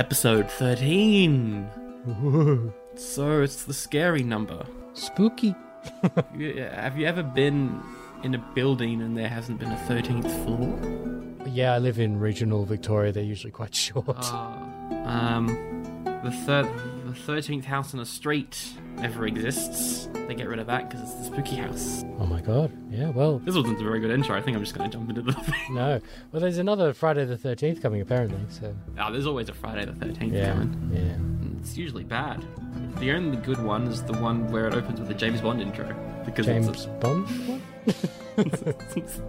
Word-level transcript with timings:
episode 0.00 0.50
13. 0.52 1.68
so 2.96 3.42
it's 3.42 3.64
the 3.64 3.74
scary 3.74 4.22
number. 4.22 4.64
Spooky. 4.94 5.54
Have 6.16 6.96
you 6.96 7.06
ever 7.06 7.22
been 7.22 7.82
in 8.24 8.34
a 8.34 8.38
building 8.54 9.02
and 9.02 9.14
there 9.14 9.28
hasn't 9.28 9.60
been 9.60 9.70
a 9.70 9.76
13th 9.86 10.32
floor? 10.42 11.46
Yeah, 11.46 11.74
I 11.74 11.78
live 11.78 11.98
in 11.98 12.18
regional 12.18 12.64
Victoria. 12.64 13.12
They're 13.12 13.22
usually 13.22 13.50
quite 13.50 13.74
short. 13.86 14.24
Um, 15.04 15.48
the 16.24 16.30
third, 16.46 16.66
the 17.12 17.32
13th 17.32 17.64
house 17.64 17.94
on 17.94 18.00
a 18.00 18.04
street 18.06 18.72
never 18.96 19.26
exists. 19.26 20.08
They 20.28 20.34
get 20.34 20.48
rid 20.48 20.58
of 20.58 20.66
that 20.68 20.88
because 20.88 21.02
it's 21.02 21.14
the 21.18 21.24
spooky 21.24 21.56
house. 21.56 22.04
oh 22.18 22.26
my 22.26 22.40
god. 22.40 22.70
Yeah, 22.90 23.10
well, 23.10 23.38
This 23.38 23.54
wasn't 23.54 23.80
a 23.80 23.84
very 23.84 24.00
good 24.00 24.10
intro. 24.10 24.36
I 24.36 24.42
think 24.42 24.56
I'm 24.56 24.62
just 24.62 24.74
going 24.76 24.90
to 24.90 24.96
jump 24.96 25.08
into 25.10 25.22
the 25.22 25.32
thing. 25.44 25.74
no. 25.74 26.00
Well, 26.32 26.40
there's 26.40 26.58
another 26.58 26.92
Friday 26.92 27.24
the 27.24 27.36
13th 27.36 27.80
coming, 27.82 28.00
apparently. 28.00 28.38
So, 28.48 28.74
Oh, 28.98 29.12
there's 29.12 29.26
always 29.26 29.48
a 29.48 29.54
Friday 29.54 29.84
the 29.84 29.92
13th 29.92 30.32
yeah. 30.32 30.52
coming. 30.52 30.90
Yeah. 30.92 31.00
Mm, 31.00 31.60
it's 31.60 31.76
usually 31.76 32.04
bad. 32.04 32.44
The 32.98 33.12
only 33.12 33.36
good 33.38 33.62
one 33.62 33.86
is 33.86 34.02
the 34.02 34.14
one 34.14 34.50
where 34.50 34.66
it 34.66 34.74
opens 34.74 35.00
with 35.00 35.10
a 35.10 35.14
James 35.14 35.40
Bond 35.40 35.60
intro. 35.62 35.94
Because 36.24 36.46
James 36.46 36.68
it's 36.68 36.86
Bond? 36.86 37.26
What? 37.48 37.60
a, 38.38 38.74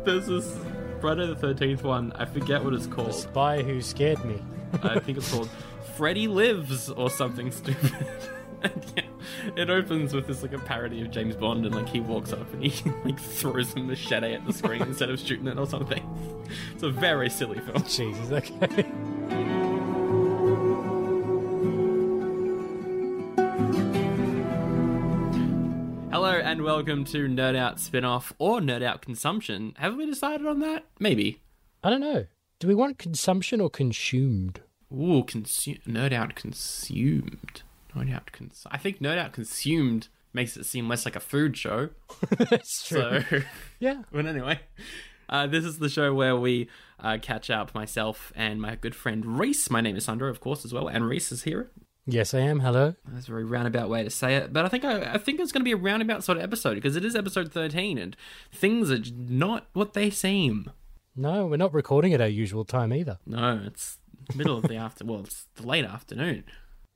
there's 0.03 0.27
this 0.27 0.57
Friday 0.99 1.25
the 1.27 1.35
13th 1.35 1.83
one. 1.83 2.11
I 2.13 2.25
forget 2.25 2.63
what 2.63 2.73
it's 2.73 2.85
The 2.87 2.93
called. 2.95 3.13
spy 3.13 3.61
who 3.63 3.81
scared 3.81 4.23
me. 4.25 4.41
I 4.83 4.99
think 4.99 5.17
it's 5.17 5.31
called 5.33 5.49
Freddy 5.81 6.27
Lives 6.27 6.89
or 6.89 7.09
something 7.09 7.51
stupid. 7.51 7.93
and 8.63 8.85
yeah, 8.95 9.03
it 9.55 9.69
opens 9.69 10.13
with 10.13 10.27
this 10.27 10.41
like 10.41 10.53
a 10.53 10.59
parody 10.59 11.01
of 11.01 11.11
James 11.11 11.35
Bond 11.35 11.65
and 11.65 11.73
like 11.75 11.89
he 11.89 11.99
walks 11.99 12.31
up 12.33 12.51
and 12.53 12.63
he 12.63 12.89
like 13.05 13.19
throws 13.19 13.75
a 13.75 13.79
machete 13.79 14.33
at 14.33 14.45
the 14.45 14.53
screen 14.53 14.81
instead 14.87 15.09
of 15.09 15.19
shooting 15.19 15.47
it 15.47 15.57
or 15.57 15.65
something. 15.67 16.03
It's 16.73 16.83
a 16.83 16.89
very 16.89 17.29
silly 17.29 17.59
film. 17.59 17.83
Jesus, 17.87 18.31
okay. 18.31 18.85
Hello 26.11 26.33
and 26.33 26.61
welcome 26.63 27.05
to 27.05 27.27
Nerd 27.27 27.55
Out 27.55 27.79
Spin-off 27.79 28.33
or 28.37 28.59
Nerd 28.59 28.83
Out 28.83 29.01
Consumption. 29.01 29.73
Have 29.77 29.95
we 29.95 30.05
decided 30.05 30.45
on 30.45 30.59
that? 30.59 30.85
Maybe. 30.99 31.41
I 31.83 31.89
don't 31.89 32.01
know. 32.01 32.25
Do 32.59 32.67
we 32.67 32.75
want 32.75 32.99
consumption 32.99 33.59
or 33.59 33.69
consumed? 33.69 34.61
Ooh, 34.93 35.23
consume 35.23 35.77
Nerd 35.87 36.13
Out 36.13 36.35
Consumed. 36.35 37.61
Nerd 37.95 38.13
Out 38.13 38.31
Cons- 38.31 38.67
I 38.71 38.77
think 38.77 38.99
Nerd 38.99 39.17
Out 39.17 39.33
Consumed 39.33 40.07
makes 40.33 40.55
it 40.57 40.65
seem 40.65 40.87
less 40.87 41.05
like 41.05 41.15
a 41.15 41.19
food 41.19 41.57
show. 41.57 41.89
That's 42.37 42.87
true. 42.87 43.21
So 43.29 43.39
Yeah. 43.79 44.03
But 44.11 44.25
anyway, 44.25 44.59
uh, 45.29 45.47
this 45.47 45.65
is 45.65 45.79
the 45.79 45.89
show 45.89 46.13
where 46.13 46.35
we 46.35 46.69
uh, 46.99 47.17
catch 47.21 47.49
up 47.49 47.73
myself 47.75 48.31
and 48.35 48.61
my 48.61 48.75
good 48.75 48.95
friend 48.95 49.39
Reese. 49.39 49.69
My 49.69 49.81
name 49.81 49.95
is 49.95 50.05
Sandra, 50.05 50.29
of 50.29 50.39
course, 50.39 50.65
as 50.65 50.73
well, 50.73 50.87
and 50.87 51.07
Reese 51.07 51.31
is 51.31 51.43
here. 51.43 51.71
Yes, 52.07 52.33
I 52.33 52.39
am. 52.39 52.61
Hello. 52.61 52.95
That's 53.07 53.27
a 53.27 53.31
very 53.31 53.43
roundabout 53.45 53.89
way 53.89 54.03
to 54.03 54.09
say 54.09 54.35
it, 54.35 54.51
but 54.51 54.65
I 54.65 54.69
think 54.69 54.83
I, 54.83 55.13
I 55.13 55.17
think 55.19 55.39
it's 55.39 55.51
going 55.51 55.61
to 55.61 55.65
be 55.65 55.71
a 55.71 55.77
roundabout 55.77 56.23
sort 56.23 56.37
of 56.39 56.43
episode 56.43 56.73
because 56.75 56.95
it 56.95 57.05
is 57.05 57.15
episode 57.15 57.51
thirteen, 57.51 57.97
and 57.99 58.15
things 58.51 58.89
are 58.91 58.99
not 59.15 59.67
what 59.73 59.93
they 59.93 60.09
seem. 60.09 60.71
No, 61.15 61.45
we're 61.45 61.57
not 61.57 61.73
recording 61.73 62.13
at 62.13 62.21
our 62.21 62.27
usual 62.27 62.65
time 62.65 62.91
either. 62.91 63.19
No, 63.27 63.61
it's 63.67 63.99
middle 64.35 64.57
of 64.57 64.67
the 64.67 64.75
after. 64.75 65.05
Well, 65.05 65.21
it's 65.21 65.45
the 65.55 65.65
late 65.65 65.85
afternoon. 65.85 66.43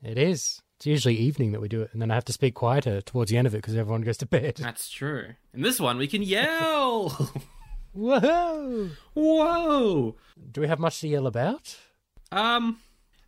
It 0.03 0.17
is. 0.17 0.61
It's 0.77 0.85
usually 0.85 1.15
evening 1.15 1.53
that 1.53 1.61
we 1.61 1.69
do 1.69 1.81
it, 1.81 1.89
and 1.93 2.01
then 2.01 2.11
I 2.11 2.15
have 2.15 2.25
to 2.25 2.33
speak 2.33 2.53
quieter 2.55 3.01
towards 3.01 3.31
the 3.31 3.37
end 3.37 3.47
of 3.47 3.53
it 3.53 3.59
because 3.59 3.75
everyone 3.75 4.01
goes 4.01 4.17
to 4.17 4.25
bed. 4.25 4.55
That's 4.59 4.89
true. 4.89 5.29
In 5.53 5.61
this 5.61 5.79
one, 5.79 5.97
we 5.97 6.07
can 6.07 6.21
yell. 6.21 7.09
Whoa! 7.93 8.89
Whoa. 9.13 10.15
Do 10.51 10.61
we 10.61 10.67
have 10.67 10.79
much 10.79 10.99
to 10.99 11.07
yell 11.07 11.27
about? 11.27 11.77
Um, 12.31 12.79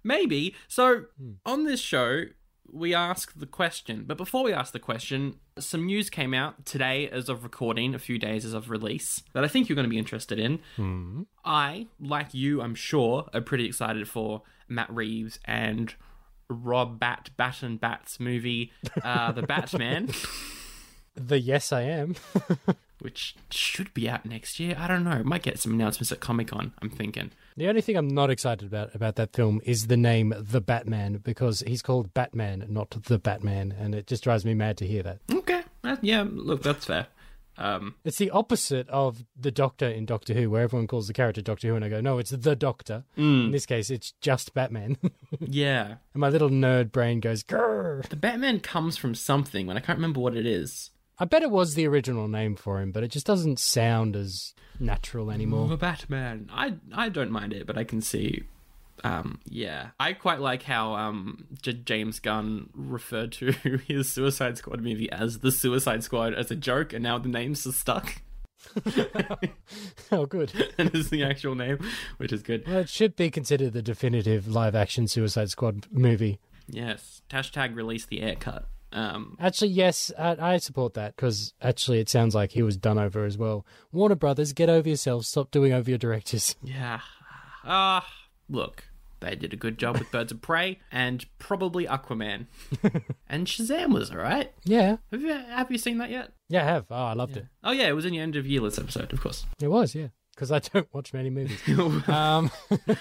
maybe. 0.04 0.56
So 0.68 1.06
on 1.46 1.64
this 1.64 1.80
show, 1.80 2.26
we 2.72 2.94
ask 2.94 3.34
the 3.38 3.46
question, 3.46 4.04
but 4.08 4.18
before 4.18 4.44
we 4.44 4.54
ask 4.54 4.74
the 4.74 4.80
question, 4.80 5.36
some 5.60 5.86
news 5.86 6.10
came 6.10 6.34
out 6.34 6.66
today 6.66 7.08
as 7.10 7.30
of 7.30 7.44
recording, 7.44 7.96
a 7.96 8.00
few 8.00 8.18
days 8.20 8.46
as 8.46 8.54
of 8.54 8.70
release, 8.70 9.24
that 9.34 9.44
I 9.44 9.48
think 9.48 9.70
you're 9.70 9.76
going 9.76 9.86
to 9.86 9.90
be 9.90 9.98
interested 9.98 10.40
in. 10.40 11.26
I, 11.46 11.88
like 12.00 12.34
you, 12.34 12.62
I'm 12.62 12.76
sure, 12.76 13.30
are 13.34 13.42
pretty 13.42 13.66
excited 13.66 14.08
for 14.08 14.42
Matt 14.68 14.90
Reeves 14.94 15.40
and 15.46 15.94
Rob 16.50 17.00
Bat 17.00 17.32
Batten 17.38 17.78
Bat's 17.78 18.20
movie, 18.20 18.72
uh, 19.04 19.32
The 19.32 19.44
Batman, 19.44 20.10
The 21.16 21.40
yes, 21.40 21.72
I 21.74 21.82
am. 21.82 22.16
which 23.00 23.36
should 23.52 23.94
be 23.94 24.10
out 24.10 24.26
next 24.26 24.60
year. 24.60 24.76
I 24.80 24.88
don't 24.88 25.04
know. 25.04 25.22
Might 25.24 25.44
get 25.44 25.60
some 25.60 25.74
announcements 25.74 26.12
at 26.12 26.20
Comic 26.20 26.48
Con. 26.48 26.74
I'm 26.82 26.90
thinking. 26.90 27.32
The 27.56 27.68
only 27.68 27.82
thing 27.82 27.96
I'm 27.96 28.08
not 28.08 28.30
excited 28.30 28.68
about 28.68 28.94
about 28.96 29.16
that 29.16 29.34
film 29.36 29.62
is 29.64 29.88
the 29.88 29.98
name 29.98 30.34
The 30.38 30.62
Batman 30.62 31.18
because 31.24 31.62
he's 31.66 31.82
called 31.82 32.14
Batman, 32.14 32.66
not 32.70 32.90
the 33.06 33.18
Batman, 33.20 33.74
and 33.78 33.96
it 33.96 34.08
just 34.08 34.24
drives 34.24 34.46
me 34.46 34.54
mad 34.54 34.78
to 34.78 34.88
hear 34.88 35.04
that. 35.04 35.20
Okay, 35.32 35.64
that, 35.84 36.04
yeah. 36.04 36.26
Look, 36.28 36.64
that's 36.64 36.86
fair. 36.86 37.08
Um, 37.60 37.96
It's 38.06 38.20
the 38.20 38.30
opposite 38.30 38.88
of 38.90 39.26
the 39.36 39.50
Doctor 39.50 39.88
in 39.88 40.06
Doctor 40.06 40.36
Who, 40.36 40.52
where 40.52 40.62
everyone 40.62 40.86
calls 40.86 41.08
the 41.08 41.14
character 41.14 41.42
Doctor 41.42 41.68
Who, 41.70 41.76
and 41.76 41.84
I 41.84 41.90
go, 41.90 42.00
no, 42.02 42.20
it's 42.20 42.30
the 42.30 42.56
Doctor. 42.56 43.04
In 43.16 43.50
this 43.50 43.66
case, 43.66 43.90
it's 43.90 44.14
just 44.22 44.54
Batman. 44.54 44.98
Yeah. 45.40 45.96
And 46.14 46.22
my 46.22 46.30
little 46.30 46.50
nerd 46.50 46.92
brain 46.92 47.20
goes, 47.20 47.44
grrr. 47.44 48.08
The 48.08 48.16
Batman 48.16 48.60
comes 48.60 48.96
from 48.96 49.16
something, 49.16 49.70
and 49.70 49.78
I 49.78 49.82
can't 49.82 49.98
remember 49.98 50.20
what 50.20 50.36
it 50.38 50.46
is. 50.46 50.92
I 51.20 51.26
bet 51.26 51.44
it 51.44 51.52
was 51.52 51.74
the 51.74 51.88
original 51.88 52.28
name 52.28 52.56
for 52.56 52.80
him, 52.82 52.92
but 52.92 53.04
it 53.04 53.10
just 53.10 53.26
doesn't 53.26 53.60
sound 53.60 54.16
as 54.16 54.54
natural 54.80 55.32
anymore. 55.32 55.68
The 55.68 55.78
Batman. 55.78 56.50
I 56.52 56.76
I 56.94 57.10
don't 57.10 57.32
mind 57.32 57.54
it, 57.54 57.66
but 57.66 57.78
I 57.78 57.84
can 57.84 58.02
see. 58.02 58.44
Um, 59.04 59.40
yeah, 59.46 59.90
I 60.00 60.14
quite 60.14 60.40
like 60.40 60.64
how 60.64 60.96
um 60.96 61.46
J- 61.62 61.74
James 61.74 62.20
Gunn 62.20 62.70
referred 62.74 63.32
to 63.34 63.52
his 63.88 64.12
Suicide 64.12 64.58
Squad 64.58 64.82
movie 64.82 65.12
as 65.12 65.40
the 65.40 65.52
Suicide 65.52 66.04
Squad 66.04 66.34
as 66.34 66.50
a 66.52 66.56
joke, 66.56 66.94
and 66.94 67.04
now 67.04 67.18
the 67.18 67.30
names 67.30 67.66
are 67.68 67.72
stuck, 67.72 68.22
oh, 70.12 70.26
good. 70.26 70.52
and 70.78 70.94
is 70.94 71.10
the 71.10 71.24
actual 71.24 71.56
name, 71.56 71.80
which 72.18 72.32
is 72.32 72.42
good. 72.44 72.68
Well, 72.68 72.80
it 72.80 72.90
should 72.90 73.16
be 73.16 73.30
considered 73.30 73.74
the 73.74 73.82
definitive 73.82 74.48
live 74.48 74.76
action 74.76 75.08
Suicide 75.08 75.50
Squad 75.50 75.88
movie. 75.92 76.40
Yes. 76.68 77.22
Hashtag 77.30 77.76
release 77.76 78.06
the 78.06 78.22
Ayer 78.22 78.36
cut. 78.36 78.68
Um, 78.94 79.36
Actually, 79.40 79.72
yes, 79.72 80.12
I, 80.18 80.54
I 80.54 80.58
support 80.58 80.94
that 80.94 81.16
because 81.16 81.54
actually 81.62 82.00
it 82.00 82.08
sounds 82.10 82.34
like 82.34 82.52
he 82.52 82.64
was 82.64 82.78
done 82.78 82.98
over 82.98 83.26
as 83.26 83.38
well. 83.38 83.66
Warner 83.92 84.16
Brothers, 84.16 84.54
get 84.54 84.70
over 84.70 84.88
yourselves. 84.88 85.28
Stop 85.28 85.52
doing 85.52 85.74
over 85.74 85.90
your 85.90 85.98
directors. 86.00 86.56
Yeah. 86.64 87.00
Ah, 87.66 88.08
look, 88.50 88.86
they 89.20 89.36
did 89.36 89.52
a 89.52 89.58
good 89.58 89.78
job 89.78 89.98
with 90.00 90.10
Birds 90.12 90.32
of 90.32 90.42
Prey 90.42 90.80
and 90.92 91.26
probably 91.38 91.86
Aquaman. 91.86 92.46
and 93.28 93.46
Shazam 93.48 93.94
was 93.94 94.10
alright. 94.12 94.54
Yeah, 94.64 94.98
Have 95.12 95.22
you 95.22 95.34
have 95.34 95.70
you 95.72 95.78
seen 95.78 95.98
that 95.98 96.10
yet? 96.10 96.32
yeah, 96.48 96.62
I 96.62 96.66
have. 96.66 96.86
Oh, 96.90 96.96
I 96.96 97.14
loved 97.14 97.36
it. 97.36 97.46
Oh 97.64 97.72
yeah, 97.72 97.88
it 97.90 97.94
was 97.94 98.06
in 98.06 98.14
your 98.14 98.24
end 98.24 98.36
of 98.38 98.48
year 98.48 98.62
list 98.62 98.80
episode, 98.80 99.12
of 99.12 99.20
course. 99.20 99.46
it. 99.62 99.68
Was, 99.68 99.96
yeah, 99.96 100.08
because 100.34 100.50
I 100.52 100.60
don't 100.60 100.88
watch 100.94 101.14
many 101.14 101.30
movies. 101.30 101.60
um, 102.08 102.50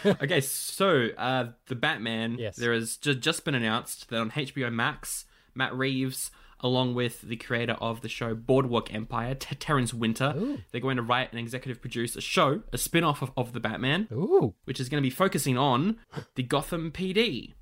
okay, 0.04 0.40
so 0.40 1.10
uh, 1.16 1.50
the 1.68 1.76
Batman. 1.76 2.36
Yes. 2.40 2.56
There 2.56 2.72
has 2.72 2.96
ju- 2.96 3.14
just 3.14 3.44
been 3.44 3.54
announced 3.54 4.08
that 4.08 4.20
on 4.20 4.32
HBO 4.32 4.72
Max, 4.72 5.26
Matt 5.56 5.74
Reeves, 5.74 6.30
along 6.60 6.94
with 6.94 7.22
the 7.22 7.36
creator 7.36 7.74
of 7.74 8.00
the 8.02 8.08
show 8.08 8.34
Boardwalk 8.34 8.92
Empire, 8.94 9.34
T- 9.34 9.54
Terrence 9.56 9.92
Winter, 9.94 10.32
Ooh. 10.36 10.58
they're 10.72 10.80
going 10.80 10.96
to 10.96 11.02
write 11.02 11.30
and 11.30 11.38
executive 11.40 11.80
produce 11.80 12.16
a 12.16 12.20
show, 12.20 12.62
a 12.72 12.78
spin-off 12.78 13.22
of, 13.22 13.30
of 13.36 13.52
the 13.52 13.60
Batman, 13.60 14.08
ooh, 14.12 14.54
which 14.64 14.80
is 14.80 14.88
going 14.88 15.02
to 15.02 15.06
be 15.06 15.10
focusing 15.14 15.58
on 15.58 15.98
the 16.34 16.42
Gotham 16.42 16.90
PD. 16.92 17.54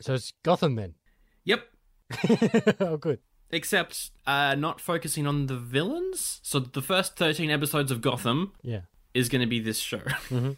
so 0.00 0.14
it's 0.14 0.32
Gotham 0.42 0.74
then. 0.76 0.94
Yep. 1.44 1.64
oh, 2.80 2.96
good. 2.96 3.18
Except 3.50 4.10
uh, 4.26 4.54
not 4.56 4.80
focusing 4.80 5.26
on 5.26 5.46
the 5.46 5.56
villains. 5.56 6.40
So 6.42 6.58
the 6.58 6.82
first 6.82 7.16
13 7.16 7.50
episodes 7.50 7.90
of 7.92 8.00
Gotham 8.00 8.52
Yeah. 8.62 8.80
is 9.12 9.28
going 9.28 9.40
to 9.42 9.46
be 9.46 9.60
this 9.60 9.78
show. 9.78 10.02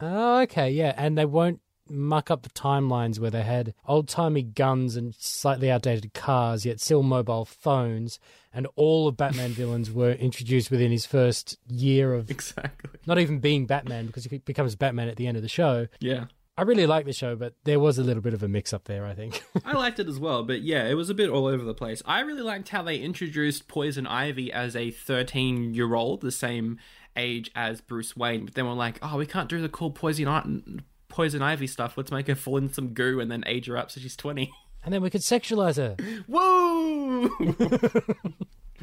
Oh, 0.00 0.40
okay, 0.42 0.70
yeah, 0.70 0.92
and 0.96 1.16
they 1.16 1.24
won't 1.24 1.60
muck 1.88 2.30
up 2.30 2.42
the 2.42 2.50
timelines 2.50 3.18
where 3.18 3.30
they 3.30 3.42
had 3.42 3.74
old 3.86 4.08
timey 4.08 4.42
guns 4.42 4.96
and 4.96 5.14
slightly 5.16 5.70
outdated 5.70 6.14
cars, 6.14 6.64
yet 6.64 6.80
still 6.80 7.02
mobile 7.02 7.44
phones, 7.44 8.18
and 8.52 8.66
all 8.76 9.08
of 9.08 9.16
Batman 9.16 9.50
villains 9.52 9.90
were 9.90 10.12
introduced 10.12 10.70
within 10.70 10.90
his 10.90 11.06
first 11.06 11.58
year 11.68 12.14
of 12.14 12.30
exactly. 12.30 12.90
not 13.06 13.18
even 13.18 13.38
being 13.38 13.66
Batman 13.66 14.06
because 14.06 14.24
he 14.24 14.38
becomes 14.38 14.76
Batman 14.76 15.08
at 15.08 15.16
the 15.16 15.26
end 15.26 15.36
of 15.36 15.42
the 15.42 15.48
show. 15.48 15.86
Yeah. 16.00 16.26
I 16.56 16.62
really 16.62 16.86
like 16.86 17.04
the 17.04 17.12
show, 17.12 17.34
but 17.34 17.54
there 17.64 17.80
was 17.80 17.98
a 17.98 18.04
little 18.04 18.22
bit 18.22 18.32
of 18.32 18.42
a 18.44 18.48
mix 18.48 18.72
up 18.72 18.84
there, 18.84 19.04
I 19.04 19.14
think. 19.14 19.42
I 19.64 19.72
liked 19.72 19.98
it 19.98 20.06
as 20.06 20.20
well, 20.20 20.44
but 20.44 20.62
yeah, 20.62 20.84
it 20.84 20.94
was 20.94 21.10
a 21.10 21.14
bit 21.14 21.28
all 21.28 21.46
over 21.46 21.64
the 21.64 21.74
place. 21.74 22.00
I 22.06 22.20
really 22.20 22.42
liked 22.42 22.68
how 22.68 22.82
they 22.82 22.98
introduced 22.98 23.66
Poison 23.66 24.06
Ivy 24.06 24.52
as 24.52 24.76
a 24.76 24.92
13 24.92 25.74
year 25.74 25.94
old, 25.94 26.20
the 26.20 26.30
same 26.30 26.78
age 27.16 27.50
as 27.56 27.80
Bruce 27.80 28.16
Wayne, 28.16 28.44
but 28.44 28.54
then 28.54 28.66
we're 28.66 28.74
like, 28.74 28.98
oh, 29.02 29.16
we 29.16 29.26
can't 29.26 29.48
do 29.48 29.60
the 29.60 29.68
cool 29.68 29.90
Poison, 29.90 30.84
Poison 31.14 31.42
Ivy 31.42 31.68
stuff. 31.68 31.96
Let's 31.96 32.10
make 32.10 32.26
her 32.26 32.34
fall 32.34 32.56
in 32.56 32.72
some 32.72 32.88
goo 32.88 33.20
and 33.20 33.30
then 33.30 33.44
age 33.46 33.66
her 33.66 33.76
up 33.76 33.88
so 33.88 34.00
she's 34.00 34.16
20. 34.16 34.50
and 34.82 34.92
then 34.92 35.00
we 35.00 35.10
could 35.10 35.20
sexualize 35.20 35.76
her. 35.76 35.94
Whoa! 36.26 37.30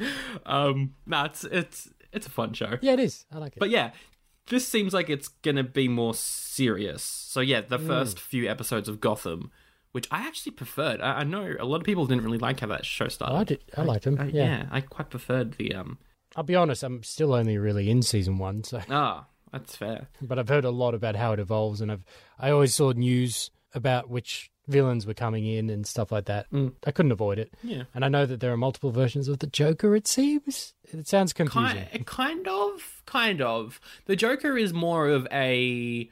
um, 0.46 0.94
no, 1.04 1.24
it's, 1.24 1.44
it's, 1.44 1.90
it's 2.10 2.26
a 2.26 2.30
fun 2.30 2.54
show. 2.54 2.78
Yeah, 2.80 2.94
it 2.94 3.00
is. 3.00 3.26
I 3.30 3.36
like 3.36 3.52
it. 3.52 3.58
But 3.58 3.68
yeah, 3.68 3.90
this 4.48 4.66
seems 4.66 4.94
like 4.94 5.10
it's 5.10 5.28
gonna 5.28 5.62
be 5.62 5.88
more 5.88 6.14
serious. 6.14 7.02
So 7.02 7.40
yeah, 7.40 7.60
the 7.60 7.78
first 7.78 8.18
few 8.18 8.48
episodes 8.48 8.88
of 8.88 8.98
Gotham, 8.98 9.50
which 9.92 10.08
I 10.10 10.26
actually 10.26 10.52
preferred. 10.52 11.02
I, 11.02 11.18
I 11.20 11.24
know 11.24 11.54
a 11.60 11.66
lot 11.66 11.76
of 11.76 11.84
people 11.84 12.06
didn't 12.06 12.24
really 12.24 12.38
like 12.38 12.60
how 12.60 12.68
that 12.68 12.86
show 12.86 13.08
started. 13.08 13.36
I 13.36 13.44
did. 13.44 13.60
I 13.76 13.82
liked 13.82 14.06
him. 14.06 14.18
Uh, 14.18 14.24
yeah. 14.24 14.44
yeah, 14.44 14.66
I 14.70 14.80
quite 14.80 15.10
preferred 15.10 15.52
the 15.58 15.74
um. 15.74 15.98
I'll 16.34 16.44
be 16.44 16.56
honest. 16.56 16.82
I'm 16.82 17.02
still 17.02 17.34
only 17.34 17.58
really 17.58 17.90
in 17.90 18.00
season 18.00 18.38
one, 18.38 18.64
so 18.64 18.80
Ah, 18.88 19.26
that's 19.52 19.76
fair. 19.76 20.08
but 20.20 20.38
I've 20.38 20.48
heard 20.48 20.64
a 20.64 20.70
lot 20.70 20.94
about 20.94 21.14
how 21.16 21.32
it 21.32 21.38
evolves, 21.40 21.80
and 21.80 21.92
I've 21.92 22.04
I 22.38 22.50
always 22.50 22.74
saw 22.74 22.92
news 22.92 23.50
about 23.74 24.08
which 24.10 24.50
villains 24.68 25.06
were 25.06 25.14
coming 25.14 25.44
in 25.46 25.68
and 25.70 25.86
stuff 25.86 26.12
like 26.12 26.26
that. 26.26 26.50
Mm. 26.52 26.72
I 26.86 26.90
couldn't 26.92 27.10
avoid 27.12 27.38
it, 27.38 27.52
Yeah. 27.62 27.84
and 27.94 28.04
I 28.04 28.08
know 28.08 28.26
that 28.26 28.40
there 28.40 28.52
are 28.52 28.56
multiple 28.56 28.90
versions 28.92 29.26
of 29.28 29.40
the 29.40 29.46
Joker. 29.48 29.94
It 29.96 30.06
seems 30.06 30.74
it 30.84 31.06
sounds 31.08 31.32
confusing. 31.32 31.84
Kind, 31.90 32.06
kind 32.06 32.48
of, 32.48 33.02
kind 33.06 33.42
of. 33.42 33.80
The 34.06 34.14
Joker 34.16 34.56
is 34.56 34.72
more 34.72 35.08
of 35.08 35.26
a 35.32 36.08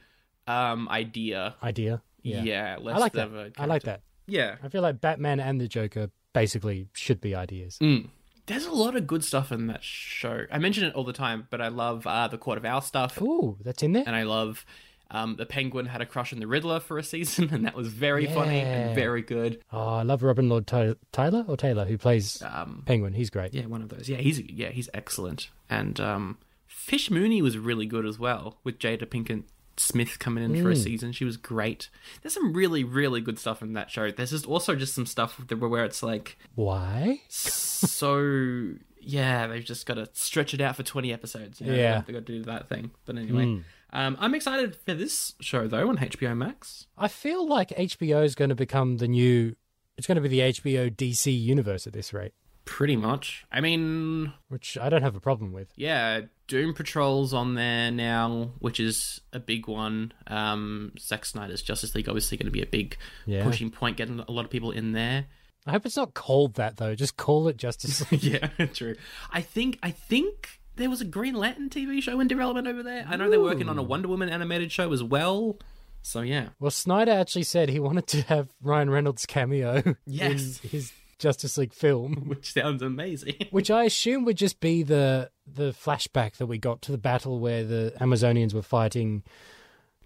um 0.47 0.89
idea. 0.89 1.55
Idea. 1.63 2.03
Yeah, 2.23 2.43
Yeah, 2.43 2.77
less 2.81 2.97
I 2.97 2.99
like 2.99 3.13
that. 3.13 3.53
I 3.57 3.65
like 3.67 3.83
that. 3.85 4.03
Yeah. 4.27 4.57
I 4.63 4.69
feel 4.69 4.83
like 4.83 5.01
Batman 5.01 5.41
and 5.41 5.61
the 5.61 5.69
Joker 5.69 6.11
basically 6.35 6.89
should 6.93 7.21
be 7.21 7.35
ideas. 7.35 7.79
Mm. 7.81 8.09
There's 8.51 8.67
a 8.67 8.73
lot 8.73 8.97
of 8.97 9.07
good 9.07 9.25
stuff 9.25 9.51
in 9.53 9.67
that 9.69 9.83
show. 9.83 10.45
I 10.51 10.59
mention 10.59 10.85
it 10.85 10.95
all 10.95 11.05
the 11.05 11.13
time, 11.13 11.47
but 11.51 11.61
I 11.61 11.69
love 11.69 12.07
uh, 12.07 12.29
the 12.29 12.39
Court 12.39 12.59
of 12.59 12.65
Owls 12.65 12.87
stuff, 12.87 13.21
Ooh, 13.23 13.57
that's 13.63 13.83
in 13.83 13.93
there. 13.93 14.05
and 14.07 14.15
I 14.17 14.25
love 14.25 14.67
um, 15.13 15.37
the 15.37 15.47
Penguin 15.47 15.87
had 15.87 16.01
a 16.01 16.07
crush 16.07 16.33
on 16.33 16.39
the 16.41 16.47
Riddler 16.47 16.79
for 16.81 16.99
a 16.99 17.03
season, 17.03 17.49
and 17.53 17.65
that 17.65 17.75
was 17.75 17.89
very 17.89 18.27
funny 18.27 18.61
and 18.61 18.95
very 18.95 19.23
good. 19.23 19.61
Oh, 19.73 19.95
I 19.97 20.03
love 20.03 20.23
Robin 20.23 20.49
Lord 20.49 20.67
Ty- 20.67 20.95
Tyler 21.13 21.45
or 21.49 21.57
Taylor 21.57 21.85
who 21.85 21.97
plays 21.99 22.43
Um, 22.43 22.83
Penguin. 22.87 23.13
He's 23.15 23.31
great. 23.31 23.55
yeah, 23.55 23.67
one 23.67 23.83
of 23.83 23.89
those. 23.89 24.09
Yeah, 24.09 24.19
he's 24.19 24.41
yeah 24.41 24.69
he's 24.71 24.89
excellent, 24.95 25.49
and 25.69 25.99
um, 26.01 26.39
Fish 26.67 27.11
Mooney 27.11 27.43
was 27.43 27.57
really 27.59 27.87
good 27.87 28.07
as 28.07 28.19
well 28.19 28.59
with 28.65 28.79
Jada 28.79 29.05
Pinkett 29.07 29.45
Smith 29.81 30.19
coming 30.19 30.45
in 30.45 30.63
for 30.63 30.71
a 30.71 30.77
season. 30.77 31.13
She 31.13 31.25
was 31.25 31.37
great. 31.37 31.89
There's 32.23 32.35
some 32.35 32.53
really 32.53 32.85
really 32.85 33.21
good 33.21 33.39
stuff 33.39 33.63
in 33.63 33.73
that 33.75 33.91
show. 33.91 34.11
There's 34.11 34.31
just 34.31 34.47
also 34.47 34.75
just 34.75 34.95
some 34.95 35.07
stuff 35.07 35.41
where 35.51 35.85
it's 35.85 36.03
like 36.03 36.39
Why? 36.55 37.23
so 37.29 38.73
yeah, 39.01 39.47
they've 39.47 39.65
just 39.65 39.87
got 39.87 39.95
to 39.95 40.09
stretch 40.13 40.55
it 40.55 40.61
out 40.61 40.77
for 40.77 40.83
20 40.83 41.13
episodes. 41.13 41.61
You 41.61 41.69
know? 41.69 41.75
Yeah. 41.75 42.03
They've 42.07 42.15
got 42.15 42.27
to 42.27 42.33
do 42.33 42.43
that 42.45 42.69
thing. 42.69 42.91
But 43.05 43.17
anyway, 43.17 43.63
um, 43.93 44.17
I'm 44.21 44.35
excited 44.35 44.77
for 44.77 44.95
this 44.95 45.35
show, 45.41 45.67
though, 45.67 45.89
on 45.89 45.97
HBO 45.99 46.37
Max. 46.37 46.87
I 46.97 47.09
feel 47.09 47.47
like 47.47 47.71
HBO 47.71 48.25
is 48.25 48.35
going 48.35 48.51
to 48.51 48.55
become 48.55 48.99
the 48.99 49.09
new. 49.09 49.57
It's 49.97 50.07
going 50.07 50.17
to 50.17 50.23
be 50.23 50.29
the 50.29 50.41
HBO 50.41 50.95
DC 50.95 51.39
universe 51.39 51.87
at 51.87 51.93
this 51.93 52.15
rate, 52.15 52.33
Pretty 52.65 52.97
much. 52.97 53.45
I 53.53 53.61
mean, 53.61 54.33
which 54.49 54.79
I 54.79 54.89
don't 54.89 55.03
have 55.03 55.17
a 55.17 55.21
problem 55.21 55.53
with. 55.53 55.69
yeah, 55.77 56.23
Doom 56.51 56.75
Patrol's 56.75 57.33
on 57.33 57.55
there 57.55 57.93
now, 57.93 58.51
which 58.59 58.81
is 58.81 59.21
a 59.33 59.39
big 59.39 59.69
one. 59.69 60.13
Um, 60.27 60.91
Zack 60.99 61.25
Snyder's 61.25 61.63
Justice 61.63 61.95
League 61.95 62.09
obviously 62.09 62.37
going 62.37 62.47
to 62.49 62.51
be 62.51 62.61
a 62.61 62.67
big 62.67 62.97
Yeah. 63.25 63.45
pushing 63.45 63.71
point, 63.71 63.97
getting 63.97 64.19
a 64.19 64.31
lot 64.33 64.45
of 64.45 64.51
people 64.51 64.73
in 64.73 64.91
there. 64.91 65.27
I 65.65 65.71
hope 65.71 65.87
it's 65.87 65.97
not 65.97 66.13
called 66.15 66.55
that 66.55 66.77
though. 66.79 66.97
Just 66.97 67.17
call 67.17 67.47
it 67.47 67.57
Justice 67.57 68.11
League. 68.13 68.25
yeah, 68.25 68.49
true. 68.75 68.97
I 69.31 69.43
think 69.43 69.79
I 69.83 69.93
think 69.93 70.59
there 70.75 70.91
was 70.91 71.01
a 71.01 71.05
Green 71.05 71.35
Lantern 71.35 71.69
TV 71.71 72.03
show 72.03 72.19
in 72.19 72.27
development 72.27 72.67
over 72.67 72.83
there. 72.83 73.07
I 73.09 73.15
know 73.17 73.31
they're 73.31 73.41
working 73.41 73.69
on 73.69 73.79
a 73.79 73.83
Wonder 73.83 74.09
Woman 74.09 74.29
animated 74.29 74.73
show 74.73 74.93
as 74.93 75.03
well. 75.05 75.57
So 76.03 76.23
yeah, 76.23 76.49
well, 76.59 76.71
Snyder 76.73 77.13
actually 77.13 77.43
said 77.45 77.69
he 77.69 77.79
wanted 77.79 78.07
to 78.09 78.23
have 78.23 78.49
Ryan 78.63 78.91
Reynolds 78.91 79.25
cameo 79.27 79.95
Yes. 80.07 80.61
in 80.65 80.71
his 80.71 80.93
Justice 81.21 81.57
League 81.57 81.73
film, 81.73 82.15
which 82.27 82.53
sounds 82.53 82.83
amazing. 82.83 83.35
which 83.51 83.71
I 83.71 83.85
assume 83.85 84.25
would 84.25 84.37
just 84.37 84.59
be 84.59 84.83
the 84.83 85.31
the 85.47 85.73
flashback 85.73 86.35
that 86.37 86.47
we 86.47 86.59
got 86.59 86.83
to 86.83 86.93
the 86.93 86.99
battle 86.99 87.39
where 87.39 87.63
the 87.65 87.93
Amazonians 88.01 88.55
were 88.55 88.63
fighting. 88.63 89.23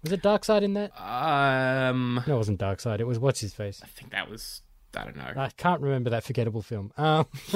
Was 0.03 0.11
it 0.11 0.21
Darkseid 0.21 0.61
in 0.61 0.73
that? 0.75 0.91
um, 1.01 2.23
No, 2.27 2.35
it 2.35 2.37
wasn't 2.37 2.59
Darkseid. 2.59 2.99
It 2.99 3.07
was 3.07 3.17
what's 3.17 3.39
his 3.39 3.53
face. 3.53 3.81
I 3.83 3.87
think 3.87 4.11
that 4.11 4.29
was 4.29 4.61
I 4.95 5.03
don't 5.03 5.17
know. 5.17 5.33
I 5.35 5.49
can't 5.57 5.81
remember 5.81 6.09
that 6.11 6.23
forgettable 6.23 6.61
film. 6.61 6.91
Um, 6.97 7.25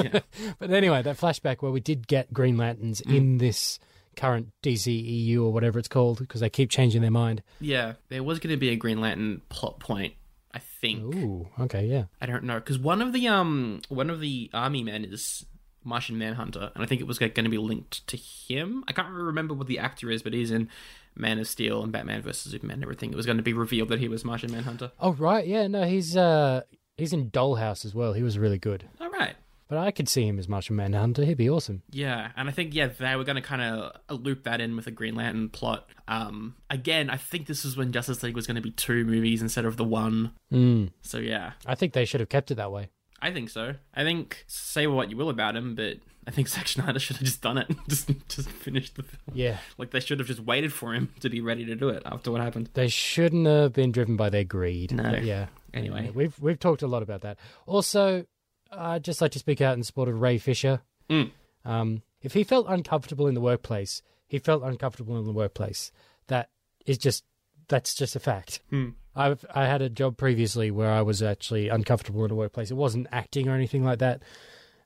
but 0.60 0.72
anyway, 0.72 1.02
that 1.02 1.18
flashback 1.18 1.58
where 1.62 1.72
we 1.72 1.80
did 1.80 2.08
get 2.08 2.34
Green 2.34 2.58
Lanterns 2.58 3.02
in 3.02 3.38
this 3.38 3.80
current 4.16 4.50
DCEU 4.64 5.38
or 5.44 5.54
whatever 5.54 5.80
it's 5.80 5.88
called 5.88 6.20
because 6.20 6.42
they 6.42 6.50
keep 6.50 6.70
changing 6.70 7.02
their 7.02 7.12
mind. 7.12 7.42
Yeah, 7.62 7.94
there 8.10 8.24
was 8.24 8.40
going 8.40 8.54
to 8.54 8.58
be 8.58 8.70
a 8.70 8.76
Green 8.76 9.00
Lantern 9.00 9.42
plot 9.50 9.80
point. 9.80 10.14
I 10.54 10.60
think 10.60 11.16
Ooh, 11.16 11.48
okay, 11.60 11.86
yeah. 11.86 12.06
I 12.20 12.26
don't 12.26 12.44
know 12.44 12.56
because 12.56 12.80
one 12.80 13.02
of 13.02 13.14
the 13.14 13.28
um 13.28 13.82
one 13.90 14.10
of 14.10 14.20
the 14.20 14.50
army 14.54 14.84
men 14.84 15.06
is 15.06 15.46
Martian 15.84 16.18
Manhunter, 16.18 16.72
and 16.74 16.84
I 16.84 16.88
think 16.88 17.02
it 17.02 17.08
was 17.08 17.20
going 17.20 17.34
to 17.34 17.50
be 17.50 17.58
linked 17.58 18.06
to 18.08 18.18
him. 18.18 18.84
I 18.88 18.94
can't 18.94 19.10
remember 19.10 19.54
what 19.54 19.68
the 19.68 19.80
actor 19.80 20.10
is, 20.12 20.24
but 20.24 20.34
he's 20.34 20.52
in 20.52 20.70
Man 21.16 21.40
of 21.40 21.48
Steel 21.48 21.84
and 21.84 21.92
Batman 21.92 22.22
versus 22.22 22.52
Superman 22.52 22.76
and 22.76 22.84
everything. 22.84 23.12
It 23.12 23.16
was 23.16 23.26
going 23.26 23.38
to 23.38 23.44
be 23.44 23.54
revealed 23.54 23.90
that 23.90 24.00
he 24.00 24.08
was 24.08 24.26
Martian 24.26 24.52
Manhunter. 24.52 24.92
Oh 25.00 25.14
right, 25.14 25.46
yeah. 25.46 25.68
No, 25.68 25.84
he's 25.84 26.18
uh 26.18 26.62
he's 26.98 27.14
in 27.14 27.30
Dollhouse 27.30 27.86
as 27.86 27.94
well. 27.94 28.14
He 28.14 28.24
was 28.24 28.38
really 28.38 28.58
good. 28.60 28.86
All 29.00 29.10
right. 29.10 29.36
But 29.70 29.78
I 29.78 29.92
could 29.92 30.10
see 30.10 30.28
him 30.28 30.40
as 30.40 30.50
Martian 30.50 30.76
Manhunter. 30.76 31.24
He'd 31.24 31.38
be 31.38 31.50
awesome. 31.50 31.84
Yeah, 31.92 32.32
and 32.36 32.50
I 32.50 32.52
think 32.52 32.74
yeah 32.74 32.88
they 32.88 33.16
were 33.16 33.24
going 33.24 33.36
to 33.36 33.42
kind 33.42 33.62
of 33.62 34.20
loop 34.20 34.44
that 34.44 34.60
in 34.60 34.76
with 34.76 34.88
a 34.88 34.92
Green 34.92 35.16
Lantern 35.16 35.48
plot. 35.50 35.88
Um, 36.08 36.56
again, 36.72 37.12
I 37.12 37.18
think 37.18 37.46
this 37.46 37.64
is 37.64 37.78
when 37.78 37.92
Justice 37.92 38.24
League 38.24 38.36
was 38.36 38.48
going 38.48 38.56
to 38.56 38.62
be 38.62 38.72
two 38.72 39.06
movies 39.06 39.44
instead 39.44 39.66
of 39.66 39.78
the 39.78 39.84
one. 39.84 40.32
Mm. 40.52 40.90
So 41.04 41.20
yeah, 41.20 41.52
I 41.68 41.76
think 41.76 41.94
they 41.94 42.04
should 42.04 42.20
have 42.20 42.30
kept 42.30 42.50
it 42.50 42.56
that 42.56 42.72
way. 42.72 42.90
I 43.22 43.32
think 43.32 43.50
so. 43.50 43.76
I 43.94 44.04
think 44.04 44.44
say 44.48 44.88
what 44.88 45.12
you 45.12 45.18
will 45.18 45.30
about 45.30 45.56
him, 45.56 45.76
but 45.76 45.98
I 46.26 46.32
think 46.32 46.48
Zack 46.50 46.68
Snyder 46.68 46.98
should 46.98 47.18
have 47.18 47.26
just 47.26 47.42
done 47.42 47.60
it, 47.60 47.68
just 47.88 48.10
just 48.28 48.50
finished 48.50 48.96
the 48.96 49.04
film. 49.04 49.38
Yeah. 49.38 49.58
Like 49.78 49.92
they 49.92 50.00
should 50.00 50.18
have 50.18 50.28
just 50.28 50.40
waited 50.40 50.74
for 50.74 50.94
him 50.94 51.14
to 51.20 51.30
be 51.30 51.42
ready 51.42 51.66
to 51.66 51.76
do 51.76 51.90
it 51.90 52.02
after 52.08 52.32
what 52.32 52.42
happened. 52.42 52.72
They 52.74 52.88
shouldn't 52.88 53.46
have 53.46 53.74
been 53.74 53.92
driven 53.92 54.16
by 54.16 54.32
their 54.32 54.46
greed. 54.46 54.94
No. 54.94 55.04
But 55.04 55.26
yeah. 55.26 55.46
Anyway. 55.76 56.12
We've 56.14 56.38
we've 56.40 56.60
talked 56.60 56.82
a 56.82 56.88
lot 56.88 57.04
about 57.04 57.22
that. 57.22 57.38
Also, 57.68 58.26
I'd 58.72 59.04
just 59.04 59.22
like 59.22 59.32
to 59.32 59.40
speak 59.40 59.62
out 59.62 59.76
in 59.76 59.84
support 59.84 60.10
of 60.10 60.22
Ray 60.22 60.38
Fisher. 60.38 60.82
Mm. 61.10 61.32
Um, 61.66 62.02
if 62.22 62.34
he 62.34 62.44
felt 62.44 62.66
uncomfortable 62.70 63.28
in 63.28 63.34
the 63.34 63.42
workplace, 63.42 64.02
he 64.28 64.40
felt 64.40 64.64
uncomfortable 64.64 65.18
in 65.18 65.26
the 65.26 65.32
workplace. 65.32 65.92
That 66.28 66.50
is 66.86 66.98
just 66.98 67.24
that's 67.68 67.96
just 67.96 68.16
a 68.16 68.20
fact. 68.20 68.62
Hmm. 68.70 68.90
I've 69.16 69.46
I 69.54 69.66
had 69.66 69.82
a 69.82 69.90
job 69.90 70.18
previously 70.18 70.72
where 70.72 70.92
I 70.92 71.02
was 71.02 71.22
actually 71.22 71.70
uncomfortable 71.70 72.26
in 72.26 72.32
a 72.32 72.36
workplace. 72.36 72.72
It 72.72 72.78
wasn't 72.78 73.08
acting 73.12 73.48
or 73.48 73.56
anything 73.56 73.84
like 73.84 74.00
that. 74.00 74.22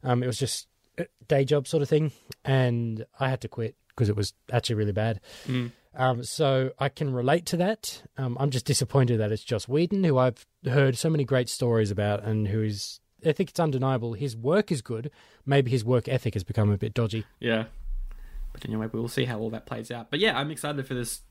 Um, 0.03 0.23
it 0.23 0.27
was 0.27 0.37
just 0.37 0.67
a 0.97 1.05
day 1.27 1.45
job 1.45 1.67
sort 1.67 1.83
of 1.83 1.89
thing, 1.89 2.11
and 2.43 3.05
I 3.19 3.29
had 3.29 3.41
to 3.41 3.47
quit 3.47 3.75
because 3.89 4.09
it 4.09 4.15
was 4.15 4.33
actually 4.51 4.75
really 4.75 4.91
bad. 4.91 5.19
Mm. 5.47 5.71
Um, 5.95 6.23
so 6.23 6.71
I 6.79 6.89
can 6.89 7.13
relate 7.13 7.45
to 7.47 7.57
that. 7.57 8.01
Um, 8.17 8.35
I'm 8.39 8.49
just 8.49 8.65
disappointed 8.65 9.19
that 9.19 9.31
it's 9.31 9.43
Joss 9.43 9.67
Whedon, 9.67 10.03
who 10.03 10.17
I've 10.17 10.45
heard 10.65 10.97
so 10.97 11.09
many 11.09 11.23
great 11.23 11.49
stories 11.49 11.91
about, 11.91 12.23
and 12.23 12.47
who 12.47 12.63
is. 12.63 12.99
I 13.25 13.31
think 13.31 13.49
it's 13.49 13.59
undeniable. 13.59 14.13
His 14.13 14.35
work 14.35 14.71
is 14.71 14.81
good. 14.81 15.11
Maybe 15.45 15.71
his 15.71 15.83
work 15.83 16.07
ethic 16.07 16.33
has 16.33 16.43
become 16.43 16.71
a 16.71 16.77
bit 16.77 16.93
dodgy. 16.93 17.25
Yeah. 17.39 17.65
But 18.51 18.65
anyway, 18.65 18.87
we'll 18.91 19.07
see 19.07 19.25
how 19.25 19.39
all 19.39 19.49
that 19.49 19.65
plays 19.65 19.89
out. 19.89 20.11
But 20.11 20.19
yeah, 20.19 20.37
I'm 20.37 20.51
excited 20.51 20.85
for 20.87 20.93
this 20.93 21.21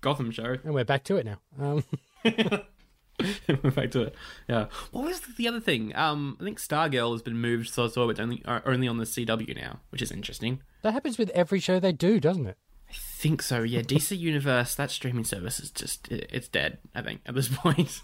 Gotham 0.00 0.30
show. 0.30 0.56
And 0.64 0.72
we're 0.72 0.84
back 0.84 1.04
to 1.04 1.16
it 1.16 1.26
now. 1.26 1.38
Um, 1.58 1.84
We're 3.48 3.70
back 3.70 3.90
to 3.92 4.02
it. 4.02 4.14
Yeah. 4.48 4.66
What 4.92 5.04
was 5.04 5.20
the 5.20 5.48
other 5.48 5.60
thing? 5.60 5.94
Um, 5.94 6.36
I 6.40 6.44
think 6.44 6.58
Stargirl 6.58 7.12
has 7.12 7.22
been 7.22 7.36
moved 7.38 7.68
so 7.68 7.88
so 7.88 8.08
it's 8.08 8.20
only 8.20 8.42
uh, 8.44 8.60
only 8.64 8.88
on 8.88 8.96
the 8.98 9.04
CW 9.04 9.56
now, 9.56 9.80
which 9.90 10.02
is 10.02 10.10
interesting. 10.10 10.62
that 10.82 10.92
happens 10.92 11.18
with 11.18 11.30
every 11.30 11.60
show 11.60 11.78
they 11.78 11.92
do, 11.92 12.20
doesn't 12.20 12.46
it? 12.46 12.56
I 12.88 12.92
think 12.94 13.42
so. 13.42 13.62
Yeah, 13.62 13.80
DC 13.82 14.18
Universe, 14.18 14.74
that 14.74 14.90
streaming 14.90 15.24
service 15.24 15.60
is 15.60 15.70
just 15.70 16.08
it, 16.08 16.28
it's 16.32 16.48
dead. 16.48 16.78
I 16.94 17.02
think 17.02 17.20
at 17.26 17.34
this 17.34 17.48
point. 17.48 18.00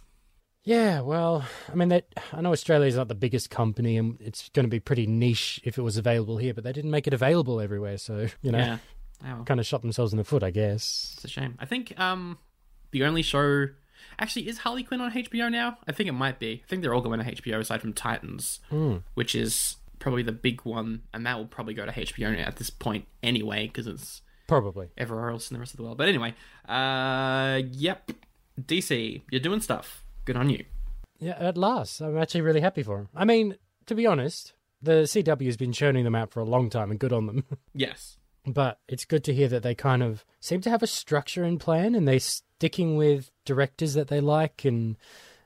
Yeah, 0.66 1.00
well, 1.02 1.44
I 1.70 1.76
mean, 1.76 1.90
that 1.90 2.06
I 2.32 2.40
know 2.40 2.50
Australia's 2.50 2.96
not 2.96 3.06
the 3.06 3.14
biggest 3.14 3.50
company, 3.50 3.96
and 3.96 4.18
it's 4.20 4.49
going 4.49 4.64
to 4.64 4.68
be 4.70 4.80
pretty 4.80 5.06
niche 5.06 5.61
if 5.62 5.78
it 5.78 5.82
was 5.82 5.96
available 5.96 6.38
here. 6.38 6.52
But 6.54 6.64
they 6.64 6.73
didn't 6.73 6.90
make 6.90 7.06
it 7.06 7.14
available 7.14 7.61
everywhere, 7.61 7.99
so 7.99 8.26
you 8.42 8.50
know, 8.50 8.58
Yeah. 8.58 8.78
Wow. 9.25 9.44
kind 9.46 9.61
of 9.61 9.64
shot 9.66 9.80
themselves 9.82 10.12
in 10.12 10.18
the 10.18 10.25
foot, 10.25 10.42
I 10.42 10.50
guess. 10.50 11.12
It's 11.14 11.25
a 11.25 11.28
shame. 11.28 11.54
I 11.61 11.64
think 11.66 11.99
um 11.99 12.37
the 12.90 13.04
only 13.04 13.23
show 13.23 13.68
actually 14.18 14.49
is 14.49 14.58
Harley 14.58 14.82
Quinn 14.82 15.00
on 15.00 15.12
HBO 15.12 15.50
now. 15.50 15.78
I 15.88 15.92
think 15.92 16.08
it 16.08 16.12
might 16.12 16.38
be. 16.40 16.62
I 16.64 16.68
think 16.68 16.82
they're 16.82 16.92
all 16.94 17.00
going 17.00 17.20
to 17.20 17.25
HBO 17.25 17.61
aside 17.61 17.80
from 17.80 17.92
Titans, 17.92 18.58
Hmm. 18.68 18.96
which 19.14 19.35
is 19.37 19.76
probably 20.00 20.23
the 20.25 20.32
big 20.32 20.62
one, 20.64 21.02
and 21.14 21.25
that 21.26 21.38
will 21.38 21.46
probably 21.46 21.75
go 21.75 21.87
to 21.87 21.92
HBO 21.92 22.37
at 22.44 22.56
this 22.56 22.70
point 22.70 23.06
anyway 23.23 23.68
because 23.68 23.87
it's 23.87 24.20
Probably. 24.49 24.88
everywhere 24.99 25.30
else 25.30 25.49
in 25.50 25.54
the 25.54 25.61
rest 25.61 25.73
of 25.73 25.76
the 25.78 25.85
world. 25.85 25.96
But 25.96 26.08
anyway, 26.08 26.35
uh, 26.68 27.62
yep, 27.70 28.11
DC, 28.61 29.23
you're 29.30 29.40
doing 29.40 29.61
stuff. 29.61 30.02
Good 30.26 30.37
on 30.37 30.50
you. 30.50 30.64
Yeah, 31.18 31.37
at 31.38 31.56
last, 31.56 32.00
I'm 32.02 32.18
actually 32.18 32.42
really 32.42 32.61
happy 32.61 32.83
for 32.83 32.99
him. 32.99 33.09
I 33.16 33.25
mean, 33.25 33.56
to 33.87 33.95
be 33.95 34.06
honest, 34.06 34.52
the 34.83 35.04
CW 35.04 35.47
has 35.47 35.56
been 35.56 35.73
churning 35.73 36.04
them 36.04 36.14
out 36.14 36.30
for 36.30 36.40
a 36.40 36.45
long 36.45 36.68
time, 36.68 36.90
and 36.90 37.00
good 37.00 37.12
on 37.14 37.26
them. 37.26 37.45
Yes. 37.75 38.18
but 38.47 38.78
it's 38.87 39.04
good 39.06 39.25
to 39.25 39.35
hear 39.35 39.49
that 39.49 39.62
they 39.62 39.75
kind 39.75 40.02
of 40.02 40.25
seem 40.40 40.61
to 40.61 40.71
have 40.71 40.83
a 40.83 40.87
structure 40.87 41.42
and 41.45 41.59
plan, 41.59 41.95
and 41.95 42.06
they're 42.06 42.21
sticking 42.21 42.97
with 42.97 43.30
directors 43.47 43.95
that 43.95 44.09
they 44.09 44.21
like 44.21 44.64
and 44.66 44.97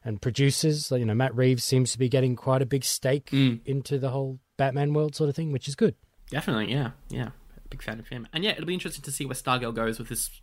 and 0.05 0.21
producers. 0.21 0.91
You 0.91 1.05
know, 1.05 1.15
Matt 1.15 1.35
Reeves 1.37 1.63
seems 1.63 1.93
to 1.93 1.99
be 1.99 2.09
getting 2.09 2.35
quite 2.35 2.63
a 2.63 2.67
big 2.67 2.83
stake 2.85 3.31
Mm. 3.31 3.61
into 3.67 3.99
the 3.99 4.11
whole 4.11 4.41
Batman 4.57 4.93
world, 4.95 5.15
sort 5.15 5.29
of 5.31 5.37
thing, 5.37 5.53
which 5.53 5.69
is 5.69 5.75
good. 5.77 5.95
Definitely, 6.31 6.73
yeah, 6.73 6.93
yeah. 7.11 7.31
Big 7.69 7.83
fan 7.83 8.01
of 8.01 8.09
him. 8.09 8.27
And 8.33 8.43
yeah, 8.43 8.51
it'll 8.53 8.65
be 8.67 8.75
interesting 8.75 9.03
to 9.05 9.13
see 9.13 9.25
where 9.27 9.35
Stargirl 9.37 9.75
goes 9.75 9.99
with 10.01 10.09
this 10.09 10.41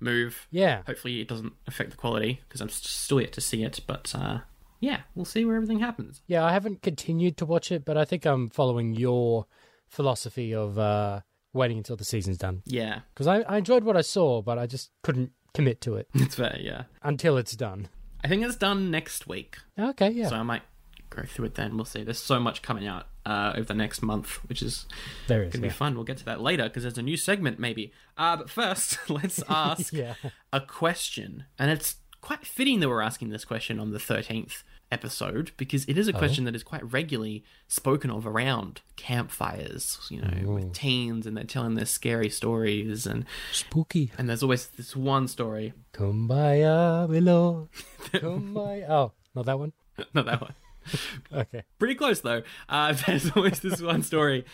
move. 0.00 0.46
Yeah. 0.50 0.82
Hopefully, 0.86 1.20
it 1.20 1.28
doesn't 1.28 1.52
affect 1.66 1.90
the 1.90 1.96
quality 1.96 2.40
because 2.48 2.60
I'm 2.60 2.68
still 2.68 3.20
yet 3.20 3.32
to 3.32 3.40
see 3.40 3.62
it. 3.64 3.80
But 3.86 4.12
uh, 4.14 4.40
yeah, 4.80 5.00
we'll 5.14 5.24
see 5.24 5.44
where 5.44 5.56
everything 5.56 5.80
happens. 5.80 6.22
Yeah, 6.26 6.44
I 6.44 6.52
haven't 6.52 6.82
continued 6.82 7.36
to 7.38 7.46
watch 7.46 7.72
it, 7.72 7.84
but 7.84 7.96
I 7.96 8.04
think 8.04 8.24
I'm 8.26 8.48
following 8.50 8.94
your 8.94 9.46
philosophy 9.88 10.54
of 10.54 10.78
uh, 10.78 11.20
waiting 11.52 11.78
until 11.78 11.96
the 11.96 12.04
season's 12.04 12.38
done. 12.38 12.62
Yeah, 12.66 13.00
Because 13.14 13.26
I, 13.26 13.40
I 13.40 13.56
enjoyed 13.58 13.84
what 13.84 13.96
I 13.96 14.02
saw, 14.02 14.42
but 14.42 14.58
I 14.58 14.66
just 14.66 14.90
couldn't 15.02 15.32
commit 15.54 15.80
to 15.80 15.94
it 15.96 16.08
it's 16.14 16.34
fair. 16.34 16.56
Yeah, 16.60 16.84
until 17.02 17.36
it's 17.38 17.56
done. 17.56 17.88
I 18.22 18.28
think 18.28 18.42
it's 18.44 18.56
done 18.56 18.90
next 18.90 19.26
week, 19.26 19.56
Okay, 19.78 20.10
yeah. 20.10 20.28
so 20.28 20.36
I 20.36 20.42
might 20.42 20.62
go 21.10 21.22
through 21.22 21.46
it 21.46 21.54
then. 21.54 21.76
We'll 21.76 21.84
see. 21.84 22.02
There's 22.04 22.18
so 22.18 22.38
much 22.38 22.62
coming 22.62 22.86
out 22.86 23.06
uh, 23.28 23.52
over 23.54 23.64
the 23.64 23.74
next 23.74 24.00
month, 24.00 24.36
which 24.48 24.62
is 24.62 24.86
there 25.26 25.42
is. 25.42 25.52
gonna 25.52 25.62
be 25.62 25.68
fun. 25.68 25.94
We'll 25.94 26.04
get 26.04 26.16
to 26.18 26.24
that 26.24 26.40
later 26.40 26.64
because 26.64 26.82
there's 26.82 26.98
a 26.98 27.02
new 27.02 27.18
segment 27.18 27.58
maybe. 27.58 27.92
Uh, 28.16 28.38
but 28.38 28.48
first, 28.48 28.98
let's 29.10 29.42
ask 29.48 29.92
yeah. 29.92 30.14
a 30.52 30.60
question, 30.60 31.44
and 31.58 31.70
it's 31.70 31.96
quite 32.22 32.46
fitting 32.46 32.80
that 32.80 32.88
we're 32.88 33.02
asking 33.02 33.28
this 33.28 33.44
question 33.44 33.78
on 33.78 33.92
the 33.92 33.98
13th 33.98 34.62
episode 34.90 35.52
because 35.58 35.84
it 35.84 35.98
is 35.98 36.08
a 36.08 36.12
question 36.12 36.44
that 36.44 36.56
is 36.56 36.62
quite 36.62 36.92
regularly 36.92 37.44
spoken 37.68 38.10
of 38.10 38.26
around 38.26 38.80
campfires, 38.96 39.98
you 40.10 40.20
know, 40.20 40.50
with 40.50 40.72
teens 40.72 41.26
and 41.26 41.36
they're 41.36 41.44
telling 41.44 41.74
their 41.74 41.86
scary 41.86 42.30
stories 42.30 43.06
and 43.06 43.26
Spooky. 43.52 44.10
and 44.16 44.28
there's 44.28 44.42
always 44.42 44.66
this 44.68 44.96
one 44.96 45.28
story, 45.28 45.74
Kumbaya 45.92 47.08
below. 47.08 47.68
Kumbaya. 48.14 48.88
Oh, 48.88 49.12
not 49.34 49.44
that 49.46 49.58
one? 49.58 49.72
not 50.14 50.24
that 50.24 50.40
one. 50.40 50.54
Okay. 51.32 51.62
Pretty 51.78 51.94
close 51.94 52.20
though. 52.20 52.42
Uh, 52.68 52.92
there's 53.06 53.30
always 53.32 53.60
this 53.60 53.80
one 53.80 54.02
story 54.02 54.44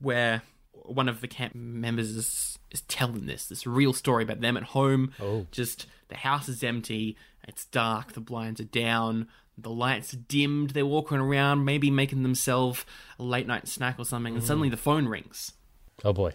where 0.00 0.42
one 0.72 1.08
of 1.08 1.20
the 1.20 1.28
camp 1.28 1.54
members 1.54 2.10
is, 2.10 2.58
is 2.70 2.82
telling 2.82 3.26
this 3.26 3.46
this 3.46 3.66
real 3.66 3.92
story 3.92 4.24
about 4.24 4.40
them 4.40 4.56
at 4.56 4.64
home. 4.64 5.12
Oh. 5.20 5.46
Just 5.50 5.86
the 6.08 6.16
house 6.16 6.48
is 6.48 6.62
empty, 6.62 7.16
it's 7.46 7.64
dark, 7.64 8.12
the 8.12 8.20
blinds 8.20 8.60
are 8.60 8.64
down, 8.64 9.28
the 9.58 9.70
lights 9.70 10.12
are 10.12 10.18
dimmed. 10.18 10.70
They're 10.70 10.86
walking 10.86 11.18
around, 11.18 11.64
maybe 11.64 11.90
making 11.90 12.22
themselves 12.22 12.84
a 13.18 13.22
late 13.22 13.46
night 13.46 13.68
snack 13.68 13.98
or 13.98 14.04
something, 14.04 14.34
and 14.34 14.44
suddenly 14.44 14.68
the 14.68 14.76
phone 14.76 15.08
rings. 15.08 15.52
Oh, 16.04 16.12
boy. 16.12 16.32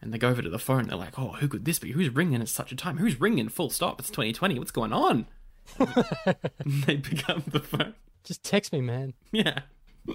And 0.00 0.14
they 0.14 0.18
go 0.18 0.28
over 0.28 0.40
to 0.40 0.48
the 0.48 0.58
phone. 0.58 0.86
They're 0.86 0.96
like, 0.96 1.18
"Oh, 1.18 1.32
who 1.32 1.48
could 1.48 1.64
this 1.66 1.78
be? 1.78 1.92
Who's 1.92 2.08
ringing 2.08 2.40
at 2.40 2.48
such 2.48 2.72
a 2.72 2.76
time? 2.76 2.98
Who's 2.98 3.20
ringing? 3.20 3.48
Full 3.48 3.68
stop. 3.68 4.00
It's 4.00 4.08
2020. 4.08 4.58
What's 4.58 4.70
going 4.70 4.92
on?" 4.92 5.26
they 6.64 6.96
pick 6.96 7.28
up 7.28 7.44
the 7.50 7.60
phone. 7.60 7.94
Just 8.24 8.44
text 8.44 8.72
me, 8.72 8.80
man. 8.80 9.14
Yeah. 9.32 9.60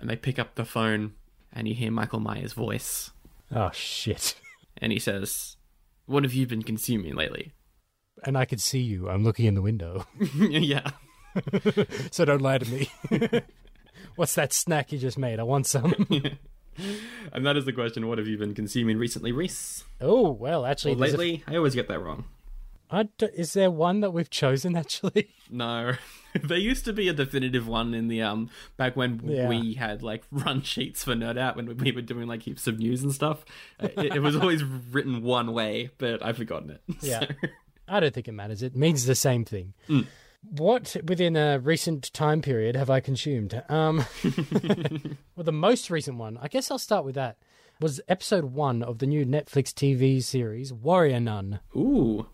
and 0.00 0.08
they 0.10 0.16
pick 0.16 0.38
up 0.38 0.54
the 0.54 0.64
phone, 0.64 1.14
and 1.52 1.68
you 1.68 1.74
hear 1.74 1.90
Michael 1.90 2.20
Myers' 2.20 2.52
voice, 2.52 3.10
Oh, 3.54 3.70
shit. 3.72 4.34
and 4.78 4.90
he 4.92 4.98
says, 4.98 5.56
"What 6.06 6.24
have 6.24 6.32
you 6.34 6.46
been 6.46 6.62
consuming 6.62 7.14
lately?" 7.14 7.52
And 8.24 8.38
I 8.38 8.44
can 8.44 8.58
see 8.58 8.80
you. 8.80 9.08
I'm 9.08 9.22
looking 9.24 9.46
in 9.46 9.54
the 9.54 9.62
window. 9.62 10.06
yeah. 10.38 10.90
so 12.10 12.24
don't 12.24 12.40
lie 12.42 12.58
to 12.58 12.70
me. 12.70 12.88
What's 14.16 14.34
that 14.34 14.52
snack 14.52 14.92
you 14.92 14.98
just 14.98 15.18
made? 15.18 15.38
I 15.40 15.42
want 15.42 15.66
some. 15.66 15.94
And 17.32 17.46
that 17.46 17.56
is 17.56 17.64
the 17.66 17.72
question: 17.72 18.06
What 18.08 18.18
have 18.18 18.26
you 18.26 18.38
been 18.38 18.54
consuming 18.54 18.98
recently, 18.98 19.30
Reese? 19.32 19.84
oh, 20.00 20.30
well, 20.30 20.64
actually, 20.66 20.92
Or 20.92 20.96
there's 20.96 21.14
a- 21.14 21.18
lately? 21.18 21.44
I 21.46 21.56
always 21.56 21.74
get 21.74 21.88
that 21.88 22.00
wrong. 22.00 22.24
I 22.90 23.04
d- 23.18 23.28
is 23.34 23.54
there 23.54 23.70
one 23.70 24.00
that 24.00 24.12
we've 24.12 24.30
chosen, 24.30 24.76
actually? 24.76 25.28
No, 25.50 25.92
there 26.42 26.56
used 26.58 26.84
to 26.86 26.92
be 26.94 27.06
a 27.08 27.12
definitive 27.12 27.68
one 27.68 27.92
in 27.94 28.08
the 28.08 28.22
um 28.22 28.48
back 28.78 28.96
when 28.96 29.20
Yeah. 29.24 29.46
we 29.48 29.74
had 29.74 30.02
like 30.02 30.24
run 30.32 30.62
sheets 30.62 31.04
for 31.04 31.14
Nerd 31.14 31.38
Out 31.38 31.54
when 31.56 31.66
we 31.76 31.92
were 31.92 32.00
doing 32.00 32.26
like 32.26 32.42
heaps 32.42 32.66
of 32.66 32.78
news 32.78 33.02
and 33.02 33.12
stuff. 33.12 33.44
Uh, 33.78 33.88
It, 33.98 34.16
it 34.16 34.22
was 34.22 34.34
always 34.36 34.64
written 34.64 35.22
one 35.22 35.52
way, 35.52 35.90
but 35.98 36.24
I've 36.24 36.38
forgotten 36.38 36.70
it. 36.70 36.82
Yeah. 37.02 37.20
So- 37.20 37.48
I 37.86 38.00
don't 38.00 38.14
think 38.14 38.26
it 38.26 38.32
matters. 38.32 38.62
It 38.62 38.74
means 38.74 39.04
the 39.04 39.14
same 39.14 39.44
thing. 39.44 39.74
Mm. 39.88 40.06
What 40.50 40.96
within 41.06 41.36
a 41.36 41.58
recent 41.58 42.10
time 42.14 42.40
period 42.40 42.74
have 42.76 42.88
I 42.90 43.00
consumed? 43.00 43.62
Um, 43.68 44.04
well, 45.36 45.44
the 45.44 45.52
most 45.52 45.90
recent 45.90 46.16
one, 46.16 46.38
I 46.40 46.48
guess 46.48 46.70
I'll 46.70 46.78
start 46.78 47.04
with 47.04 47.14
that, 47.16 47.36
was 47.80 48.00
episode 48.08 48.44
one 48.46 48.82
of 48.82 48.98
the 48.98 49.06
new 49.06 49.26
Netflix 49.26 49.72
TV 49.74 50.22
series 50.22 50.72
Warrior 50.72 51.20
Nun, 51.20 51.60
Ooh. 51.76 52.26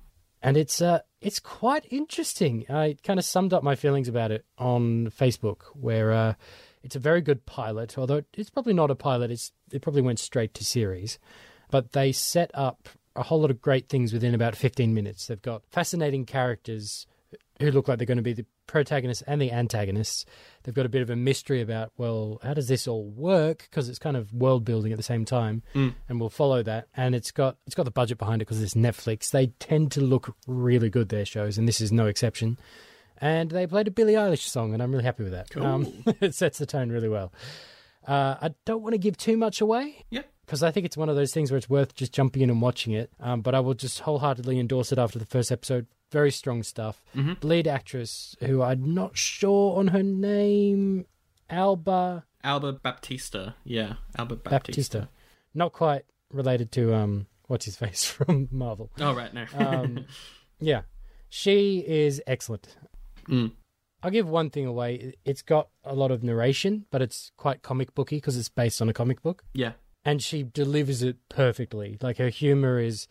And 0.42 0.56
it's 0.56 0.80
uh, 0.80 1.00
it's 1.20 1.38
quite 1.38 1.86
interesting. 1.90 2.64
I 2.68 2.96
kind 3.04 3.18
of 3.18 3.24
summed 3.24 3.52
up 3.52 3.62
my 3.62 3.74
feelings 3.76 4.08
about 4.08 4.30
it 4.30 4.44
on 4.58 5.10
Facebook, 5.10 5.62
where 5.74 6.12
uh, 6.12 6.34
it's 6.82 6.96
a 6.96 7.00
very 7.00 7.20
good 7.20 7.46
pilot, 7.46 7.98
although 7.98 8.22
it's 8.34 8.50
probably 8.50 8.72
not 8.72 8.90
a 8.90 8.94
pilot. 8.94 9.30
It's 9.30 9.52
it 9.70 9.82
probably 9.82 10.02
went 10.02 10.18
straight 10.18 10.54
to 10.54 10.64
series, 10.64 11.18
but 11.70 11.92
they 11.92 12.12
set 12.12 12.50
up 12.54 12.88
a 13.16 13.22
whole 13.24 13.40
lot 13.40 13.50
of 13.50 13.60
great 13.60 13.88
things 13.88 14.12
within 14.12 14.34
about 14.34 14.56
15 14.56 14.94
minutes. 14.94 15.26
They've 15.26 15.42
got 15.42 15.62
fascinating 15.66 16.24
characters 16.26 17.06
who 17.60 17.70
look 17.70 17.88
like 17.88 17.98
they're 17.98 18.06
going 18.06 18.16
to 18.16 18.22
be 18.22 18.32
the 18.32 18.46
protagonists 18.70 19.22
and 19.26 19.40
the 19.42 19.50
antagonists. 19.50 20.24
They've 20.62 20.74
got 20.74 20.86
a 20.86 20.88
bit 20.88 21.02
of 21.02 21.10
a 21.10 21.16
mystery 21.16 21.60
about, 21.60 21.92
well, 21.98 22.38
how 22.42 22.54
does 22.54 22.68
this 22.68 22.86
all 22.86 23.04
work? 23.10 23.66
Because 23.70 23.88
it's 23.88 23.98
kind 23.98 24.16
of 24.16 24.32
world 24.32 24.64
building 24.64 24.92
at 24.92 24.96
the 24.96 25.02
same 25.02 25.24
time, 25.24 25.62
and 25.74 26.20
we'll 26.20 26.28
follow 26.30 26.62
that. 26.62 26.86
And 26.96 27.14
it's 27.14 27.30
got 27.32 27.56
it's 27.66 27.74
got 27.74 27.84
the 27.84 27.90
budget 27.90 28.18
behind 28.18 28.40
it 28.42 28.46
because 28.46 28.62
it's 28.62 28.74
Netflix. 28.74 29.30
They 29.30 29.48
tend 29.58 29.90
to 29.92 30.00
look 30.00 30.34
really 30.46 30.88
good 30.90 31.08
their 31.08 31.24
shows, 31.24 31.58
and 31.58 31.66
this 31.66 31.80
is 31.80 31.90
no 31.90 32.06
exception. 32.06 32.56
And 33.20 33.50
they 33.50 33.66
played 33.66 33.88
a 33.88 33.90
Billie 33.90 34.14
Eilish 34.14 34.46
song, 34.48 34.72
and 34.72 34.82
I'm 34.82 34.92
really 34.92 35.04
happy 35.04 35.24
with 35.24 35.32
that. 35.32 35.54
Um, 35.56 36.04
it 36.20 36.34
sets 36.34 36.58
the 36.58 36.64
tone 36.66 36.90
really 36.90 37.08
well. 37.08 37.32
Uh, 38.06 38.36
I 38.40 38.54
don't 38.64 38.82
want 38.82 38.94
to 38.94 38.98
give 38.98 39.16
too 39.18 39.36
much 39.36 39.60
away 39.60 40.04
Yep. 40.08 40.26
because 40.46 40.62
I 40.62 40.70
think 40.70 40.86
it's 40.86 40.96
one 40.96 41.10
of 41.10 41.16
those 41.16 41.34
things 41.34 41.50
where 41.50 41.58
it's 41.58 41.68
worth 41.68 41.94
just 41.94 42.12
jumping 42.14 42.40
in 42.40 42.48
and 42.48 42.62
watching 42.62 42.94
it. 42.94 43.10
Um, 43.20 43.42
but 43.42 43.54
I 43.54 43.60
will 43.60 43.74
just 43.74 44.00
wholeheartedly 44.00 44.58
endorse 44.58 44.90
it 44.90 44.98
after 44.98 45.18
the 45.18 45.26
first 45.26 45.52
episode. 45.52 45.86
Very 46.10 46.30
strong 46.30 46.62
stuff. 46.62 47.02
Mm-hmm. 47.16 47.34
The 47.40 47.46
lead 47.46 47.68
actress, 47.68 48.36
who 48.40 48.62
I'm 48.62 48.94
not 48.94 49.16
sure 49.16 49.78
on 49.78 49.88
her 49.88 50.02
name, 50.02 51.06
Alba 51.48 52.24
Alba 52.42 52.72
Baptista. 52.72 53.54
Yeah, 53.64 53.94
Alba 54.18 54.36
Baptista. 54.36 54.50
Baptista, 54.50 55.08
not 55.54 55.72
quite 55.72 56.04
related 56.32 56.72
to 56.72 56.94
um, 56.94 57.26
what's 57.46 57.64
his 57.64 57.76
face 57.76 58.04
from 58.10 58.48
Marvel. 58.50 58.90
Oh 59.00 59.14
right, 59.14 59.32
no. 59.32 59.44
Um, 59.54 60.06
yeah, 60.60 60.82
she 61.28 61.84
is 61.86 62.22
excellent. 62.26 62.76
Mm. 63.28 63.52
I'll 64.02 64.10
give 64.10 64.28
one 64.28 64.48
thing 64.50 64.64
away. 64.66 65.14
It's 65.26 65.42
got 65.42 65.68
a 65.84 65.94
lot 65.94 66.10
of 66.10 66.22
narration, 66.24 66.86
but 66.90 67.02
it's 67.02 67.32
quite 67.36 67.62
comic 67.62 67.94
booky 67.94 68.16
because 68.16 68.36
it's 68.36 68.48
based 68.48 68.80
on 68.80 68.88
a 68.88 68.94
comic 68.94 69.22
book. 69.22 69.44
yeah. 69.52 69.72
and 70.06 70.22
she 70.22 70.42
delivers 70.42 71.02
it 71.02 71.16
perfectly. 71.28 71.98
Like 72.00 72.16
her 72.16 72.30
humor 72.30 72.78
is 72.80 73.06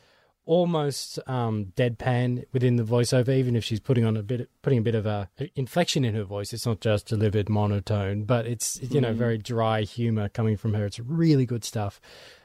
almost 0.50 1.20
um, 1.28 1.66
deadpan 1.76 2.44
within 2.54 2.76
the 2.76 2.84
voiceover, 2.84 3.30
even 3.30 3.56
if 3.56 3.64
she's 3.64 3.80
putting 3.80 4.04
on 4.04 4.18
a 4.18 4.24
bit, 4.24 4.50
putting 4.64 4.80
a 4.80 4.82
bit 4.82 4.96
of 4.96 5.06
a 5.06 5.30
inflection 5.56 6.04
in 6.04 6.16
her 6.16 6.24
voice. 6.24 6.52
It's 6.54 6.66
not 6.66 6.82
just 6.82 7.06
delivered 7.06 7.50
monotone, 7.50 8.24
but 8.24 8.48
it's 8.48 8.80
you 8.82 9.00
know 9.00 9.14
very 9.14 9.38
dry 9.38 9.84
humor 9.84 10.28
coming 10.28 10.58
from 10.58 10.74
her. 10.74 10.86
It's 10.86 11.00
really 11.00 11.46
good 11.46 11.64
stuff. 11.64 12.02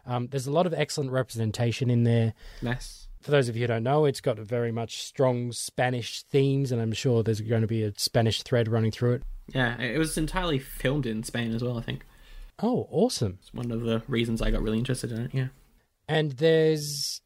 Um, 0.07 0.29
there's 0.31 0.47
a 0.47 0.51
lot 0.53 0.67
of 0.67 0.75
excellent 0.75 1.13
representation 1.13 1.89
in 1.89 2.05
there. 2.05 2.35
Nice. 2.61 3.09
For 3.23 3.31
those 3.31 3.49
of 3.49 3.57
you 3.57 3.63
who 3.63 3.69
don't 3.69 3.83
know, 3.85 4.05
it's 4.05 4.21
got 4.21 4.39
very 4.39 4.71
much 4.71 5.03
strong 5.03 5.51
Spanish 5.53 6.23
themes, 6.25 6.71
and 6.71 6.83
I'm 6.83 6.93
sure 6.93 7.23
there's 7.23 7.41
going 7.41 7.63
to 7.63 7.67
be 7.67 7.83
a 7.83 7.93
Spanish 7.97 8.43
thread 8.43 8.69
running 8.69 8.91
through 8.91 9.15
it. 9.15 9.23
Yeah, 9.55 9.81
it 9.81 9.97
was 9.97 10.19
entirely 10.19 10.59
filmed 10.59 11.07
in 11.07 11.23
Spain 11.23 11.55
as 11.55 11.65
well. 11.65 11.79
I 11.79 11.83
think 11.83 12.05
Oh, 12.63 12.87
awesome! 12.91 13.39
it's 13.41 13.55
one 13.55 13.71
of 13.71 13.81
the 13.81 14.03
reasons 14.09 14.43
I 14.43 14.51
got 14.51 14.61
really 14.63 14.77
interested 14.79 15.11
in 15.11 15.21
it. 15.23 15.31
Yeah. 15.33 15.49
and 16.07 16.33
there's 16.33 17.23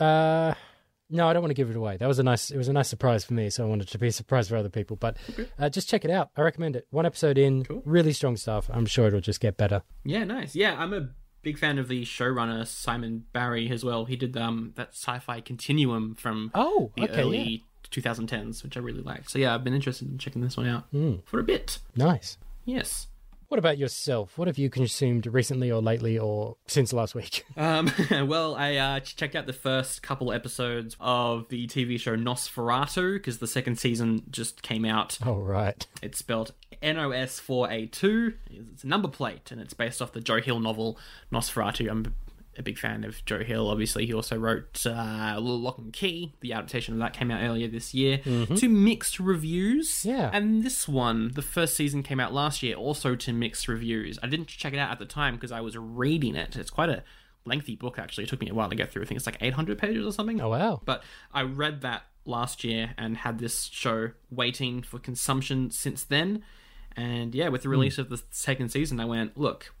uh 0.00 0.54
no 1.10 1.26
i 1.28 1.32
don't 1.32 1.42
want 1.42 1.50
to 1.50 1.54
give 1.54 1.70
it 1.70 1.76
away 1.76 1.96
that 1.96 2.06
was 2.06 2.18
a 2.18 2.22
nice 2.22 2.50
it 2.50 2.56
was 2.58 2.68
a 2.68 2.72
nice 2.72 2.88
surprise 2.88 3.24
for 3.24 3.34
me 3.34 3.48
so 3.50 3.64
i 3.64 3.66
wanted 3.66 3.88
to 3.88 3.98
be 3.98 4.08
a 4.08 4.12
surprise 4.12 4.48
for 4.48 4.56
other 4.56 4.68
people 4.68 4.96
but 4.96 5.16
uh, 5.58 5.68
just 5.68 5.88
check 5.88 6.04
it 6.04 6.10
out 6.10 6.30
i 6.36 6.42
recommend 6.42 6.76
it 6.76 6.86
one 6.90 7.06
episode 7.06 7.38
in 7.38 7.64
Cool. 7.64 7.82
really 7.84 8.12
strong 8.12 8.36
stuff 8.36 8.68
i'm 8.72 8.86
sure 8.86 9.06
it'll 9.06 9.20
just 9.20 9.40
get 9.40 9.56
better 9.56 9.82
Yeah, 10.04 10.24
nice. 10.24 10.54
Yeah, 10.54 10.76
I'm 10.78 10.92
a 10.92 11.08
big 11.42 11.58
fan 11.58 11.78
of 11.78 11.88
the 11.88 12.02
showrunner 12.04 12.66
Simon 12.66 13.24
Barry 13.32 13.70
as 13.70 13.84
well. 13.84 14.04
He 14.04 14.16
did 14.16 14.36
um 14.36 14.72
that 14.76 14.88
sci-fi 14.90 15.40
continuum 15.40 16.14
from 16.14 16.50
oh 16.54 16.90
the 16.96 17.04
okay 17.04 17.22
early 17.22 17.64
2010s, 17.90 18.62
which 18.62 18.76
I 18.76 18.80
really 18.80 19.00
liked. 19.02 19.30
So 19.30 19.38
yeah, 19.38 19.54
I've 19.54 19.64
been 19.64 19.72
interested 19.74 20.08
in 20.10 20.18
checking 20.18 20.42
this 20.42 20.56
one 20.56 20.66
out. 20.68 20.92
Mm, 20.92 21.22
for 21.24 21.38
a 21.40 21.42
bit. 21.42 21.78
nice 21.96 22.36
Yes. 22.66 23.06
What 23.48 23.58
about 23.58 23.78
yourself 23.78 24.36
what 24.36 24.46
have 24.46 24.58
you 24.58 24.68
consumed 24.70 25.26
recently 25.26 25.70
or 25.70 25.80
lately 25.80 26.18
or 26.18 26.56
since 26.66 26.92
last 26.92 27.14
week 27.14 27.44
Um, 27.56 27.90
well, 28.28 28.54
I 28.54 28.76
uh, 28.76 29.00
checked 29.00 29.34
out 29.34 29.46
the 29.46 29.52
first 29.52 30.00
couple 30.02 30.32
episodes 30.32 30.96
of 31.00 31.48
the 31.48 31.66
TV 31.66 31.98
show 31.98 32.16
Nosferatu 32.16 33.14
because 33.14 33.38
the 33.38 33.46
second 33.48 33.78
season 33.78 34.22
just 34.30 34.62
came 34.62 34.84
out. 34.84 35.18
oh 35.24 35.34
right 35.38 35.84
It's 36.00 36.18
spelled 36.18 36.52
NOS4A2. 36.82 38.34
It's 38.72 38.84
a 38.84 38.86
number 38.86 39.08
plate, 39.08 39.50
and 39.50 39.60
it's 39.60 39.74
based 39.74 40.00
off 40.00 40.12
the 40.12 40.20
Joe 40.20 40.40
Hill 40.40 40.60
novel 40.60 40.98
Nosferatu. 41.32 41.90
I'm 41.90 42.14
a 42.58 42.62
big 42.62 42.78
fan 42.78 43.04
of 43.04 43.24
Joe 43.24 43.40
Hill. 43.40 43.68
Obviously, 43.68 44.06
he 44.06 44.12
also 44.12 44.36
wrote 44.36 44.84
uh, 44.84 45.36
Locke 45.40 45.80
& 45.86 45.92
Key. 45.92 46.34
The 46.40 46.52
adaptation 46.52 46.94
of 46.94 47.00
that 47.00 47.12
came 47.12 47.30
out 47.30 47.42
earlier 47.42 47.68
this 47.68 47.94
year. 47.94 48.18
To 48.18 48.68
mixed 48.68 49.20
reviews. 49.20 50.04
Yeah. 50.04 50.30
And 50.32 50.62
this 50.62 50.88
one, 50.88 51.32
the 51.34 51.42
first 51.42 51.74
season 51.74 52.02
came 52.02 52.20
out 52.20 52.32
last 52.32 52.62
year, 52.62 52.74
also 52.74 53.14
to 53.16 53.32
mixed 53.32 53.68
reviews. 53.68 54.18
I 54.22 54.26
didn't 54.26 54.48
check 54.48 54.72
it 54.72 54.78
out 54.78 54.90
at 54.90 54.98
the 54.98 55.06
time 55.06 55.34
because 55.34 55.52
I 55.52 55.60
was 55.60 55.76
reading 55.76 56.34
it. 56.34 56.56
It's 56.56 56.70
quite 56.70 56.88
a 56.88 57.04
lengthy 57.44 57.76
book 57.76 57.98
actually. 57.98 58.24
It 58.24 58.30
took 58.30 58.40
me 58.40 58.48
a 58.48 58.54
while 58.54 58.68
to 58.68 58.76
get 58.76 58.92
through. 58.92 59.02
I 59.02 59.06
think 59.06 59.16
it's 59.16 59.26
like 59.26 59.38
800 59.40 59.78
pages 59.78 60.06
or 60.06 60.12
something. 60.12 60.40
Oh 60.40 60.50
wow. 60.50 60.80
But 60.84 61.02
I 61.32 61.42
read 61.42 61.80
that 61.82 62.02
last 62.24 62.62
year 62.62 62.94
and 62.98 63.16
had 63.16 63.38
this 63.38 63.64
show 63.64 64.10
waiting 64.30 64.82
for 64.82 64.98
consumption 64.98 65.70
since 65.70 66.04
then. 66.04 66.42
And 66.96 67.34
yeah, 67.34 67.48
with 67.48 67.62
the 67.62 67.68
release 67.68 67.98
of 67.98 68.10
the 68.10 68.22
second 68.30 68.70
season, 68.70 69.00
I 69.00 69.04
went, 69.04 69.36
look, 69.36 69.72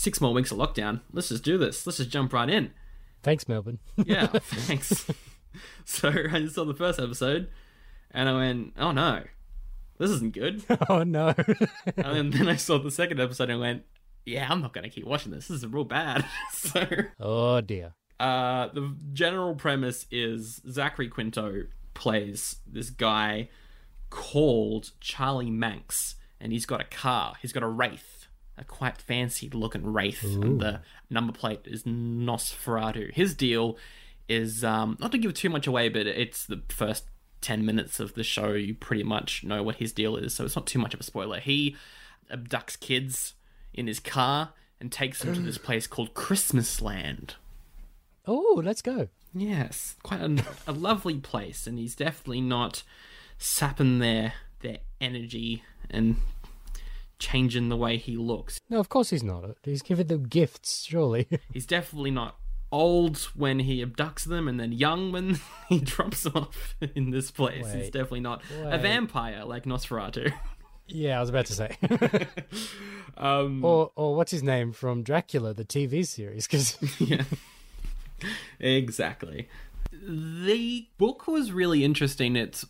six 0.00 0.18
more 0.18 0.32
weeks 0.32 0.50
of 0.50 0.56
lockdown. 0.56 1.00
Let's 1.12 1.28
just 1.28 1.44
do 1.44 1.58
this. 1.58 1.86
Let's 1.86 1.98
just 1.98 2.08
jump 2.08 2.32
right 2.32 2.48
in. 2.48 2.70
Thanks, 3.22 3.46
Melbourne. 3.46 3.80
Yeah, 3.96 4.26
thanks. 4.38 5.06
so 5.84 6.08
I 6.32 6.40
just 6.40 6.54
saw 6.54 6.64
the 6.64 6.74
first 6.74 6.98
episode 6.98 7.50
and 8.10 8.26
I 8.26 8.32
went, 8.32 8.72
oh 8.78 8.92
no, 8.92 9.24
this 9.98 10.10
isn't 10.10 10.32
good. 10.32 10.64
oh 10.88 11.02
no. 11.02 11.34
and 11.98 12.32
then 12.32 12.48
I 12.48 12.56
saw 12.56 12.78
the 12.78 12.90
second 12.90 13.20
episode 13.20 13.50
and 13.50 13.60
went, 13.60 13.82
yeah, 14.24 14.46
I'm 14.50 14.62
not 14.62 14.72
going 14.72 14.84
to 14.84 14.90
keep 14.90 15.04
watching 15.06 15.32
this. 15.32 15.48
This 15.48 15.58
is 15.58 15.66
real 15.66 15.84
bad. 15.84 16.24
so 16.52 16.86
oh 17.20 17.60
dear. 17.60 17.92
uh, 18.18 18.68
the 18.68 18.96
general 19.12 19.54
premise 19.54 20.06
is 20.10 20.62
Zachary 20.68 21.08
Quinto 21.08 21.64
plays 21.92 22.56
this 22.66 22.88
guy 22.88 23.50
called 24.08 24.92
Charlie 25.00 25.50
Manx, 25.50 26.14
and 26.40 26.52
he's 26.52 26.64
got 26.64 26.80
a 26.80 26.84
car. 26.84 27.34
He's 27.42 27.52
got 27.52 27.62
a 27.62 27.68
Wraith, 27.68 28.19
a 28.60 28.64
quite 28.64 28.98
fancy 28.98 29.48
looking 29.48 29.92
Wraith, 29.92 30.22
and 30.22 30.60
the 30.60 30.80
number 31.08 31.32
plate 31.32 31.60
is 31.64 31.84
Nosferatu. 31.84 33.12
His 33.12 33.34
deal 33.34 33.78
is 34.28 34.62
um, 34.62 34.96
not 35.00 35.10
to 35.12 35.18
give 35.18 35.34
too 35.34 35.48
much 35.48 35.66
away, 35.66 35.88
but 35.88 36.06
it's 36.06 36.46
the 36.46 36.62
first 36.68 37.04
10 37.40 37.64
minutes 37.64 37.98
of 37.98 38.14
the 38.14 38.22
show. 38.22 38.52
You 38.52 38.74
pretty 38.74 39.02
much 39.02 39.42
know 39.42 39.62
what 39.62 39.76
his 39.76 39.92
deal 39.92 40.16
is, 40.16 40.34
so 40.34 40.44
it's 40.44 40.54
not 40.54 40.66
too 40.66 40.78
much 40.78 40.94
of 40.94 41.00
a 41.00 41.04
spoiler. 41.04 41.40
He 41.40 41.76
abducts 42.30 42.78
kids 42.78 43.34
in 43.72 43.86
his 43.86 43.98
car 43.98 44.50
and 44.78 44.92
takes 44.92 45.22
them 45.22 45.34
to 45.34 45.40
this 45.40 45.58
place 45.58 45.86
called 45.86 46.14
Christmas 46.14 46.80
Land. 46.82 47.34
Oh, 48.26 48.60
let's 48.62 48.82
go. 48.82 49.08
Yes, 49.34 49.96
quite 50.02 50.20
a, 50.20 50.44
a 50.66 50.72
lovely 50.72 51.18
place, 51.18 51.66
and 51.66 51.78
he's 51.78 51.94
definitely 51.96 52.40
not 52.40 52.82
sapping 53.38 54.00
their 54.00 54.34
their 54.60 54.78
energy 55.00 55.62
and 55.88 56.16
changing 57.20 57.68
the 57.68 57.76
way 57.76 57.96
he 57.96 58.16
looks. 58.16 58.58
No, 58.68 58.80
of 58.80 58.88
course 58.88 59.10
he's 59.10 59.22
not. 59.22 59.44
He's 59.62 59.82
giving 59.82 60.08
them 60.08 60.24
gifts, 60.26 60.84
surely. 60.88 61.28
He's 61.52 61.66
definitely 61.66 62.10
not 62.10 62.36
old 62.72 63.18
when 63.34 63.60
he 63.60 63.84
abducts 63.84 64.24
them, 64.24 64.48
and 64.48 64.58
then 64.58 64.72
young 64.72 65.12
when 65.12 65.38
he 65.68 65.78
drops 65.78 66.22
them 66.24 66.32
off 66.34 66.74
in 66.96 67.10
this 67.10 67.30
place. 67.30 67.72
He's 67.72 67.90
definitely 67.90 68.20
not 68.20 68.42
a 68.64 68.78
vampire 68.78 69.44
like 69.44 69.64
Nosferatu. 69.64 70.32
yeah, 70.88 71.18
I 71.18 71.20
was 71.20 71.28
about 71.28 71.46
to 71.46 71.52
say. 71.52 71.76
um, 73.16 73.64
or 73.64 73.92
or 73.94 74.16
what's 74.16 74.32
his 74.32 74.42
name 74.42 74.72
from 74.72 75.02
Dracula, 75.02 75.54
the 75.54 75.64
TV 75.64 76.06
series? 76.06 76.46
Because 76.46 76.76
yeah, 76.98 77.22
exactly. 78.58 79.48
The 79.92 80.86
book 80.98 81.26
was 81.26 81.52
really 81.52 81.84
interesting. 81.84 82.36
It's 82.36 82.64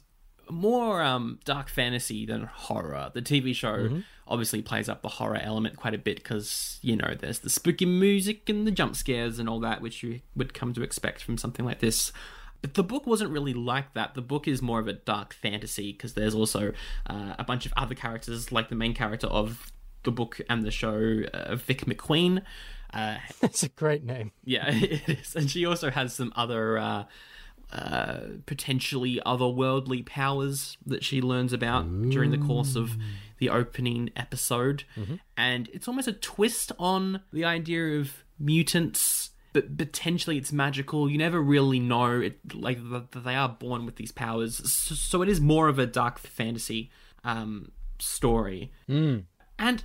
more 0.51 1.03
um, 1.03 1.39
dark 1.45 1.69
fantasy 1.69 2.27
than 2.27 2.45
horror. 2.45 3.11
The 3.13 3.23
TV 3.23 3.55
show 3.55 4.03
obviously 4.27 4.63
plays 4.63 4.89
up 4.89 5.03
the 5.03 5.09
horror 5.09 5.41
element 5.43 5.77
quite 5.77 5.95
a 5.95 5.99
bit 5.99 6.17
because 6.17 6.79
you 6.83 6.97
know 6.97 7.15
there's 7.19 7.41
the 7.41 7.51
spooky 7.51 7.85
music 7.85 8.49
and 8.49 8.67
the 8.67 8.71
jump 8.71 8.97
scares 8.97 9.39
and 9.39 9.49
all 9.49 9.61
that, 9.61 9.81
which 9.81 10.03
you 10.03 10.21
would 10.37 10.55
come 10.55 10.73
to 10.75 10.83
expect 10.83 11.23
from 11.23 11.37
something 11.37 11.65
like 11.65 11.81
this. 11.81 12.13
But 12.63 12.75
the 12.75 12.83
book 12.83 13.07
wasn't 13.07 13.31
really 13.31 13.55
like 13.55 13.95
that. 13.95 14.15
The 14.15 14.23
book 14.23 14.47
is 14.47 14.61
more 14.61 14.81
of 14.81 14.89
a 14.89 14.93
dark 14.93 15.33
fantasy 15.33 15.93
because 15.93 16.15
there's 16.15 16.35
also 16.35 16.73
uh, 17.07 17.35
a 17.39 17.45
bunch 17.45 17.65
of 17.65 17.73
other 17.77 17.95
characters, 17.95 18.53
like 18.53 18.69
the 18.69 18.75
main 18.75 18.95
character 18.95 19.27
of 19.29 19.73
the 20.03 20.11
book 20.11 20.41
and 20.49 20.63
the 20.63 20.71
show, 20.71 21.23
uh, 21.33 21.57
Vic 21.57 21.87
McQueen. 21.87 22.43
Uh, 22.93 23.17
that's 23.41 23.63
a 23.63 23.69
great 23.69 24.05
name. 24.05 24.33
yeah, 24.45 24.65
it 24.69 25.09
is. 25.09 25.35
And 25.35 25.51
she 25.51 25.65
also 25.65 25.91
has 25.91 26.15
some 26.15 26.33
other 26.37 26.79
uh, 26.79 27.05
uh, 27.73 28.21
potentially 28.47 29.21
otherworldly 29.25 30.05
powers 30.05 30.77
that 30.87 31.05
she 31.05 31.21
learns 31.21 31.53
about 31.53 31.85
during 32.11 32.31
the 32.31 32.39
course 32.39 32.75
of 32.77 32.97
the 33.39 33.49
opening 33.49 34.11
episode. 34.17 34.85
And 35.37 35.69
it's 35.73 35.89
almost 35.89 36.09
a 36.09 36.13
twist 36.13 36.73
on 36.79 37.23
the 37.33 37.45
idea 37.45 37.99
of 38.01 38.25
mutants. 38.39 39.31
But 39.53 39.77
potentially 39.77 40.39
it's 40.39 40.53
magical. 40.53 41.11
You 41.11 41.19
never 41.19 41.41
really 41.41 41.81
know. 41.81 42.21
It, 42.21 42.39
like 42.55 42.79
they 43.13 43.35
are 43.35 43.49
born 43.49 43.85
with 43.85 43.97
these 43.97 44.13
powers, 44.13 44.57
so, 44.73 44.95
so 44.95 45.23
it 45.23 45.29
is 45.29 45.41
more 45.41 45.67
of 45.69 45.79
a 45.79 45.87
dark 45.87 46.21
fantasy 46.21 46.91
um, 47.25 47.73
story 47.99 48.73
and 49.59 49.85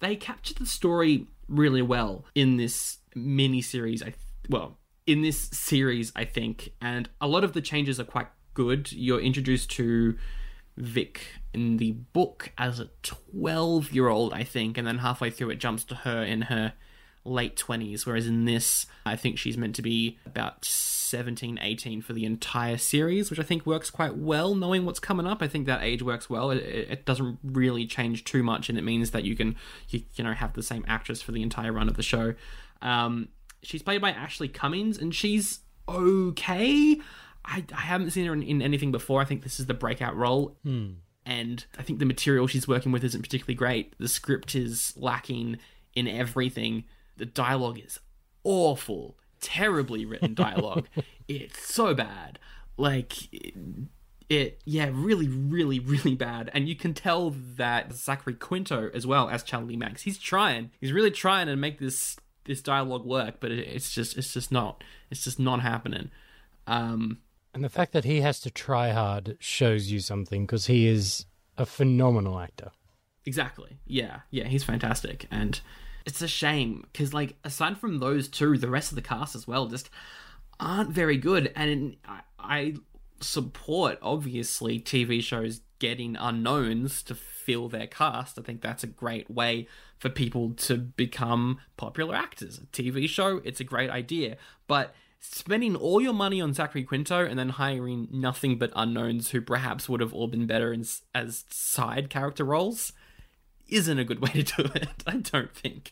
they 0.00 0.14
captured 0.16 0.58
the 0.58 0.66
story 0.66 1.26
really 1.48 1.82
well 1.82 2.24
in 2.34 2.56
this 2.56 2.98
mini 3.14 3.60
series 3.60 4.02
i 4.02 4.12
well 4.48 4.78
in 5.08 5.22
this 5.22 5.48
series 5.52 6.12
i 6.14 6.24
think 6.24 6.72
and 6.80 7.08
a 7.20 7.26
lot 7.26 7.42
of 7.42 7.52
the 7.52 7.60
changes 7.60 7.98
are 7.98 8.04
quite 8.04 8.28
good. 8.58 8.90
You're 8.90 9.20
introduced 9.20 9.70
to 9.72 10.18
vic 10.76 11.28
in 11.54 11.76
the 11.76 11.92
book 11.92 12.52
as 12.58 12.80
a 12.80 12.88
12 13.02 13.92
year 13.92 14.08
old 14.08 14.32
i 14.32 14.44
think 14.44 14.78
and 14.78 14.86
then 14.86 14.98
halfway 14.98 15.30
through 15.30 15.50
it 15.50 15.56
jumps 15.56 15.82
to 15.82 15.94
her 15.94 16.22
in 16.22 16.42
her 16.42 16.72
late 17.24 17.56
20s 17.56 18.06
whereas 18.06 18.28
in 18.28 18.44
this 18.44 18.86
i 19.04 19.16
think 19.16 19.38
she's 19.38 19.56
meant 19.56 19.74
to 19.74 19.82
be 19.82 20.18
about 20.24 20.64
17 20.64 21.58
18 21.60 22.00
for 22.00 22.12
the 22.12 22.24
entire 22.24 22.76
series 22.76 23.30
which 23.30 23.40
i 23.40 23.42
think 23.42 23.64
works 23.64 23.90
quite 23.90 24.16
well. 24.16 24.54
Knowing 24.54 24.84
what's 24.84 25.00
coming 25.00 25.26
up 25.26 25.42
i 25.42 25.48
think 25.48 25.66
that 25.66 25.82
age 25.82 26.02
works 26.02 26.28
well. 26.28 26.50
It, 26.50 26.58
it 26.64 27.04
doesn't 27.04 27.38
really 27.42 27.86
change 27.86 28.24
too 28.24 28.42
much 28.42 28.68
and 28.68 28.78
it 28.78 28.82
means 28.82 29.10
that 29.12 29.24
you 29.24 29.34
can 29.34 29.56
you, 29.88 30.02
you 30.14 30.24
know 30.24 30.32
have 30.32 30.54
the 30.54 30.62
same 30.62 30.84
actress 30.86 31.22
for 31.22 31.32
the 31.32 31.42
entire 31.42 31.72
run 31.72 31.88
of 31.88 31.96
the 31.96 32.02
show. 32.02 32.34
Um, 32.82 33.28
she's 33.62 33.82
played 33.82 34.00
by 34.00 34.12
Ashleigh 34.12 34.52
Cummings 34.52 34.98
and 34.98 35.14
she's 35.14 35.60
okay 35.88 37.00
i, 37.44 37.64
I 37.72 37.80
haven't 37.80 38.10
seen 38.10 38.26
her 38.26 38.32
in, 38.34 38.42
in 38.42 38.60
anything 38.60 38.92
before 38.92 39.22
i 39.22 39.24
think 39.24 39.42
this 39.42 39.58
is 39.58 39.66
the 39.66 39.74
breakout 39.74 40.14
role 40.14 40.58
hmm. 40.62 40.90
and 41.24 41.64
I 41.78 41.82
think 41.82 41.98
the 41.98 42.04
material 42.04 42.46
she's 42.46 42.68
working 42.68 42.92
with 42.92 43.04
isn't 43.04 43.22
particularly 43.22 43.54
great. 43.54 43.94
The 43.98 44.08
script 44.08 44.54
is 44.54 44.94
lacking 44.96 45.58
in 45.94 46.08
everything. 46.08 46.84
The 47.16 47.26
dialogue 47.26 47.80
is 47.84 47.98
awful, 48.44 49.18
terribly 49.40 50.04
written 50.06 50.34
dialogue. 50.34 50.88
it's 51.28 51.72
so 51.72 51.94
bad. 51.94 52.38
Like 52.76 53.32
it, 53.32 53.54
it, 54.28 54.60
yeah, 54.64 54.90
really, 54.92 55.28
really, 55.28 55.80
really 55.80 56.14
bad. 56.14 56.50
And 56.54 56.68
you 56.68 56.76
can 56.76 56.94
tell 56.94 57.30
that 57.56 57.92
Zachary 57.92 58.34
Quinto 58.34 58.90
as 58.94 59.06
well 59.06 59.28
as 59.28 59.42
Charlie 59.42 59.76
Manx. 59.76 60.02
He's 60.02 60.18
trying. 60.18 60.70
He's 60.80 60.92
really 60.92 61.10
trying 61.10 61.46
to 61.48 61.56
make 61.56 61.78
this 61.78 62.16
this 62.48 62.60
dialogue 62.60 63.04
work, 63.04 63.36
but 63.38 63.52
it, 63.52 63.60
it's 63.68 63.92
just 63.92 64.18
it's 64.18 64.32
just 64.34 64.50
not 64.50 64.82
it's 65.10 65.22
just 65.22 65.38
not 65.38 65.60
happening. 65.60 66.10
Um, 66.66 67.18
And 67.54 67.62
the 67.62 67.68
fact 67.68 67.92
that 67.92 68.04
he 68.04 68.20
has 68.22 68.40
to 68.40 68.50
try 68.50 68.90
hard 68.90 69.36
shows 69.38 69.90
you 69.92 70.00
something 70.00 70.44
because 70.44 70.66
he 70.66 70.88
is 70.88 71.26
a 71.56 71.64
phenomenal 71.64 72.40
actor. 72.40 72.72
Exactly. 73.24 73.78
Yeah. 73.86 74.20
Yeah. 74.30 74.44
He's 74.48 74.64
fantastic, 74.64 75.26
and 75.30 75.60
it's 76.06 76.22
a 76.22 76.28
shame 76.28 76.86
because, 76.92 77.12
like, 77.12 77.36
aside 77.44 77.78
from 77.78 77.98
those 77.98 78.28
two, 78.28 78.56
the 78.58 78.70
rest 78.70 78.90
of 78.90 78.96
the 78.96 79.02
cast 79.02 79.34
as 79.36 79.46
well 79.46 79.66
just 79.66 79.90
aren't 80.58 80.90
very 80.90 81.18
good. 81.18 81.52
And 81.54 81.96
I, 82.06 82.20
I 82.38 82.74
support 83.20 83.98
obviously 84.02 84.80
TV 84.80 85.22
shows 85.22 85.60
getting 85.78 86.16
unknowns 86.16 87.02
to 87.04 87.14
fill 87.14 87.68
their 87.68 87.86
cast. 87.86 88.38
I 88.38 88.42
think 88.42 88.60
that's 88.60 88.82
a 88.82 88.88
great 88.88 89.30
way 89.30 89.68
for 89.98 90.08
people 90.08 90.50
to 90.54 90.76
become 90.76 91.58
popular 91.76 92.14
actors. 92.14 92.58
A 92.58 92.66
TV 92.66 93.08
show, 93.08 93.40
it's 93.44 93.60
a 93.60 93.64
great 93.64 93.90
idea, 93.90 94.36
but 94.66 94.94
spending 95.20 95.74
all 95.74 96.00
your 96.00 96.12
money 96.12 96.40
on 96.40 96.54
Zachary 96.54 96.84
Quinto 96.84 97.24
and 97.24 97.38
then 97.38 97.50
hiring 97.50 98.08
nothing 98.10 98.58
but 98.58 98.72
unknowns 98.76 99.30
who 99.30 99.40
perhaps 99.40 99.88
would 99.88 100.00
have 100.00 100.14
all 100.14 100.28
been 100.28 100.46
better 100.46 100.72
in, 100.72 100.84
as 101.14 101.44
side 101.50 102.08
character 102.10 102.44
roles 102.44 102.92
isn't 103.68 103.98
a 103.98 104.04
good 104.04 104.20
way 104.22 104.42
to 104.42 104.62
do 104.62 104.70
it. 104.74 105.02
I 105.06 105.16
don't 105.16 105.54
think 105.54 105.90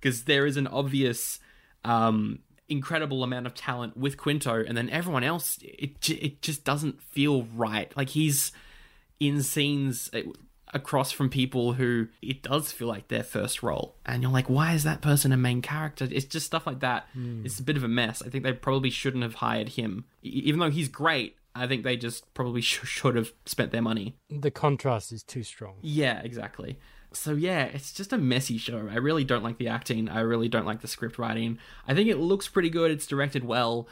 because 0.00 0.24
there 0.24 0.46
is 0.46 0.56
an 0.56 0.66
obvious, 0.66 1.40
um, 1.84 2.40
incredible 2.68 3.22
amount 3.24 3.46
of 3.46 3.54
talent 3.54 3.96
with 3.96 4.16
Quinto, 4.16 4.64
and 4.64 4.76
then 4.76 4.88
everyone 4.90 5.24
else, 5.24 5.58
it 5.62 6.08
it 6.10 6.42
just 6.42 6.64
doesn't 6.64 7.02
feel 7.02 7.44
right. 7.54 7.94
Like 7.96 8.10
he's 8.10 8.52
in 9.20 9.42
scenes 9.42 10.10
uh, 10.14 10.20
across 10.74 11.10
from 11.10 11.30
people 11.30 11.72
who 11.72 12.08
it 12.20 12.42
does 12.42 12.70
feel 12.70 12.88
like 12.88 13.08
their 13.08 13.22
first 13.24 13.62
role, 13.62 13.96
and 14.04 14.22
you're 14.22 14.32
like, 14.32 14.48
why 14.50 14.74
is 14.74 14.84
that 14.84 15.00
person 15.00 15.32
a 15.32 15.36
main 15.36 15.62
character? 15.62 16.06
It's 16.10 16.26
just 16.26 16.46
stuff 16.46 16.66
like 16.66 16.80
that. 16.80 17.08
It's 17.44 17.58
a 17.58 17.62
bit 17.62 17.76
of 17.76 17.84
a 17.84 17.88
mess. 17.88 18.22
I 18.22 18.28
think 18.28 18.44
they 18.44 18.52
probably 18.52 18.90
shouldn't 18.90 19.22
have 19.22 19.34
hired 19.36 19.70
him, 19.70 20.04
even 20.22 20.60
though 20.60 20.70
he's 20.70 20.88
great. 20.88 21.36
I 21.54 21.66
think 21.66 21.82
they 21.82 21.96
just 21.96 22.32
probably 22.34 22.60
sh- 22.60 22.80
should 22.84 23.16
have 23.16 23.32
spent 23.46 23.72
their 23.72 23.82
money. 23.82 24.14
The 24.30 24.50
contrast 24.50 25.10
is 25.10 25.22
too 25.24 25.42
strong. 25.42 25.76
Yeah, 25.80 26.20
exactly. 26.22 26.78
So 27.12 27.32
yeah, 27.32 27.64
it's 27.64 27.92
just 27.92 28.12
a 28.12 28.18
messy 28.18 28.58
show. 28.58 28.88
I 28.90 28.96
really 28.96 29.24
don't 29.24 29.42
like 29.42 29.58
the 29.58 29.68
acting. 29.68 30.08
I 30.08 30.20
really 30.20 30.48
don't 30.48 30.66
like 30.66 30.80
the 30.80 30.88
script 30.88 31.18
writing. 31.18 31.58
I 31.86 31.94
think 31.94 32.08
it 32.08 32.18
looks 32.18 32.48
pretty 32.48 32.70
good. 32.70 32.90
It's 32.90 33.06
directed 33.06 33.44
well. 33.44 33.88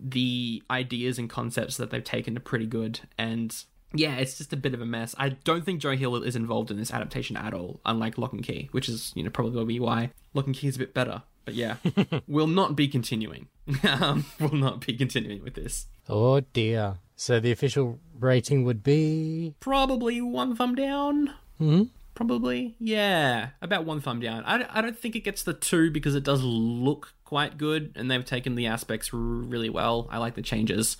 The 0.00 0.62
ideas 0.70 1.18
and 1.18 1.30
concepts 1.30 1.76
that 1.76 1.90
they've 1.90 2.02
taken 2.02 2.36
are 2.36 2.40
pretty 2.40 2.66
good. 2.66 3.00
And 3.16 3.54
yeah, 3.94 4.16
it's 4.16 4.38
just 4.38 4.52
a 4.52 4.56
bit 4.56 4.74
of 4.74 4.80
a 4.80 4.86
mess. 4.86 5.14
I 5.18 5.30
don't 5.30 5.64
think 5.64 5.80
Joe 5.80 5.96
Hill 5.96 6.16
is 6.16 6.36
involved 6.36 6.70
in 6.70 6.76
this 6.76 6.92
adaptation 6.92 7.36
at 7.36 7.54
all, 7.54 7.80
unlike 7.84 8.18
Locke 8.18 8.40
& 8.40 8.42
Key, 8.42 8.68
which 8.72 8.88
is, 8.88 9.12
you 9.14 9.22
know, 9.22 9.30
probably 9.30 9.78
why 9.78 10.10
Locke 10.34 10.52
& 10.52 10.54
Key 10.54 10.68
is 10.68 10.76
a 10.76 10.80
bit 10.80 10.94
better. 10.94 11.22
But 11.44 11.54
yeah, 11.54 11.76
we'll 12.28 12.46
not 12.46 12.76
be 12.76 12.88
continuing. 12.88 13.48
um, 13.88 14.26
we'll 14.38 14.50
not 14.50 14.86
be 14.86 14.94
continuing 14.94 15.42
with 15.42 15.54
this. 15.54 15.86
Oh 16.08 16.40
dear. 16.40 16.98
So 17.16 17.40
the 17.40 17.52
official 17.52 17.98
rating 18.18 18.64
would 18.64 18.82
be. 18.82 19.54
Probably 19.60 20.20
one 20.20 20.56
thumb 20.56 20.74
down. 20.74 21.34
Hmm? 21.58 21.84
Probably, 22.20 22.74
yeah, 22.78 23.48
about 23.62 23.86
one 23.86 24.02
thumb 24.02 24.20
down. 24.20 24.44
I, 24.44 24.66
I 24.68 24.82
don't 24.82 24.98
think 24.98 25.16
it 25.16 25.20
gets 25.20 25.42
the 25.42 25.54
two 25.54 25.90
because 25.90 26.14
it 26.14 26.22
does 26.22 26.42
look 26.42 27.14
quite 27.24 27.56
good, 27.56 27.92
and 27.96 28.10
they've 28.10 28.22
taken 28.22 28.56
the 28.56 28.66
aspects 28.66 29.08
r- 29.14 29.18
really 29.18 29.70
well. 29.70 30.06
I 30.10 30.18
like 30.18 30.34
the 30.34 30.42
changes, 30.42 30.98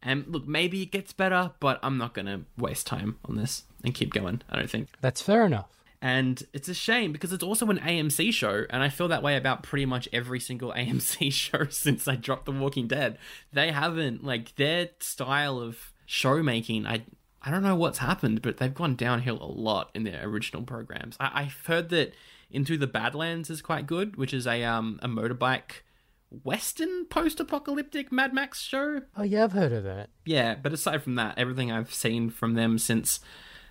and 0.00 0.24
look, 0.28 0.46
maybe 0.46 0.80
it 0.82 0.92
gets 0.92 1.12
better, 1.12 1.50
but 1.58 1.80
I'm 1.82 1.98
not 1.98 2.14
gonna 2.14 2.42
waste 2.56 2.86
time 2.86 3.18
on 3.24 3.34
this 3.34 3.64
and 3.82 3.92
keep 3.96 4.12
going. 4.12 4.42
I 4.48 4.54
don't 4.54 4.70
think. 4.70 4.90
That's 5.00 5.20
fair 5.20 5.44
enough. 5.44 5.66
And 6.00 6.40
it's 6.52 6.68
a 6.68 6.74
shame 6.74 7.10
because 7.10 7.32
it's 7.32 7.42
also 7.42 7.66
an 7.66 7.78
AMC 7.80 8.32
show, 8.32 8.64
and 8.70 8.80
I 8.80 8.90
feel 8.90 9.08
that 9.08 9.24
way 9.24 9.36
about 9.36 9.64
pretty 9.64 9.86
much 9.86 10.08
every 10.12 10.38
single 10.38 10.72
AMC 10.76 11.32
show 11.32 11.66
since 11.68 12.06
I 12.06 12.14
dropped 12.14 12.46
The 12.46 12.52
Walking 12.52 12.86
Dead. 12.86 13.18
They 13.52 13.72
haven't 13.72 14.22
like 14.22 14.54
their 14.54 14.90
style 15.00 15.58
of 15.58 15.92
show 16.06 16.44
making. 16.44 16.86
I 16.86 17.02
I 17.42 17.50
don't 17.50 17.62
know 17.62 17.76
what's 17.76 17.98
happened, 17.98 18.42
but 18.42 18.58
they've 18.58 18.74
gone 18.74 18.96
downhill 18.96 19.38
a 19.42 19.50
lot 19.50 19.90
in 19.94 20.04
their 20.04 20.22
original 20.24 20.62
programs. 20.62 21.16
I, 21.18 21.42
I've 21.42 21.66
heard 21.66 21.88
that 21.90 22.14
Into 22.50 22.76
the 22.76 22.86
Badlands 22.86 23.48
is 23.50 23.62
quite 23.62 23.86
good, 23.86 24.16
which 24.16 24.34
is 24.34 24.46
a 24.46 24.62
um 24.64 24.98
a 25.02 25.08
motorbike 25.08 25.82
western 26.44 27.06
post-apocalyptic 27.06 28.12
Mad 28.12 28.32
Max 28.32 28.60
show. 28.60 29.02
Oh, 29.16 29.22
yeah, 29.22 29.44
I've 29.44 29.52
heard 29.52 29.72
of 29.72 29.84
that. 29.84 30.10
Yeah, 30.24 30.54
but 30.54 30.72
aside 30.72 31.02
from 31.02 31.16
that, 31.16 31.38
everything 31.38 31.72
I've 31.72 31.92
seen 31.92 32.30
from 32.30 32.54
them 32.54 32.78
since 32.78 33.20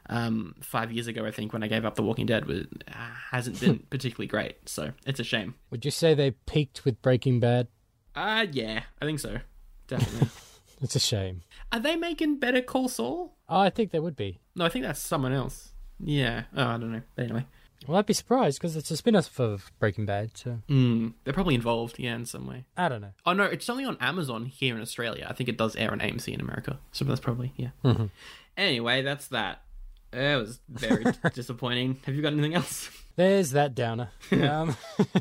um, 0.09 0.55
five 0.61 0.91
years 0.91 1.07
ago, 1.07 1.25
I 1.25 1.31
think, 1.31 1.53
when 1.53 1.63
I 1.63 1.67
gave 1.67 1.85
up 1.85 1.95
The 1.95 2.03
Walking 2.03 2.25
Dead, 2.25 2.45
was, 2.45 2.65
uh, 2.87 3.11
hasn't 3.31 3.59
been 3.59 3.79
particularly 3.89 4.27
great. 4.27 4.67
So 4.67 4.91
it's 5.05 5.19
a 5.19 5.23
shame. 5.23 5.55
Would 5.69 5.85
you 5.85 5.91
say 5.91 6.13
they 6.13 6.31
peaked 6.31 6.83
with 6.83 7.01
Breaking 7.01 7.39
Bad? 7.39 7.67
Uh, 8.15 8.45
yeah, 8.51 8.83
I 9.01 9.05
think 9.05 9.19
so. 9.19 9.37
Definitely. 9.87 10.27
It's 10.81 10.95
a 10.95 10.99
shame. 10.99 11.41
Are 11.71 11.79
they 11.79 11.95
making 11.95 12.37
Better 12.39 12.61
Call 12.61 12.87
Saul? 12.87 13.35
Oh, 13.47 13.59
I 13.59 13.69
think 13.69 13.91
they 13.91 13.99
would 13.99 14.15
be. 14.15 14.39
No, 14.55 14.65
I 14.65 14.69
think 14.69 14.85
that's 14.85 14.99
someone 14.99 15.33
else. 15.33 15.73
Yeah. 15.99 16.43
Oh, 16.55 16.63
I 16.65 16.77
don't 16.77 16.91
know. 16.91 17.01
But 17.15 17.25
anyway. 17.25 17.45
Well, 17.87 17.97
I'd 17.97 18.05
be 18.05 18.13
surprised 18.13 18.59
because 18.59 18.75
it's 18.75 18.91
a 18.91 18.97
spin 18.97 19.15
off 19.15 19.39
of 19.39 19.71
Breaking 19.79 20.05
Bad, 20.05 20.37
so 20.37 20.59
Mm, 20.69 21.13
they're 21.23 21.33
probably 21.33 21.55
involved, 21.55 21.97
yeah, 21.97 22.13
in 22.15 22.25
some 22.25 22.45
way. 22.45 22.65
I 22.75 22.89
don't 22.89 23.01
know. 23.01 23.13
Oh, 23.25 23.33
no, 23.33 23.43
it's 23.45 23.69
only 23.69 23.85
on 23.85 23.97
Amazon 24.01 24.45
here 24.45 24.75
in 24.75 24.81
Australia. 24.81 25.25
I 25.29 25.33
think 25.33 25.47
it 25.49 25.57
does 25.57 25.75
air 25.77 25.91
on 25.91 25.99
AMC 25.99 26.33
in 26.33 26.41
America. 26.41 26.77
So 26.91 27.05
that's 27.05 27.21
probably, 27.21 27.53
yeah. 27.55 27.69
Mhm. 27.83 28.09
Anyway, 28.57 29.01
that's 29.01 29.27
that. 29.27 29.61
It 30.11 30.37
was 30.39 30.59
very 30.67 31.05
disappointing. 31.33 31.99
Have 32.05 32.15
you 32.15 32.21
got 32.21 32.33
anything 32.33 32.55
else? 32.55 32.89
There's 33.15 33.51
that 33.51 33.75
downer. 33.75 34.09
um, 34.31 34.75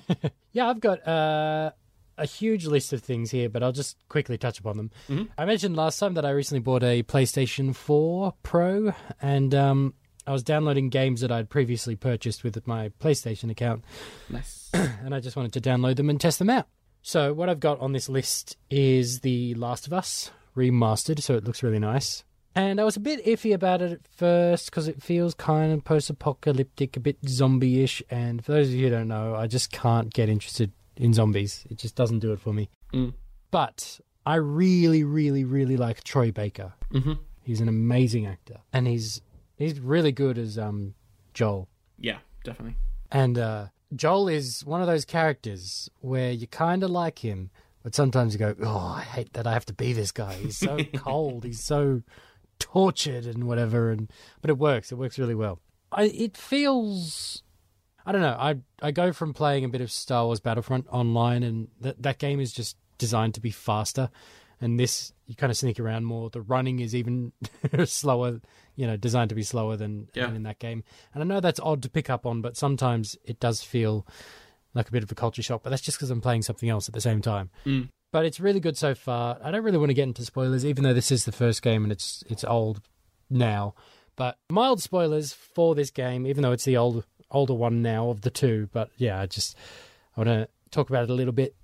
yeah, 0.53 0.69
I've 0.69 0.81
got 0.81 1.07
uh, 1.07 1.71
a 2.19 2.27
huge 2.27 2.67
list 2.67 2.93
of 2.93 3.03
things 3.03 3.31
here, 3.31 3.49
but 3.49 3.63
I'll 3.63 3.73
just 3.73 3.97
quickly 4.09 4.37
touch 4.37 4.59
upon 4.59 4.77
them. 4.77 4.91
Mhm. 5.09 5.29
I 5.39 5.45
mentioned 5.45 5.77
last 5.77 5.99
time 5.99 6.15
that 6.15 6.25
I 6.27 6.31
recently 6.31 6.61
bought 6.61 6.83
a 6.83 7.03
PlayStation 7.05 7.75
4 7.75 8.35
Pro, 8.43 8.93
and 9.23 9.55
um, 9.55 9.95
I 10.27 10.33
was 10.33 10.43
downloading 10.43 10.89
games 10.91 11.21
that 11.23 11.33
I'd 11.33 11.49
previously 11.49 11.97
purchased 11.97 12.45
with 12.45 12.67
my 12.67 12.91
PlayStation 13.01 13.51
account, 13.51 13.85
Nice. 14.29 14.71
and 14.75 15.15
I 15.15 15.21
just 15.21 15.37
wanted 15.37 15.53
to 15.55 15.61
download 15.61 15.97
them 15.97 16.11
and 16.11 16.21
test 16.21 16.39
them 16.39 16.51
out. 16.51 16.67
So, 17.01 17.33
what 17.33 17.49
I've 17.49 17.61
got 17.61 17.81
on 17.81 17.93
this 17.93 18.09
list 18.09 18.57
is 18.71 19.21
The 19.21 19.55
Last 19.55 19.87
of 19.87 19.93
Us 19.93 20.31
remastered, 20.57 21.23
so 21.23 21.35
it 21.37 21.45
looks 21.45 21.63
really 21.63 21.79
nice. 21.79 22.25
And 22.55 22.81
I 22.81 22.85
was 22.85 22.97
a 22.97 23.01
bit 23.01 23.25
iffy 23.25 23.55
about 23.55 23.83
it 23.83 23.93
at 23.93 24.09
first 24.09 24.67
because 24.67 24.89
it 24.89 25.01
feels 25.01 25.33
kind 25.33 25.73
of 25.73 25.85
post 25.85 26.11
apocalyptic, 26.11 26.97
a 26.97 27.01
bit 27.01 27.17
zombie 27.27 27.85
ish. 27.85 28.03
And 28.11 28.45
for 28.45 28.51
those 28.53 28.69
of 28.69 28.75
you 28.75 28.87
who 28.87 28.91
don't 28.91 29.07
know, 29.07 29.37
I 29.37 29.47
just 29.47 29.71
can't 29.71 30.13
get 30.13 30.29
interested 30.29 30.73
in 30.99 31.15
zombies. 31.15 31.65
It 31.71 31.79
just 31.79 31.95
doesn't 31.95 32.19
do 32.19 32.33
it 32.33 32.41
for 32.41 32.53
me. 32.53 32.69
Mm. 32.93 33.15
But 33.51 34.01
I 34.27 34.35
really, 34.35 35.05
really, 35.05 35.45
really 35.45 35.77
like 35.77 36.05
Troy 36.05 36.31
Baker. 36.31 36.75
hmm 36.93 37.15
He's 37.43 37.63
an 37.63 37.69
amazing 37.69 38.27
actor. 38.27 38.59
And 38.75 38.87
he's 38.87 39.23
he's 39.57 39.81
really 39.81 40.13
good 40.13 40.37
as 40.37 40.59
um, 40.59 40.93
Joel. 41.33 41.67
Yeah, 41.99 42.19
definitely. 42.45 42.77
And 43.11 43.39
uh, 43.39 43.67
Joel 43.97 44.29
is 44.29 44.67
one 44.67 44.83
of 44.83 44.87
those 44.87 45.07
characters 45.07 45.89
where 46.01 46.31
you 46.31 46.47
kind 46.47 46.83
of 46.83 46.91
like 46.91 47.21
him, 47.21 47.51
but 47.83 47.95
sometimes 47.95 48.35
you 48.35 48.39
go, 48.39 48.55
"Oh, 48.63 48.95
I 48.99 49.01
hate 49.01 49.33
that 49.33 49.47
I 49.47 49.55
have 49.55 49.65
to 49.67 49.73
be 49.73 49.95
this 49.95 50.13
guy. 50.13 50.35
He's 50.35 50.59
so 50.59 50.79
cold. 50.97 51.45
He's 51.45 51.65
so 51.65 52.03
tortured 52.59 53.25
and 53.25 53.45
whatever." 53.45 53.91
And 53.91 54.13
but 54.43 54.51
it 54.51 54.59
works. 54.59 54.93
It 54.93 54.97
works 54.97 55.19
really 55.19 55.35
well. 55.35 55.59
I, 55.91 56.05
it 56.05 56.37
feels. 56.37 57.43
I 58.09 58.13
don't 58.13 58.23
know. 58.23 58.37
I 58.39 58.57
I 58.81 58.91
go 58.91 59.13
from 59.13 59.35
playing 59.35 59.65
a 59.65 59.69
bit 59.69 59.83
of 59.83 59.91
Star 59.93 60.25
Wars 60.25 60.41
Battlefront 60.41 60.87
online, 60.89 61.43
and 61.43 61.69
that 61.83 62.03
that 62.03 62.19
game 62.19 62.41
is 62.41 62.53
just 62.53 62.77
designed 62.97 63.35
to 63.35 63.41
be 63.41 63.51
faster. 63.51 64.09
And 64.61 64.81
this, 64.81 65.13
you 65.27 65.37
kind 65.37 65.51
of 65.53 65.57
sneak 65.57 65.79
around 65.79 66.05
more. 66.05 66.31
The 66.31 66.41
running 66.41 66.81
is 66.81 66.93
even 66.95 67.33
slower, 67.85 68.41
you 68.75 68.87
know, 68.89 68.97
designed 68.97 69.29
to 69.29 69.37
be 69.37 69.45
slower 69.45 69.77
than, 69.77 70.09
Yeah. 70.15 70.27
than 70.27 70.35
in 70.35 70.43
that 70.45 70.59
game. 70.59 70.83
And 71.15 71.23
I 71.23 71.27
know 71.27 71.39
that's 71.39 71.61
odd 71.61 71.81
to 71.83 71.89
pick 71.91 72.11
up 72.11 72.27
on, 72.27 72.41
but 72.43 72.57
sometimes 72.57 73.17
it 73.25 73.39
does 73.39 73.63
feel 73.63 74.05
like 74.75 74.89
a 74.89 74.91
bit 74.91 75.05
of 75.05 75.13
a 75.13 75.15
culture 75.15 75.45
shock. 75.45 75.63
But 75.63 75.71
that's 75.71 75.83
just 75.83 75.97
because 75.99 76.11
I'm 76.11 76.21
playing 76.21 76.43
something 76.43 76.69
else 76.69 76.89
at 76.89 76.95
the 76.95 77.01
same 77.01 77.23
time. 77.23 77.51
Mm. 77.65 77.89
But 78.11 78.25
it's 78.25 78.41
really 78.41 78.59
good 78.59 78.77
so 78.77 78.97
far. 78.97 79.39
I 79.45 79.53
don't 79.53 79.63
really 79.63 79.79
want 79.79 79.91
to 79.91 79.95
get 79.95 80.09
into 80.09 80.25
spoilers, 80.25 80.67
even 80.67 80.83
though 80.83 80.95
this 80.95 81.13
is 81.13 81.25
the 81.25 81.31
first 81.31 81.63
game 81.63 81.85
and 81.85 81.93
it's 81.93 82.25
it's 82.29 82.43
old 82.43 82.81
now. 83.31 83.75
But 84.17 84.39
mild 84.51 84.83
spoilers 84.83 85.33
for 85.33 85.77
this 85.77 85.93
game, 85.93 86.27
even 86.27 86.43
though 86.43 86.51
it's 86.53 86.65
the 86.65 86.77
old 86.79 87.05
older 87.31 87.55
one 87.55 87.83
now 87.83 88.11
of 88.11 88.23
the 88.23 88.31
two. 88.31 88.69
But 88.73 88.91
yeah, 88.97 89.21
I 89.21 89.27
just 89.27 89.57
I 90.17 90.21
want 90.21 90.29
to 90.29 90.49
talk 90.71 90.91
about 90.91 91.05
it 91.05 91.11
a 91.11 91.15
little 91.15 91.33
bit. 91.33 91.55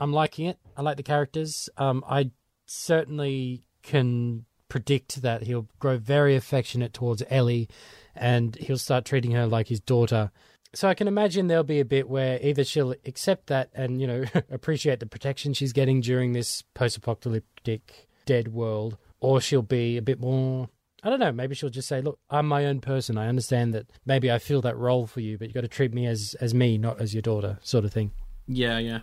I'm 0.00 0.12
liking 0.12 0.46
it. 0.46 0.58
I 0.76 0.82
like 0.82 0.96
the 0.96 1.02
characters. 1.02 1.68
Um, 1.76 2.04
I 2.08 2.30
certainly 2.66 3.62
can 3.82 4.44
predict 4.68 5.22
that 5.22 5.42
he'll 5.42 5.68
grow 5.78 5.96
very 5.96 6.36
affectionate 6.36 6.92
towards 6.92 7.22
Ellie, 7.30 7.68
and 8.14 8.54
he'll 8.56 8.78
start 8.78 9.04
treating 9.04 9.32
her 9.32 9.46
like 9.46 9.68
his 9.68 9.80
daughter. 9.80 10.30
So 10.74 10.88
I 10.88 10.94
can 10.94 11.08
imagine 11.08 11.46
there'll 11.46 11.64
be 11.64 11.80
a 11.80 11.84
bit 11.84 12.08
where 12.08 12.38
either 12.42 12.62
she'll 12.62 12.94
accept 13.06 13.46
that 13.46 13.70
and 13.74 14.00
you 14.00 14.06
know 14.06 14.24
appreciate 14.50 15.00
the 15.00 15.06
protection 15.06 15.54
she's 15.54 15.72
getting 15.72 16.00
during 16.00 16.32
this 16.32 16.62
post-apocalyptic 16.74 18.08
dead 18.26 18.48
world, 18.48 18.98
or 19.20 19.40
she'll 19.40 19.62
be 19.62 19.96
a 19.96 20.02
bit 20.02 20.20
more. 20.20 20.68
I 21.02 21.10
don't 21.10 21.20
know. 21.20 21.32
Maybe 21.32 21.54
she'll 21.54 21.70
just 21.70 21.88
say, 21.88 22.00
"Look, 22.00 22.18
I'm 22.28 22.46
my 22.46 22.66
own 22.66 22.80
person. 22.80 23.16
I 23.16 23.28
understand 23.28 23.72
that. 23.74 23.86
Maybe 24.04 24.30
I 24.30 24.38
feel 24.38 24.60
that 24.62 24.76
role 24.76 25.06
for 25.06 25.20
you, 25.20 25.38
but 25.38 25.48
you 25.48 25.54
got 25.54 25.60
to 25.60 25.68
treat 25.68 25.94
me 25.94 26.06
as 26.06 26.34
as 26.40 26.54
me, 26.54 26.78
not 26.78 27.00
as 27.00 27.14
your 27.14 27.22
daughter," 27.22 27.58
sort 27.62 27.84
of 27.84 27.92
thing. 27.92 28.12
Yeah, 28.46 28.78
yeah. 28.78 29.00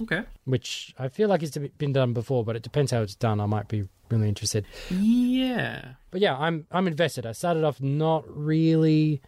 Okay. 0.00 0.22
Which 0.44 0.94
I 0.98 1.08
feel 1.08 1.28
like 1.28 1.42
it's 1.42 1.56
been 1.56 1.92
done 1.92 2.12
before, 2.12 2.44
but 2.44 2.54
it 2.54 2.62
depends 2.62 2.92
how 2.92 3.02
it's 3.02 3.16
done. 3.16 3.40
I 3.40 3.46
might 3.46 3.68
be 3.68 3.88
really 4.10 4.28
interested. 4.28 4.64
Yeah. 4.90 5.94
But 6.10 6.20
yeah, 6.20 6.36
I'm 6.36 6.66
I'm 6.70 6.86
invested. 6.86 7.26
I 7.26 7.32
started 7.32 7.64
off 7.64 7.80
not 7.80 8.24
really 8.28 9.20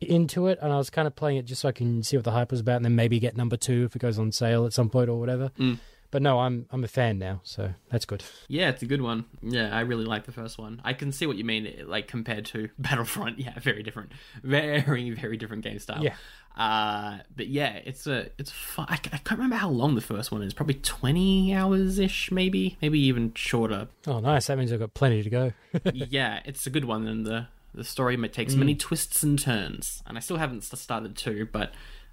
into 0.00 0.46
it, 0.46 0.58
and 0.62 0.72
I 0.72 0.76
was 0.76 0.90
kind 0.90 1.06
of 1.06 1.14
playing 1.14 1.38
it 1.38 1.44
just 1.44 1.62
so 1.62 1.68
I 1.68 1.72
can 1.72 2.02
see 2.02 2.16
what 2.16 2.24
the 2.24 2.30
hype 2.30 2.50
was 2.50 2.60
about, 2.60 2.76
and 2.76 2.84
then 2.84 2.94
maybe 2.94 3.18
get 3.18 3.36
number 3.36 3.56
two 3.56 3.84
if 3.84 3.94
it 3.94 3.98
goes 3.98 4.18
on 4.18 4.32
sale 4.32 4.64
at 4.66 4.72
some 4.72 4.88
point 4.88 5.08
or 5.08 5.18
whatever. 5.20 5.50
Mm. 5.58 5.78
But 6.14 6.22
no, 6.22 6.38
I'm 6.38 6.66
I'm 6.70 6.84
a 6.84 6.86
fan 6.86 7.18
now, 7.18 7.40
so 7.42 7.74
that's 7.90 8.04
good. 8.04 8.22
Yeah, 8.46 8.68
it's 8.68 8.84
a 8.84 8.86
good 8.86 9.02
one. 9.02 9.24
Yeah, 9.42 9.76
I 9.76 9.80
really 9.80 10.04
like 10.04 10.26
the 10.26 10.30
first 10.30 10.58
one. 10.58 10.80
I 10.84 10.92
can 10.92 11.10
see 11.10 11.26
what 11.26 11.36
you 11.36 11.42
mean, 11.42 11.86
like 11.88 12.06
compared 12.06 12.44
to 12.46 12.68
Battlefront. 12.78 13.40
Yeah, 13.40 13.58
very 13.58 13.82
different, 13.82 14.12
very 14.44 15.10
very 15.10 15.36
different 15.36 15.64
game 15.64 15.80
style. 15.80 16.04
Yeah. 16.04 16.14
Uh, 16.56 17.18
but 17.34 17.48
yeah, 17.48 17.80
it's 17.84 18.06
a 18.06 18.30
it's 18.38 18.52
fun. 18.52 18.86
I, 18.88 18.94
I 18.94 19.18
can't 19.18 19.32
remember 19.32 19.56
how 19.56 19.70
long 19.70 19.96
the 19.96 20.00
first 20.00 20.30
one 20.30 20.40
is. 20.42 20.54
Probably 20.54 20.74
twenty 20.74 21.52
hours 21.52 21.98
ish, 21.98 22.30
maybe, 22.30 22.78
maybe 22.80 23.00
even 23.00 23.34
shorter. 23.34 23.88
Oh, 24.06 24.20
nice. 24.20 24.46
That 24.46 24.56
means 24.56 24.72
I've 24.72 24.78
got 24.78 24.94
plenty 24.94 25.24
to 25.24 25.30
go. 25.30 25.52
yeah, 25.92 26.42
it's 26.44 26.64
a 26.64 26.70
good 26.70 26.84
one, 26.84 27.08
and 27.08 27.26
the 27.26 27.48
the 27.74 27.82
story 27.82 28.16
takes 28.28 28.54
many 28.54 28.76
twists 28.76 29.24
and 29.24 29.36
turns. 29.36 30.00
And 30.06 30.16
I 30.16 30.20
still 30.20 30.36
haven't 30.36 30.62
started 30.62 31.16
to, 31.16 31.48
but 31.50 31.72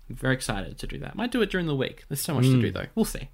I'm 0.10 0.16
very 0.16 0.34
excited 0.34 0.78
to 0.80 0.88
do 0.88 0.98
that. 1.00 1.16
Might 1.16 1.32
do 1.32 1.42
it 1.42 1.50
during 1.52 1.68
the 1.68 1.76
week. 1.76 2.04
There's 2.10 2.22
so 2.22 2.34
much 2.34 2.46
to 2.46 2.60
do 2.62 2.72
though. 2.72 2.88
We'll 2.96 3.06
see. 3.06 3.30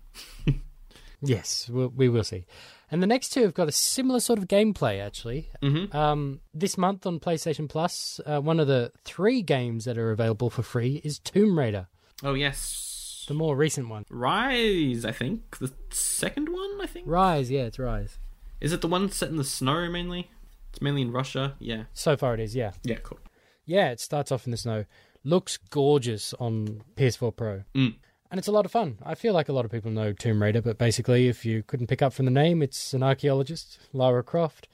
yes, 1.22 1.70
we'll, 1.72 1.90
we 1.90 2.10
will 2.10 2.24
see. 2.24 2.46
And 2.92 3.04
the 3.04 3.08
next 3.08 3.30
two 3.30 3.42
have 3.44 3.54
got 3.54 3.68
a 3.68 3.72
similar 3.74 4.20
sort 4.20 4.40
of 4.40 4.48
gameplay, 4.48 5.04
actually. 5.06 5.50
Mhm. 5.62 5.94
Um, 5.94 6.40
this 6.54 6.78
month 6.78 7.06
on 7.06 7.20
PlayStation 7.20 7.68
Plus, 7.68 8.22
uh, 8.26 8.40
one 8.40 8.60
of 8.60 8.68
the 8.68 8.92
three 9.04 9.42
games 9.42 9.86
that 9.86 9.98
are 9.98 10.12
available 10.12 10.50
for 10.50 10.64
free 10.64 11.02
is 11.04 11.20
Tomb 11.20 11.58
Raider, 11.60 11.88
Oh 12.24 12.34
yes, 12.34 13.26
the 13.28 13.34
more 13.36 13.56
recent 13.56 13.90
one. 13.90 14.06
Rise. 14.10 15.06
I 15.06 15.12
think 15.12 15.58
the 15.60 15.72
second 15.92 16.50
one. 16.50 16.82
I 16.82 16.88
think. 16.88 17.08
Rise, 17.08 17.52
yeah, 17.52 17.64
it's 17.64 17.78
Rise. 17.78 18.18
Is 18.62 18.72
it 18.74 18.82
the 18.82 18.88
one 18.88 19.12
set 19.12 19.30
in 19.30 19.36
the 19.38 19.44
snow 19.44 19.88
mainly? 19.90 20.32
It's 20.72 20.82
mainly 20.82 21.02
in 21.04 21.12
Russia. 21.12 21.56
Yeah. 21.60 21.84
So 21.94 22.16
far, 22.18 22.34
it 22.34 22.40
is, 22.40 22.56
yeah. 22.56 22.72
Yeah. 22.84 22.98
Cool. 23.04 23.20
Yeah, 23.66 23.90
it 23.92 24.00
starts 24.00 24.32
off 24.32 24.46
in 24.48 24.52
the 24.52 24.58
snow. 24.58 24.86
Looks 25.28 25.58
gorgeous 25.58 26.34
on 26.40 26.84
PS4 26.96 27.36
Pro. 27.36 27.64
Mm. 27.76 27.96
And 28.32 28.38
it's 28.38 28.48
a 28.48 28.52
lot 28.54 28.64
of 28.64 28.72
fun. 28.72 28.98
I 29.04 29.14
feel 29.14 29.34
like 29.34 29.50
a 29.50 29.52
lot 29.54 29.66
of 29.66 29.72
people 29.72 29.92
know 29.92 30.14
Tomb 30.14 30.42
Raider, 30.42 30.62
but 30.62 30.78
basically, 30.78 31.28
if 31.28 31.46
you 31.46 31.64
couldn't 31.64 31.88
pick 31.88 32.02
up 32.02 32.14
from 32.14 32.24
the 32.24 32.32
name, 32.32 32.62
it's 32.62 32.94
an 32.94 33.04
archaeologist, 33.04 33.78
Lara 33.92 34.24
Croft. 34.24 34.70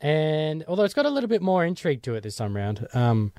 And 0.00 0.64
although 0.66 0.82
it's 0.82 0.92
got 0.92 1.06
a 1.06 1.10
little 1.10 1.28
bit 1.28 1.40
more 1.40 1.64
intrigue 1.64 2.02
to 2.02 2.14
it 2.16 2.24
this 2.24 2.34
time 2.34 2.56
round, 2.56 2.88
um, 2.94 3.32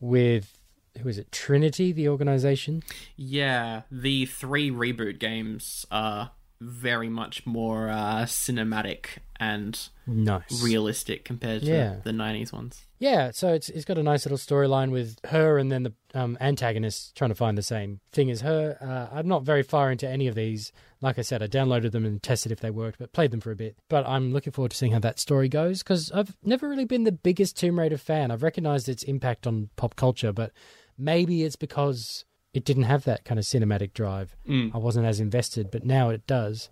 with 0.00 0.58
who 1.02 1.10
is 1.10 1.18
it? 1.18 1.30
Trinity, 1.30 1.92
the 1.92 2.08
organization. 2.08 2.82
Yeah, 3.14 3.82
the 3.90 4.24
three 4.24 4.70
reboot 4.70 5.18
games 5.18 5.84
are 5.90 6.30
very 6.60 7.08
much 7.08 7.46
more 7.46 7.88
uh, 7.88 8.24
cinematic 8.24 9.18
and 9.38 9.88
Nice. 10.06 10.62
realistic 10.62 11.24
compared 11.24 11.62
to 11.62 11.68
Yeah. 11.68 11.96
the 12.02 12.10
90s 12.12 12.52
ones. 12.52 12.84
Yeah, 12.98 13.30
so 13.30 13.52
it's 13.52 13.68
it's 13.68 13.84
got 13.84 13.96
a 13.98 14.02
nice 14.02 14.24
little 14.24 14.38
storyline 14.38 14.90
with 14.90 15.18
her 15.26 15.56
and 15.58 15.70
then 15.70 15.84
the 15.84 15.92
um, 16.14 16.36
antagonist 16.40 17.14
trying 17.14 17.30
to 17.30 17.36
find 17.36 17.56
the 17.56 17.62
same 17.62 18.00
thing 18.10 18.28
as 18.28 18.40
her. 18.40 18.76
Uh, 18.80 19.16
I'm 19.16 19.28
not 19.28 19.44
very 19.44 19.62
far 19.62 19.92
into 19.92 20.08
any 20.08 20.26
of 20.26 20.34
these. 20.34 20.72
Like 21.00 21.16
I 21.16 21.22
said, 21.22 21.40
I 21.40 21.46
downloaded 21.46 21.92
them 21.92 22.04
and 22.04 22.20
tested 22.20 22.50
if 22.50 22.58
they 22.58 22.70
worked, 22.72 22.98
but 22.98 23.12
played 23.12 23.30
them 23.30 23.40
for 23.40 23.52
a 23.52 23.56
bit. 23.56 23.76
But 23.88 24.04
I'm 24.08 24.32
looking 24.32 24.52
forward 24.52 24.72
to 24.72 24.76
seeing 24.76 24.90
how 24.90 24.98
that 24.98 25.20
story 25.20 25.48
goes 25.48 25.84
because 25.84 26.10
I've 26.10 26.36
never 26.42 26.68
really 26.68 26.86
been 26.86 27.04
the 27.04 27.12
biggest 27.12 27.56
Tomb 27.56 27.78
Raider 27.78 27.98
fan. 27.98 28.32
I've 28.32 28.42
recognized 28.42 28.88
its 28.88 29.04
impact 29.04 29.46
on 29.46 29.68
pop 29.76 29.94
culture, 29.94 30.32
but 30.32 30.50
maybe 30.98 31.44
it's 31.44 31.54
because 31.54 32.24
it 32.58 32.64
didn't 32.64 32.82
have 32.82 33.04
that 33.04 33.24
kind 33.24 33.38
of 33.38 33.44
cinematic 33.44 33.92
drive. 33.94 34.34
Mm. 34.48 34.74
I 34.74 34.78
wasn't 34.78 35.06
as 35.06 35.20
invested, 35.20 35.70
but 35.70 35.84
now 35.84 36.10
it 36.10 36.26
does. 36.26 36.68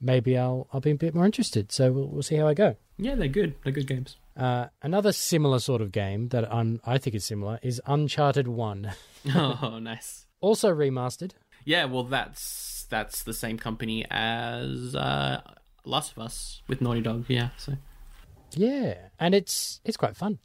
Maybe 0.00 0.36
I'll 0.36 0.66
I'll 0.72 0.80
be 0.80 0.90
a 0.90 0.96
bit 0.96 1.14
more 1.14 1.24
interested. 1.24 1.70
So 1.70 1.92
we'll, 1.92 2.08
we'll 2.08 2.22
see 2.24 2.34
how 2.34 2.48
I 2.48 2.54
go. 2.54 2.74
Yeah, 2.98 3.14
they're 3.14 3.28
good. 3.28 3.54
They're 3.62 3.72
good 3.72 3.86
games. 3.86 4.16
Uh, 4.36 4.66
another 4.82 5.12
similar 5.12 5.60
sort 5.60 5.82
of 5.82 5.92
game 5.92 6.28
that 6.30 6.52
I'm, 6.52 6.80
I 6.84 6.98
think 6.98 7.14
is 7.14 7.24
similar 7.24 7.60
is 7.62 7.80
Uncharted 7.86 8.48
One, 8.48 8.92
oh, 9.34 9.78
nice. 9.80 10.26
also 10.40 10.74
remastered. 10.74 11.32
Yeah, 11.64 11.84
well, 11.84 12.04
that's 12.04 12.86
that's 12.90 13.22
the 13.22 13.34
same 13.34 13.56
company 13.58 14.04
as 14.10 14.94
uh, 14.96 15.42
Last 15.84 16.12
of 16.12 16.18
Us 16.18 16.62
with 16.66 16.80
Naughty 16.80 17.02
Dog. 17.02 17.26
Yeah, 17.28 17.50
so 17.56 17.74
Yeah, 18.52 18.94
and 19.20 19.34
it's 19.34 19.80
it's 19.84 19.96
quite 19.96 20.16
fun. 20.16 20.38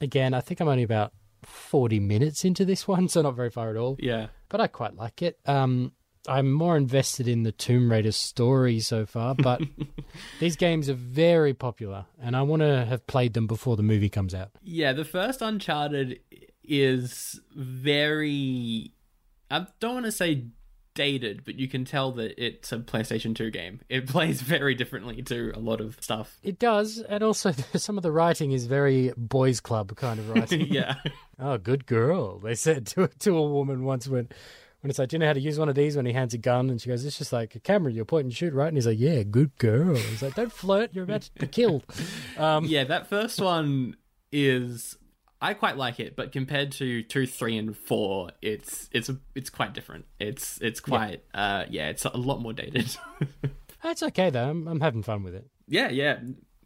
Again, 0.00 0.32
I 0.32 0.40
think 0.40 0.60
I'm 0.60 0.68
only 0.68 0.84
about 0.84 1.12
forty 1.42 2.00
minutes 2.00 2.44
into 2.44 2.64
this 2.64 2.86
one, 2.88 3.08
so 3.12 3.22
not 3.22 3.34
very 3.34 3.50
far 3.50 3.70
at 3.70 3.76
all. 3.76 3.96
yeah, 3.98 4.28
But 4.48 4.60
I 4.60 4.66
quite 4.66 4.96
like 4.96 5.22
it. 5.22 5.38
Um, 5.46 5.92
I'm 6.28 6.52
more 6.52 6.76
invested 6.76 7.26
in 7.26 7.42
the 7.42 7.50
Tomb 7.50 7.90
Raider 7.90 8.12
story 8.12 8.78
so 8.78 9.06
far, 9.06 9.34
but 9.34 9.60
these 10.40 10.54
games 10.54 10.88
are 10.88 10.94
very 10.94 11.52
popular, 11.52 12.06
and 12.20 12.36
I 12.36 12.42
want 12.42 12.60
to 12.62 12.84
have 12.84 13.06
played 13.08 13.34
them 13.34 13.46
before 13.48 13.76
the 13.76 13.82
movie 13.82 14.08
comes 14.08 14.34
out. 14.34 14.50
yeah. 14.62 14.92
The 14.92 15.04
first 15.04 15.42
Uncharted 15.42 16.20
is 16.62 17.40
very. 17.56 18.92
I 19.50 19.66
don't 19.80 19.94
want 19.94 20.06
to 20.06 20.12
say 20.12 20.46
dated, 20.94 21.44
but 21.44 21.56
you 21.58 21.68
can 21.68 21.84
tell 21.84 22.12
that 22.12 22.42
it's 22.42 22.72
a 22.72 22.78
PlayStation 22.78 23.34
2 23.34 23.50
game. 23.50 23.80
It 23.88 24.08
plays 24.08 24.40
very 24.40 24.74
differently 24.74 25.22
to 25.22 25.52
a 25.54 25.58
lot 25.58 25.80
of 25.80 25.98
stuff. 26.00 26.38
It 26.42 26.58
does, 26.58 26.98
and 26.98 27.22
also 27.22 27.52
some 27.74 27.96
of 27.98 28.02
the 28.02 28.12
writing 28.12 28.52
is 28.52 28.66
very 28.66 29.12
boys' 29.16 29.60
club 29.60 29.94
kind 29.96 30.18
of 30.18 30.30
writing. 30.30 30.66
yeah. 30.70 30.94
Oh, 31.38 31.58
good 31.58 31.86
girl. 31.86 32.38
They 32.38 32.54
said 32.54 32.86
to 32.88 33.08
to 33.08 33.36
a 33.36 33.46
woman 33.48 33.84
once 33.84 34.08
when 34.08 34.28
when 34.80 34.90
it's 34.90 34.98
like, 34.98 35.10
Do 35.10 35.16
you 35.16 35.18
know 35.18 35.26
how 35.26 35.32
to 35.32 35.40
use 35.40 35.58
one 35.58 35.68
of 35.68 35.74
these 35.74 35.96
when 35.96 36.06
he 36.06 36.12
hands 36.12 36.34
a 36.34 36.38
gun? 36.38 36.70
And 36.70 36.80
she 36.80 36.88
goes, 36.88 37.04
It's 37.04 37.18
just 37.18 37.32
like 37.32 37.54
a 37.54 37.60
camera, 37.60 37.92
you 37.92 38.04
point 38.04 38.24
and 38.24 38.34
shoot, 38.34 38.52
right? 38.54 38.68
And 38.68 38.76
he's 38.76 38.86
like, 38.86 38.98
Yeah, 38.98 39.22
good 39.22 39.56
girl. 39.58 39.94
He's 39.94 40.22
like, 40.22 40.34
Don't 40.34 40.52
flirt, 40.52 40.94
you're 40.94 41.04
about 41.04 41.22
to 41.22 41.32
be 41.38 41.46
killed. 41.46 41.84
Um 42.36 42.64
yeah, 42.64 42.84
that 42.84 43.08
first 43.08 43.40
one 43.40 43.96
is 44.30 44.96
I 45.42 45.54
quite 45.54 45.76
like 45.76 45.98
it, 45.98 46.14
but 46.14 46.30
compared 46.30 46.70
to 46.72 47.02
two, 47.02 47.26
three, 47.26 47.58
and 47.58 47.76
four, 47.76 48.30
it's 48.40 48.88
it's 48.92 49.10
it's 49.34 49.50
quite 49.50 49.74
different. 49.74 50.06
It's 50.20 50.58
it's 50.62 50.78
quite 50.80 51.24
uh 51.34 51.64
yeah, 51.68 51.88
it's 51.88 52.04
a 52.04 52.16
lot 52.16 52.40
more 52.40 52.52
dated. 52.52 52.96
it's 53.84 54.02
okay 54.04 54.30
though. 54.30 54.48
I'm 54.48 54.68
I'm 54.68 54.80
having 54.80 55.02
fun 55.02 55.24
with 55.24 55.34
it. 55.34 55.46
yeah, 55.66 55.90
yeah, 55.90 56.20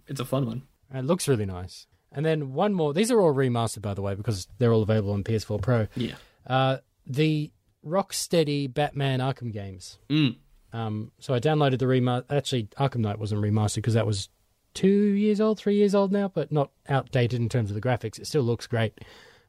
it's 0.07 0.21
a 0.21 0.27
fun 0.27 0.47
one. 0.47 0.63
It 0.95 1.07
looks 1.07 1.27
really 1.27 1.47
nice. 1.47 1.87
And 2.13 2.25
then 2.25 2.53
one 2.53 2.75
more 2.75 2.93
these 2.93 3.11
are 3.11 3.21
all 3.21 3.35
remastered 3.35 3.83
by 3.83 3.95
the 3.95 4.03
way, 4.03 4.15
because 4.15 4.47
they're 4.59 4.73
all 4.73 4.83
available 4.83 5.13
on 5.13 5.25
PS4 5.25 5.61
Pro. 5.63 5.87
Yeah. 5.97 6.15
Uh 6.47 6.79
the 7.07 7.51
Rocksteady 7.85 8.73
Batman 8.73 9.21
Arkham 9.21 9.53
games. 9.53 9.99
Mm. 10.11 10.37
Um, 10.73 11.13
so 11.21 11.33
I 11.33 11.41
downloaded 11.41 11.79
the 11.79 11.87
remaster. 11.87 12.25
Actually, 12.31 12.65
Arkham 12.79 12.97
Knight 12.97 13.19
wasn't 13.19 13.41
remastered 13.41 13.77
because 13.77 13.95
that 13.95 14.07
was 14.07 14.29
two 14.77 14.89
years 14.89 15.41
old, 15.41 15.59
three 15.59 15.75
years 15.75 15.95
old 15.95 16.13
now, 16.13 16.29
but 16.29 16.53
not 16.53 16.71
outdated 16.89 17.41
in 17.41 17.49
terms 17.49 17.71
of 17.71 17.75
the 17.75 17.81
graphics. 17.81 18.19
It 18.19 18.27
still 18.27 18.43
looks 18.43 18.67
great. 18.67 19.01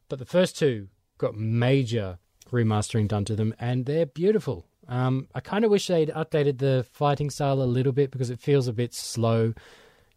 But 0.08 0.18
the 0.18 0.24
first 0.24 0.58
two 0.58 0.88
got 1.18 1.36
major 1.36 2.18
remastering 2.50 3.06
done 3.06 3.24
to 3.26 3.36
them, 3.36 3.54
and 3.60 3.84
they're 3.86 4.06
beautiful. 4.06 4.66
Um, 4.88 5.28
I 5.34 5.40
kind 5.40 5.64
of 5.64 5.70
wish 5.70 5.86
they'd 5.86 6.08
updated 6.08 6.58
the 6.58 6.86
fighting 6.92 7.28
style 7.28 7.62
a 7.62 7.64
little 7.64 7.92
bit 7.92 8.10
because 8.10 8.30
it 8.30 8.40
feels 8.40 8.68
a 8.68 8.72
bit 8.72 8.94
slow 8.94 9.52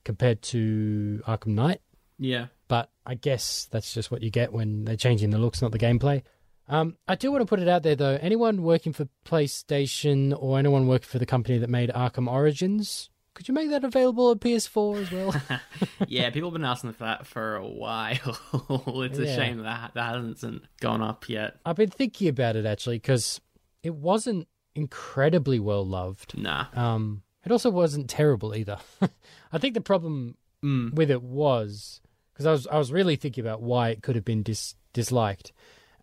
compared 0.05 0.41
to 0.43 1.21
Arkham 1.27 1.47
Knight. 1.47 1.81
Yeah. 2.17 2.47
But 2.69 2.89
I 3.05 3.15
guess 3.15 3.67
that's 3.69 3.93
just 3.93 4.11
what 4.11 4.21
you 4.21 4.31
get 4.31 4.53
when 4.53 4.85
they're 4.85 4.95
changing 4.95 5.31
the 5.31 5.37
looks, 5.37 5.61
not 5.61 5.73
the 5.73 5.79
gameplay. 5.79 6.23
Um, 6.69 6.95
I 7.05 7.15
do 7.15 7.31
want 7.31 7.41
to 7.41 7.45
put 7.45 7.59
it 7.59 7.67
out 7.67 7.83
there 7.83 7.97
though. 7.97 8.17
Anyone 8.21 8.63
working 8.63 8.93
for 8.93 9.09
PlayStation 9.25 10.33
or 10.37 10.57
anyone 10.57 10.87
working 10.87 11.09
for 11.09 11.19
the 11.19 11.25
company 11.25 11.57
that 11.57 11.69
made 11.69 11.89
Arkham 11.89 12.31
Origins, 12.31 13.09
could 13.41 13.47
you 13.47 13.53
make 13.55 13.71
that 13.71 13.83
available 13.83 14.27
on 14.29 14.37
PS4 14.37 15.01
as 15.01 15.11
well? 15.11 15.59
yeah, 16.07 16.29
people 16.29 16.49
have 16.51 16.53
been 16.53 16.63
asking 16.63 16.93
for 16.93 17.05
that 17.05 17.25
for 17.25 17.55
a 17.55 17.65
while. 17.67 18.37
it's 19.03 19.17
a 19.17 19.25
Yeah. 19.25 19.35
shame 19.35 19.63
that 19.63 19.95
that 19.95 20.15
hasn't 20.15 20.63
gone 20.79 21.01
up 21.01 21.27
yet. 21.27 21.57
I've 21.65 21.75
been 21.75 21.89
thinking 21.89 22.27
about 22.27 22.55
it 22.55 22.67
actually 22.67 22.97
because 22.97 23.41
it 23.81 23.95
wasn't 23.95 24.47
incredibly 24.75 25.59
well 25.59 25.83
loved. 25.83 26.37
Nah. 26.37 26.67
Um, 26.75 27.23
it 27.43 27.51
also 27.51 27.71
wasn't 27.71 28.11
terrible 28.11 28.55
either. 28.55 28.77
I 29.51 29.57
think 29.57 29.73
the 29.73 29.81
problem 29.81 30.35
Mm. 30.63 30.93
with 30.93 31.09
it 31.09 31.23
was 31.23 31.99
because 32.33 32.45
I 32.45 32.51
was 32.51 32.67
I 32.67 32.77
was 32.77 32.91
really 32.91 33.15
thinking 33.15 33.43
about 33.43 33.63
why 33.63 33.89
it 33.89 34.03
could 34.03 34.15
have 34.15 34.23
been 34.23 34.43
dis- 34.43 34.75
disliked, 34.93 35.51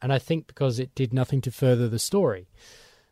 and 0.02 0.12
I 0.12 0.18
think 0.18 0.48
because 0.48 0.80
it 0.80 0.92
did 0.96 1.14
nothing 1.14 1.40
to 1.42 1.52
further 1.52 1.86
the 1.88 2.00
story. 2.00 2.48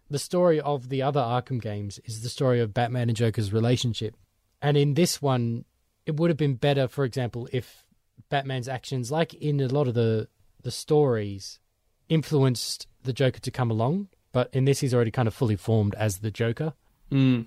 The 0.09 0.19
story 0.19 0.61
of 0.61 0.89
the 0.89 1.03
other 1.03 1.21
Arkham 1.21 1.61
games 1.61 1.99
is 2.05 2.23
the 2.23 2.29
story 2.29 2.61
of 2.61 2.73
Batman 2.73 3.09
and 3.09 3.17
Joker's 3.17 3.53
relationship, 3.53 4.17
and 4.63 4.77
in 4.77 4.95
this 4.95 5.21
one, 5.21 5.65
it 6.07 6.17
would 6.17 6.31
have 6.31 6.37
been 6.37 6.55
better, 6.55 6.87
for 6.87 7.05
example, 7.05 7.49
if 7.53 7.85
Batman's 8.29 8.69
actions, 8.69 9.11
like 9.11 9.35
in 9.35 9.61
a 9.61 9.69
lot 9.69 9.89
of 9.89 9.95
the 9.95 10.29
the 10.63 10.71
stories, 10.71 11.61
influenced 12.09 12.87
the 13.03 13.13
Joker 13.13 13.41
to 13.41 13.51
come 13.51 13.71
along. 13.71 14.09
But 14.33 14.51
in 14.53 14.65
this, 14.65 14.81
he's 14.81 14.93
already 14.95 15.11
kind 15.11 15.29
of 15.29 15.35
fully 15.35 15.57
formed 15.57 15.95
as 15.95 16.19
the 16.19 16.31
Joker. 16.31 16.75
Mm. 17.11 17.47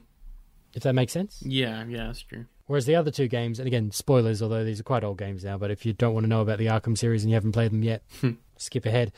If 0.73 0.83
that 0.83 0.93
makes 0.93 1.13
sense. 1.13 1.41
Yeah, 1.45 1.83
yeah, 1.85 2.07
that's 2.07 2.21
true. 2.21 2.45
Whereas 2.67 2.85
the 2.85 2.95
other 2.95 3.11
two 3.11 3.27
games, 3.27 3.59
and 3.59 3.67
again, 3.67 3.91
spoilers, 3.91 4.41
although 4.41 4.63
these 4.63 4.79
are 4.79 4.83
quite 4.83 5.03
old 5.03 5.17
games 5.17 5.43
now, 5.43 5.57
but 5.57 5.71
if 5.71 5.85
you 5.85 5.93
don't 5.93 6.13
want 6.13 6.25
to 6.25 6.29
know 6.29 6.41
about 6.41 6.59
the 6.59 6.67
Arkham 6.67 6.97
series 6.97 7.23
and 7.23 7.31
you 7.31 7.35
haven't 7.35 7.53
played 7.53 7.71
them 7.71 7.83
yet, 7.83 8.03
skip 8.57 8.85
ahead. 8.85 9.11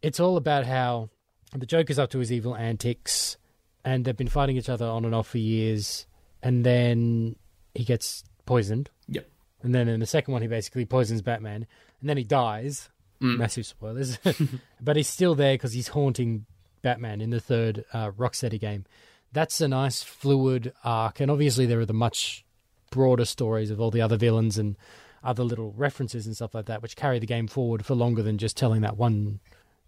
It's 0.00 0.20
all 0.20 0.36
about 0.36 0.64
how 0.64 1.10
the 1.52 1.66
Joker's 1.66 1.98
up 1.98 2.10
to 2.10 2.18
his 2.18 2.32
evil 2.32 2.56
antics, 2.56 3.36
and 3.84 4.04
they've 4.04 4.16
been 4.16 4.28
fighting 4.28 4.56
each 4.56 4.68
other 4.68 4.86
on 4.86 5.04
and 5.04 5.14
off 5.14 5.28
for 5.28 5.38
years, 5.38 6.06
and 6.42 6.64
then 6.64 7.36
he 7.74 7.84
gets 7.84 8.24
poisoned. 8.44 8.90
Yep. 9.08 9.28
And 9.62 9.74
then 9.74 9.88
in 9.88 10.00
the 10.00 10.06
second 10.06 10.32
one, 10.32 10.42
he 10.42 10.48
basically 10.48 10.84
poisons 10.84 11.22
Batman, 11.22 11.66
and 12.00 12.08
then 12.08 12.16
he 12.16 12.24
dies. 12.24 12.88
Mm. 13.20 13.38
Massive 13.38 13.66
spoilers. 13.66 14.18
but 14.80 14.96
he's 14.96 15.08
still 15.08 15.34
there 15.34 15.54
because 15.54 15.72
he's 15.72 15.88
haunting 15.88 16.44
Batman 16.82 17.20
in 17.20 17.30
the 17.30 17.40
third 17.40 17.84
uh, 17.92 18.10
Rocksteady 18.10 18.60
game. 18.60 18.84
That's 19.32 19.60
a 19.60 19.68
nice 19.68 20.02
fluid 20.02 20.72
arc, 20.84 21.20
and 21.20 21.30
obviously 21.30 21.66
there 21.66 21.80
are 21.80 21.86
the 21.86 21.94
much 21.94 22.44
broader 22.90 23.24
stories 23.24 23.70
of 23.70 23.80
all 23.80 23.90
the 23.90 24.00
other 24.00 24.16
villains 24.16 24.58
and 24.58 24.76
other 25.24 25.42
little 25.42 25.72
references 25.72 26.26
and 26.26 26.36
stuff 26.36 26.54
like 26.54 26.66
that, 26.66 26.82
which 26.82 26.96
carry 26.96 27.18
the 27.18 27.26
game 27.26 27.48
forward 27.48 27.84
for 27.84 27.94
longer 27.94 28.22
than 28.22 28.38
just 28.38 28.56
telling 28.56 28.82
that 28.82 28.96
one 28.96 29.40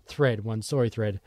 thread, 0.08 0.44
one 0.44 0.62
story 0.62 0.88
thread. 0.88 1.20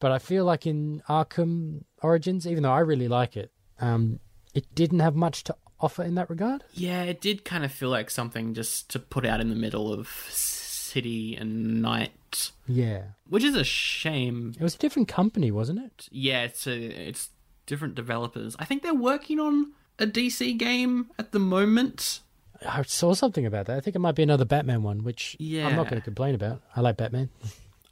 But 0.00 0.12
I 0.12 0.18
feel 0.18 0.44
like 0.44 0.66
in 0.66 1.02
Arkham 1.08 1.82
Origins, 2.02 2.46
even 2.46 2.62
though 2.62 2.72
I 2.72 2.80
really 2.80 3.08
like 3.08 3.36
it, 3.36 3.50
um, 3.80 4.20
it 4.54 4.74
didn't 4.74 5.00
have 5.00 5.14
much 5.16 5.44
to 5.44 5.56
offer 5.80 6.02
in 6.02 6.14
that 6.16 6.30
regard. 6.30 6.64
Yeah, 6.72 7.02
it 7.02 7.20
did 7.20 7.44
kind 7.44 7.64
of 7.64 7.72
feel 7.72 7.88
like 7.90 8.10
something 8.10 8.54
just 8.54 8.90
to 8.90 8.98
put 8.98 9.24
out 9.26 9.40
in 9.40 9.48
the 9.50 9.54
middle 9.56 9.92
of 9.92 10.08
city 10.30 11.34
and 11.36 11.82
Knight, 11.82 12.50
Yeah, 12.66 13.02
which 13.28 13.44
is 13.44 13.54
a 13.56 13.64
shame. 13.64 14.54
it 14.58 14.62
was 14.62 14.74
a 14.74 14.78
different 14.78 15.08
company, 15.08 15.50
wasn't 15.50 15.80
it? 15.80 16.08
Yeah, 16.10 16.42
it's 16.44 16.66
a, 16.66 16.78
it's 17.08 17.30
different 17.66 17.94
developers. 17.94 18.56
I 18.58 18.64
think 18.64 18.82
they're 18.82 18.94
working 18.94 19.38
on 19.40 19.72
a 19.98 20.06
DC 20.06 20.56
game 20.58 21.10
at 21.18 21.32
the 21.32 21.38
moment. 21.38 22.20
I 22.66 22.82
saw 22.82 23.12
something 23.12 23.44
about 23.44 23.66
that. 23.66 23.76
I 23.76 23.80
think 23.80 23.96
it 23.96 23.98
might 23.98 24.14
be 24.14 24.22
another 24.22 24.46
Batman 24.46 24.82
one, 24.82 25.04
which 25.04 25.36
I'm 25.40 25.76
not 25.76 25.88
going 25.90 26.00
to 26.00 26.04
complain 26.04 26.34
about. 26.34 26.62
I 26.74 26.80
like 26.80 26.96
Batman. 26.96 27.28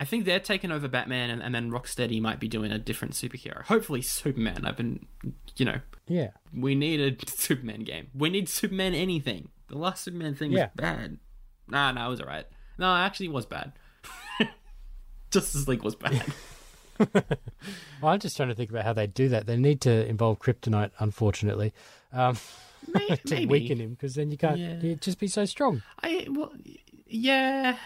I 0.00 0.04
think 0.04 0.24
they're 0.24 0.40
taking 0.40 0.70
over 0.72 0.88
Batman, 0.88 1.30
and, 1.30 1.42
and 1.42 1.54
then 1.54 1.70
Rocksteady 1.70 2.20
might 2.20 2.40
be 2.40 2.48
doing 2.48 2.72
a 2.72 2.78
different 2.78 3.14
superhero. 3.14 3.62
Hopefully, 3.64 4.02
Superman. 4.02 4.64
I've 4.66 4.76
been, 4.76 5.06
you 5.56 5.64
know, 5.64 5.80
Yeah. 6.08 6.30
we 6.52 6.74
need 6.74 7.00
a 7.00 7.26
Superman 7.30 7.84
game. 7.84 8.08
We 8.14 8.28
need 8.30 8.48
Superman 8.48 8.94
anything. 8.94 9.48
The 9.68 9.78
last 9.78 10.02
Superman 10.04 10.34
thing 10.34 10.52
was 10.52 10.66
bad. 10.74 11.18
Nah, 11.68 11.92
no, 11.92 12.06
it 12.06 12.10
was 12.10 12.20
alright. 12.20 12.46
No, 12.76 12.92
actually, 12.94 13.26
it 13.26 13.32
was 13.32 13.46
bad. 13.46 13.72
Justice 15.30 15.66
League 15.68 15.82
was 15.82 15.94
bad. 15.96 16.24
Well, 18.00 18.12
I'm 18.12 18.20
just 18.20 18.36
trying 18.36 18.50
to 18.50 18.54
think 18.54 18.70
about 18.70 18.84
how 18.84 18.92
they 18.92 19.06
do 19.08 19.28
that. 19.30 19.46
They 19.46 19.56
need 19.56 19.80
to 19.80 20.06
involve 20.06 20.38
Kryptonite, 20.38 20.90
unfortunately, 21.00 21.72
um, 22.12 22.36
May- 22.92 23.08
to 23.08 23.34
Maybe. 23.34 23.46
weaken 23.46 23.78
him 23.78 23.90
because 23.94 24.14
then 24.14 24.30
you 24.30 24.36
can't 24.36 24.58
Yeah. 24.58 24.94
just 25.00 25.18
be 25.18 25.26
so 25.26 25.44
strong. 25.44 25.82
I 26.02 26.26
well, 26.30 26.52
yeah. 27.06 27.78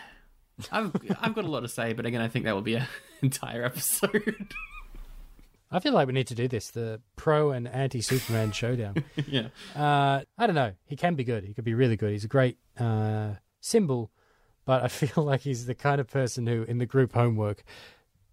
I've 0.73 0.92
I've 1.21 1.35
got 1.35 1.44
a 1.44 1.49
lot 1.49 1.61
to 1.61 1.68
say, 1.68 1.92
but 1.92 2.07
again, 2.07 2.21
I 2.21 2.29
think 2.29 2.44
that 2.44 2.55
will 2.55 2.62
be 2.62 2.75
an 2.77 2.87
entire 3.23 3.64
episode. 3.64 4.49
I 5.71 5.81
feel 5.81 5.92
like 5.92 6.07
we 6.07 6.14
need 6.14 6.29
to 6.29 6.35
do 6.35 6.49
this 6.49 6.71
the 6.71 7.01
pro 7.16 7.51
and 7.51 7.68
anti 7.68 8.01
Superman 8.01 8.53
showdown. 8.53 9.05
yeah. 9.27 9.49
Uh, 9.77 10.23
I 10.38 10.47
don't 10.47 10.55
know. 10.55 10.73
He 10.87 10.97
can 10.97 11.14
be 11.14 11.25
good. 11.25 11.44
He 11.44 11.53
could 11.53 11.64
be 11.64 11.75
really 11.75 11.97
good. 11.97 12.11
He's 12.12 12.25
a 12.25 12.29
great 12.29 12.57
uh, 12.79 13.33
symbol, 13.61 14.11
but 14.64 14.83
I 14.83 14.88
feel 14.88 15.25
like 15.25 15.42
he's 15.42 15.66
the 15.66 15.75
kind 15.75 16.01
of 16.01 16.09
person 16.09 16.47
who, 16.47 16.62
in 16.62 16.79
the 16.79 16.87
group 16.87 17.12
homework, 17.12 17.64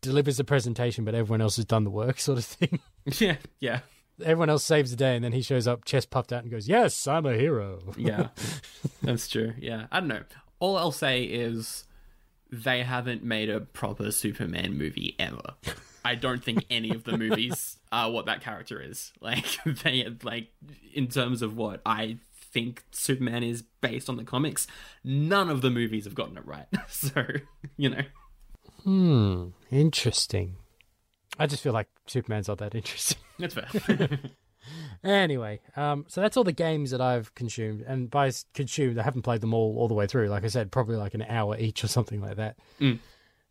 delivers 0.02 0.38
the 0.38 0.46
presentation, 0.46 1.04
but 1.04 1.14
everyone 1.14 1.42
else 1.42 1.58
has 1.58 1.66
done 1.66 1.84
the 1.84 1.90
work, 1.90 2.20
sort 2.20 2.38
of 2.38 2.46
thing. 2.46 2.80
Yeah. 3.20 3.36
Yeah. 3.60 3.80
everyone 4.22 4.50
else 4.50 4.64
saves 4.64 4.92
the 4.92 4.98
day, 4.98 5.16
and 5.16 5.24
then 5.26 5.34
he 5.34 5.42
shows 5.42 5.68
up, 5.68 5.84
chest 5.84 6.10
puffed 6.10 6.32
out, 6.32 6.44
and 6.44 6.52
goes, 6.52 6.70
"Yes, 6.70 7.06
I'm 7.06 7.26
a 7.26 7.34
hero." 7.34 7.82
Yeah. 7.98 8.30
That's 9.04 9.28
true. 9.28 9.54
Yeah. 9.60 9.88
I 9.92 10.00
don't 10.00 10.08
know. 10.08 10.24
All 10.60 10.78
I'll 10.78 10.94
say 10.94 11.24
is 11.24 11.84
they 12.52 12.84
haven't 12.84 13.24
made 13.24 13.50
a 13.50 13.62
proper 13.62 14.12
Superman 14.12 14.78
movie 14.78 15.16
ever. 15.20 15.56
I 16.04 16.16
don't 16.16 16.44
think 16.44 16.66
any 16.70 16.92
of 16.92 17.04
the 17.04 17.18
movies 17.18 17.78
are 17.92 18.12
what 18.12 18.28
that 18.28 18.42
character 18.42 18.82
is. 18.82 19.12
Like 19.22 19.46
they 19.84 20.08
like 20.24 20.50
in 20.94 21.08
terms 21.08 21.42
of 21.42 21.58
what 21.58 21.82
I 21.86 22.20
think 22.32 22.84
Superman 22.92 23.44
is 23.44 23.64
based 23.82 24.08
on 24.08 24.18
the 24.18 24.24
comics, 24.24 24.68
none 25.04 25.50
of 25.50 25.62
the 25.62 25.70
movies 25.70 26.06
have 26.06 26.16
gotten 26.16 26.38
it 26.38 26.46
right. 26.46 26.68
So, 26.88 27.26
you 27.76 27.90
know. 27.90 28.02
Hmm. 28.84 29.48
Interesting. 29.72 30.58
I 31.38 31.48
just 31.48 31.64
feel 31.64 31.74
like 31.74 31.88
Superman's 32.06 32.48
not 32.48 32.60
that 32.60 32.76
interesting. 32.76 33.18
That's 33.40 33.56
fair. 33.56 34.20
Anyway, 35.06 35.62
um, 35.76 36.04
so 36.08 36.20
that's 36.20 36.36
all 36.36 36.44
the 36.44 36.52
games 36.52 36.90
that 36.90 37.00
I've 37.00 37.34
consumed, 37.36 37.82
and 37.82 38.10
by 38.10 38.32
consumed, 38.56 38.98
I 38.98 39.04
haven't 39.04 39.22
played 39.22 39.42
them 39.42 39.54
all 39.54 39.78
all 39.78 39.88
the 39.88 39.94
way 39.94 40.08
through. 40.08 40.30
Like 40.30 40.44
I 40.44 40.48
said, 40.48 40.72
probably 40.72 40.96
like 40.96 41.14
an 41.14 41.22
hour 41.22 41.56
each 41.60 41.84
or 41.84 41.88
something 41.88 42.22
like 42.22 42.38
that. 42.38 42.58
Mm. 42.82 42.98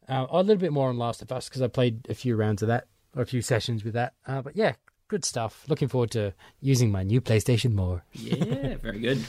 Uh, 0.08 0.26
a 0.28 0.42
little 0.42 0.60
bit 0.60 0.72
more 0.72 0.88
on 0.88 0.98
Last 0.98 1.22
of 1.22 1.30
Us 1.30 1.48
because 1.48 1.62
I 1.62 1.68
played 1.68 2.06
a 2.08 2.14
few 2.14 2.34
rounds 2.34 2.60
of 2.62 2.68
that, 2.68 2.88
or 3.14 3.22
a 3.22 3.26
few 3.26 3.40
sessions 3.40 3.84
with 3.84 3.94
that. 3.94 4.14
Uh, 4.26 4.42
but 4.42 4.56
yeah, 4.56 4.72
good 5.06 5.24
stuff. 5.24 5.64
Looking 5.68 5.86
forward 5.86 6.10
to 6.10 6.34
using 6.60 6.90
my 6.90 7.04
new 7.04 7.20
PlayStation 7.20 7.72
more. 7.72 8.04
yeah, 8.12 8.74
very 8.82 8.98
good. 8.98 9.24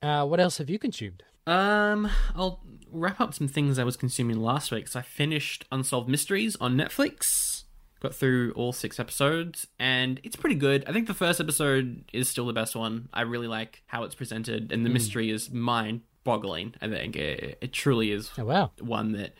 Uh, 0.00 0.24
what 0.26 0.38
else 0.38 0.58
have 0.58 0.70
you 0.70 0.78
consumed? 0.78 1.24
Um, 1.44 2.08
I'll 2.36 2.60
wrap 2.90 3.20
up 3.20 3.34
some 3.34 3.48
things 3.48 3.80
I 3.80 3.84
was 3.84 3.96
consuming 3.96 4.38
last 4.38 4.70
week. 4.70 4.86
So 4.86 5.00
I 5.00 5.02
finished 5.02 5.64
Unsolved 5.72 6.08
Mysteries 6.08 6.56
on 6.60 6.76
Netflix. 6.76 7.57
Got 8.00 8.14
through 8.14 8.52
all 8.52 8.72
six 8.72 9.00
episodes, 9.00 9.66
and 9.78 10.20
it's 10.22 10.36
pretty 10.36 10.54
good. 10.54 10.84
I 10.86 10.92
think 10.92 11.08
the 11.08 11.14
first 11.14 11.40
episode 11.40 12.04
is 12.12 12.28
still 12.28 12.46
the 12.46 12.52
best 12.52 12.76
one. 12.76 13.08
I 13.12 13.22
really 13.22 13.48
like 13.48 13.82
how 13.86 14.04
it's 14.04 14.14
presented, 14.14 14.70
and 14.72 14.86
the 14.86 14.90
mystery 14.90 15.30
is 15.30 15.50
mind-boggling. 15.50 16.74
I 16.80 16.88
think 16.88 17.16
it, 17.16 17.58
it 17.60 17.72
truly 17.72 18.12
is 18.12 18.30
Oh 18.38 18.44
wow, 18.44 18.70
one 18.78 19.12
that, 19.12 19.34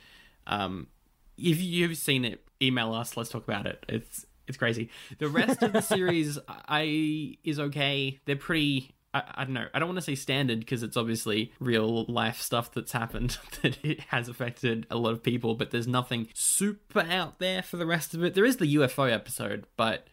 um, 0.46 0.88
if 1.36 1.60
you've 1.60 1.96
seen 1.96 2.24
it, 2.24 2.44
email 2.60 2.92
us. 2.94 3.16
Let's 3.16 3.30
talk 3.30 3.44
about 3.46 3.66
it. 3.66 3.84
It's 3.88 4.26
it's 4.48 4.56
crazy. 4.56 4.90
The 5.18 5.28
rest 5.28 5.62
of 5.62 5.72
the 5.72 5.80
series, 5.94 6.38
I 6.48 7.36
is 7.44 7.60
okay. 7.60 8.18
They're 8.24 8.36
pretty. 8.36 8.94
I, 9.14 9.22
I 9.36 9.44
don't 9.44 9.54
know. 9.54 9.66
I 9.72 9.78
don't 9.78 9.88
want 9.88 9.98
to 9.98 10.04
say 10.04 10.14
standard 10.14 10.60
because 10.60 10.82
it's 10.82 10.96
obviously 10.96 11.52
real 11.60 12.04
life 12.04 12.40
stuff 12.40 12.72
that's 12.72 12.92
happened 12.92 13.38
that 13.62 13.82
it 13.84 14.00
has 14.08 14.28
affected 14.28 14.86
a 14.90 14.96
lot 14.96 15.12
of 15.12 15.22
people. 15.22 15.54
But 15.54 15.70
there's 15.70 15.88
nothing 15.88 16.28
super 16.34 17.00
out 17.00 17.38
there 17.38 17.62
for 17.62 17.76
the 17.76 17.86
rest 17.86 18.14
of 18.14 18.22
it. 18.22 18.34
There 18.34 18.44
is 18.44 18.58
the 18.58 18.74
UFO 18.76 19.10
episode, 19.10 19.64
but 19.76 20.06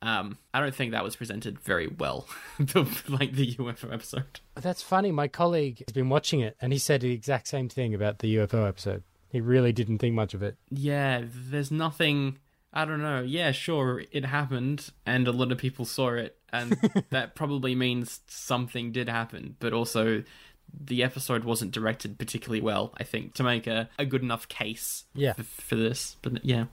um, 0.00 0.38
I 0.54 0.60
don't 0.60 0.74
think 0.74 0.92
that 0.92 1.04
was 1.04 1.16
presented 1.16 1.58
very 1.58 1.88
well. 1.88 2.26
the, 2.58 2.86
like 3.08 3.32
the 3.32 3.54
UFO 3.56 3.92
episode. 3.92 4.40
that's 4.54 4.82
funny. 4.82 5.10
My 5.10 5.28
colleague 5.28 5.82
has 5.86 5.92
been 5.92 6.08
watching 6.08 6.40
it, 6.40 6.56
and 6.60 6.72
he 6.72 6.78
said 6.78 7.00
the 7.00 7.12
exact 7.12 7.48
same 7.48 7.68
thing 7.68 7.94
about 7.94 8.20
the 8.20 8.36
UFO 8.36 8.66
episode. 8.66 9.02
He 9.28 9.40
really 9.40 9.72
didn't 9.72 9.98
think 9.98 10.14
much 10.14 10.34
of 10.34 10.42
it. 10.42 10.56
Yeah, 10.70 11.22
there's 11.24 11.70
nothing. 11.70 12.38
I 12.72 12.84
don't 12.84 13.02
know. 13.02 13.20
Yeah, 13.20 13.52
sure, 13.52 14.02
it 14.10 14.24
happened, 14.24 14.90
and 15.04 15.26
a 15.26 15.32
lot 15.32 15.52
of 15.52 15.58
people 15.58 15.84
saw 15.84 16.10
it, 16.10 16.37
and 16.52 16.72
that 17.10 17.34
probably 17.34 17.74
means 17.74 18.20
something 18.28 18.92
did 18.92 19.08
happen. 19.08 19.56
But 19.60 19.72
also, 19.72 20.22
the 20.78 21.02
episode 21.02 21.44
wasn't 21.44 21.70
directed 21.72 22.18
particularly 22.18 22.60
well. 22.60 22.92
I 22.98 23.04
think 23.04 23.34
to 23.34 23.42
make 23.42 23.66
a, 23.66 23.88
a 23.98 24.04
good 24.04 24.22
enough 24.22 24.48
case 24.48 25.04
Yeah. 25.14 25.32
for, 25.32 25.42
for 25.42 25.76
this. 25.76 26.16
But 26.22 26.44
yeah, 26.44 26.64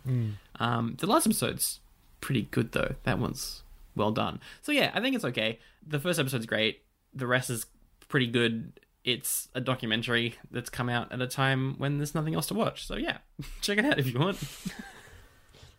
um, 0.60 0.96
the 1.00 1.08
last 1.08 1.26
episode's 1.28 1.80
pretty 2.22 2.44
good 2.52 2.72
though. 2.74 2.96
That 3.04 3.20
one's 3.20 3.64
well 3.96 4.12
done. 4.12 4.40
So 4.64 4.72
yeah, 4.72 4.92
I 4.94 5.00
think 5.02 5.16
it's 5.16 5.26
okay. 5.26 5.60
The 5.88 6.00
first 6.00 6.20
episode's 6.20 6.46
great. 6.46 6.82
The 7.14 7.28
rest 7.28 7.50
is 7.50 7.66
pretty 8.10 8.28
good. 8.28 8.80
It's 9.06 9.48
a 9.54 9.62
documentary 9.62 10.36
that's 10.52 10.70
come 10.70 10.90
out 10.90 11.12
at 11.12 11.22
a 11.22 11.28
time 11.28 11.76
when 11.78 11.98
there's 11.98 12.16
nothing 12.16 12.34
else 12.36 12.48
to 12.48 12.54
watch. 12.56 12.86
So 12.88 12.96
yeah, 12.96 13.20
check 13.62 13.78
it 13.78 13.86
out 13.86 14.00
if 14.00 14.12
you 14.12 14.20
want. 14.20 14.38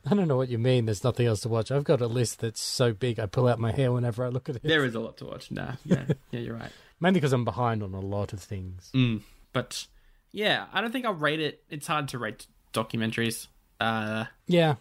I 0.09 0.15
don't 0.15 0.29
know 0.29 0.37
what 0.37 0.49
you 0.49 0.59
mean. 0.59 0.87
There's 0.87 1.03
nothing 1.03 1.27
else 1.27 1.41
to 1.41 1.49
watch. 1.49 1.71
I've 1.71 1.85
got 1.85 2.01
a 2.01 2.07
list 2.07 2.41
that's 2.41 2.61
so 2.61 2.93
big 2.93 3.19
I 3.19 3.27
pull 3.27 3.49
out 3.49 3.59
my 3.59 3.73
hair 3.73 3.91
whenever 3.91 4.25
I 4.25 4.29
look 4.29 4.49
at 4.49 4.57
it. 4.57 4.63
There 4.63 4.85
is 4.85 4.95
a 4.95 5.01
lot 5.01 5.17
to 5.19 5.25
watch. 5.25 5.51
Nah, 5.51 5.73
yeah, 5.85 6.05
yeah, 6.31 6.41
you're 6.41 6.57
right. 6.57 6.71
Mainly 7.01 7.21
because 7.21 7.33
I'm 7.33 7.45
behind 7.45 7.83
on 7.83 7.93
a 7.93 8.01
lot 8.01 8.33
of 8.33 8.41
things. 8.41 8.91
Mm, 8.95 9.23
but 9.53 9.87
yeah, 10.33 10.67
I 10.73 10.81
don't 10.81 10.93
think 10.93 11.05
I'll 11.07 11.15
rate 11.15 11.41
it. 11.41 11.63
It's 11.69 11.87
hard 11.87 12.09
to 12.09 12.19
rate 12.19 12.47
documentaries. 12.73 13.49
Uh, 13.81 14.27
Yeah, 14.47 14.77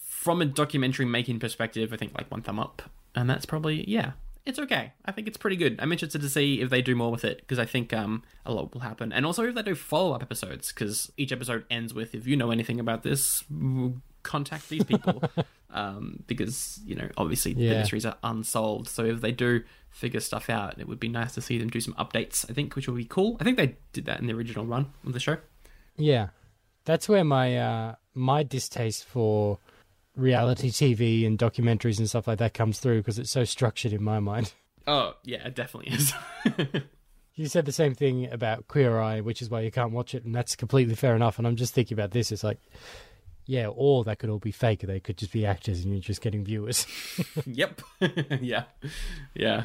from 0.00 0.40
a 0.40 0.44
documentary 0.44 1.04
making 1.06 1.38
perspective, 1.40 1.92
I 1.92 1.96
think 1.96 2.12
like 2.16 2.30
one 2.30 2.42
thumb 2.42 2.58
up, 2.58 2.82
and 3.14 3.28
that's 3.28 3.44
probably 3.46 3.88
yeah, 3.88 4.12
it's 4.46 4.58
okay. 4.58 4.92
I 5.04 5.12
think 5.12 5.28
it's 5.28 5.36
pretty 5.36 5.56
good. 5.56 5.78
I'm 5.80 5.92
interested 5.92 6.20
to 6.22 6.28
see 6.28 6.60
if 6.60 6.70
they 6.70 6.82
do 6.82 6.94
more 6.96 7.10
with 7.12 7.24
it 7.24 7.38
because 7.38 7.58
I 7.58 7.64
think 7.66 7.92
um 7.92 8.22
a 8.46 8.52
lot 8.52 8.72
will 8.72 8.80
happen, 8.80 9.12
and 9.12 9.26
also 9.26 9.44
if 9.44 9.54
they 9.54 9.62
do 9.62 9.74
follow 9.74 10.12
up 10.14 10.22
episodes 10.22 10.72
because 10.72 11.12
each 11.16 11.30
episode 11.32 11.64
ends 11.70 11.92
with 11.92 12.14
if 12.14 12.26
you 12.26 12.36
know 12.36 12.50
anything 12.50 12.80
about 12.80 13.02
this, 13.02 13.44
contact 14.22 14.68
these 14.68 14.84
people. 14.84 15.22
um, 15.70 16.22
because 16.26 16.80
you 16.84 16.94
know 16.94 17.08
obviously 17.16 17.54
the 17.54 17.70
mysteries 17.70 18.06
are 18.06 18.16
unsolved, 18.22 18.88
so 18.88 19.04
if 19.04 19.20
they 19.20 19.32
do 19.32 19.62
figure 19.90 20.20
stuff 20.20 20.50
out, 20.50 20.78
it 20.78 20.88
would 20.88 21.00
be 21.00 21.08
nice 21.08 21.34
to 21.34 21.40
see 21.40 21.58
them 21.58 21.68
do 21.68 21.80
some 21.80 21.94
updates. 21.94 22.48
I 22.50 22.52
think 22.52 22.74
which 22.76 22.88
will 22.88 22.96
be 22.96 23.04
cool. 23.04 23.36
I 23.40 23.44
think 23.44 23.56
they 23.56 23.76
did 23.92 24.06
that 24.06 24.20
in 24.20 24.26
the 24.26 24.32
original 24.34 24.66
run 24.66 24.92
of 25.06 25.12
the 25.12 25.20
show. 25.20 25.38
yeah. 25.96 26.28
That's 26.84 27.08
where 27.08 27.22
my 27.22 27.56
uh, 27.56 27.94
my 28.12 28.42
distaste 28.42 29.04
for 29.04 29.58
reality 30.16 30.70
TV 30.70 31.24
and 31.24 31.38
documentaries 31.38 31.98
and 32.00 32.08
stuff 32.08 32.26
like 32.26 32.38
that 32.38 32.54
comes 32.54 32.80
through 32.80 32.98
because 32.98 33.20
it's 33.20 33.30
so 33.30 33.44
structured 33.44 33.92
in 33.92 34.02
my 34.02 34.18
mind. 34.18 34.52
Oh 34.84 35.14
yeah, 35.22 35.46
it 35.46 35.54
definitely 35.54 35.94
is. 35.94 36.12
You 37.34 37.46
said 37.46 37.64
the 37.64 37.72
same 37.72 37.94
thing 37.94 38.30
about 38.30 38.68
Queer 38.68 39.00
Eye, 39.00 39.20
which 39.20 39.40
is 39.40 39.48
why 39.48 39.62
you 39.62 39.70
can't 39.70 39.92
watch 39.92 40.14
it, 40.14 40.24
and 40.24 40.34
that's 40.34 40.54
completely 40.54 40.94
fair 40.94 41.16
enough. 41.16 41.38
And 41.38 41.46
I'm 41.46 41.56
just 41.56 41.72
thinking 41.72 41.96
about 41.96 42.10
this. 42.10 42.30
It's 42.30 42.44
like, 42.44 42.60
yeah, 43.46 43.66
or 43.68 44.04
that 44.04 44.18
could 44.18 44.30
all 44.30 44.38
be 44.38 44.52
fake. 44.52 44.80
They 44.80 45.00
could 45.00 45.16
just 45.16 45.32
be 45.32 45.44
actors, 45.46 45.84
and 45.84 45.92
you're 45.92 46.00
just 46.00 46.20
getting 46.20 46.44
viewers. 46.44 46.86
Yep. 47.46 47.80
yeah. 48.40 48.64
Yeah. 49.34 49.64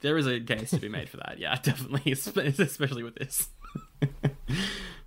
There 0.00 0.16
is 0.16 0.26
a 0.26 0.40
case 0.40 0.70
to 0.70 0.78
be 0.78 0.88
made 0.88 1.08
for 1.08 1.18
that. 1.18 1.38
Yeah, 1.38 1.56
definitely, 1.62 2.12
especially 2.12 3.02
with 3.02 3.16
this. 3.16 3.48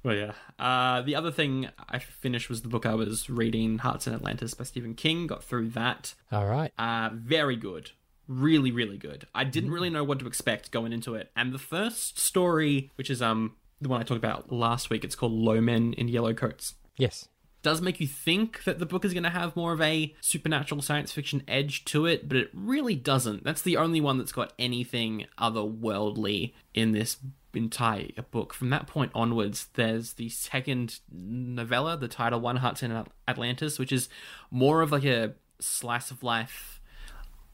well, 0.04 0.16
yeah. 0.16 0.34
Uh, 0.60 1.02
the 1.02 1.16
other 1.16 1.32
thing 1.32 1.70
I 1.90 2.00
finished 2.00 2.50
was 2.50 2.62
the 2.62 2.68
book 2.68 2.86
I 2.86 2.94
was 2.94 3.30
reading, 3.30 3.80
Hearts 3.80 4.06
in 4.06 4.14
Atlantis 4.14 4.54
by 4.54 4.66
Stephen 4.66 4.94
King. 4.94 5.28
Got 5.28 5.44
through 5.44 5.70
that. 5.70 6.14
all 6.32 6.46
right. 6.46 6.72
Uh, 6.78 7.10
very 7.14 7.56
good. 7.56 7.92
Really, 8.28 8.72
really 8.72 8.98
good. 8.98 9.26
I 9.34 9.44
didn't 9.44 9.72
really 9.72 9.90
know 9.90 10.04
what 10.04 10.20
to 10.20 10.28
expect 10.28 10.72
going 10.72 10.94
into 10.94 11.16
it. 11.16 11.32
And 11.36 11.52
the 11.54 11.60
first 11.60 12.20
story, 12.20 12.92
which 12.96 13.10
is 13.10 13.22
um 13.22 13.56
the 13.82 13.90
one 13.90 14.00
I 14.00 14.04
talked 14.04 14.20
about 14.24 14.52
last 14.52 14.90
week, 14.90 15.04
it's 15.04 15.16
called 15.16 15.34
Low 15.34 15.60
Men 15.60 15.94
in 15.94 16.08
Yellow 16.08 16.34
Coats 16.34 16.76
Yes. 16.96 17.28
Does 17.64 17.82
make 17.82 18.00
you 18.00 18.08
think 18.08 18.64
that 18.66 18.78
the 18.78 18.86
book 18.86 19.04
is 19.04 19.14
going 19.14 19.24
to 19.24 19.30
have 19.30 19.56
more 19.56 19.74
of 19.74 19.82
a 19.82 20.14
supernatural 20.22 20.82
science 20.82 21.12
fiction 21.12 21.42
edge 21.48 21.86
to 21.86 22.06
it, 22.06 22.28
but 22.28 22.38
it 22.38 22.50
really 22.54 22.96
doesn't. 22.96 23.44
That's 23.44 23.62
the 23.62 23.78
only 23.78 24.02
one 24.02 24.18
that's 24.18 24.32
got 24.32 24.54
anything 24.60 25.26
otherworldly 25.40 26.54
in 26.74 26.92
this 26.92 27.18
entire 27.54 28.10
book. 28.32 28.54
From 28.54 28.70
that 28.70 28.86
point 28.86 29.12
onwards, 29.16 29.68
there's 29.74 30.14
the 30.14 30.30
second 30.30 31.00
novella, 31.12 31.98
the 31.98 32.08
title 32.08 32.40
One 32.40 32.58
Hearts 32.58 32.84
in 32.84 33.06
Atlantis, 33.28 33.80
which 33.80 33.92
is 33.92 34.10
more 34.52 34.82
of 34.82 34.92
like 34.92 35.06
a 35.06 35.34
slice 35.60 36.12
of 36.12 36.22
life 36.22 36.82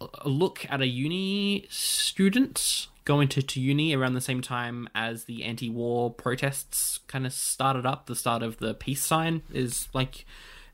a 0.02 0.30
look 0.30 0.66
at 0.70 0.82
a 0.82 0.88
uni 0.88 1.66
student 1.70 2.88
going 3.10 3.28
to, 3.28 3.42
to 3.42 3.60
uni 3.60 3.96
around 3.96 4.14
the 4.14 4.22
same 4.22 4.40
time 4.40 4.88
as 4.94 5.24
the 5.24 5.44
anti-war 5.44 6.14
protests 6.14 7.00
kind 7.08 7.26
of 7.26 7.34
started 7.34 7.84
up. 7.84 8.06
The 8.06 8.16
start 8.16 8.44
of 8.44 8.58
the 8.58 8.76
peace 8.76 9.04
sign 9.04 9.42
is 9.52 9.88
like 9.96 10.28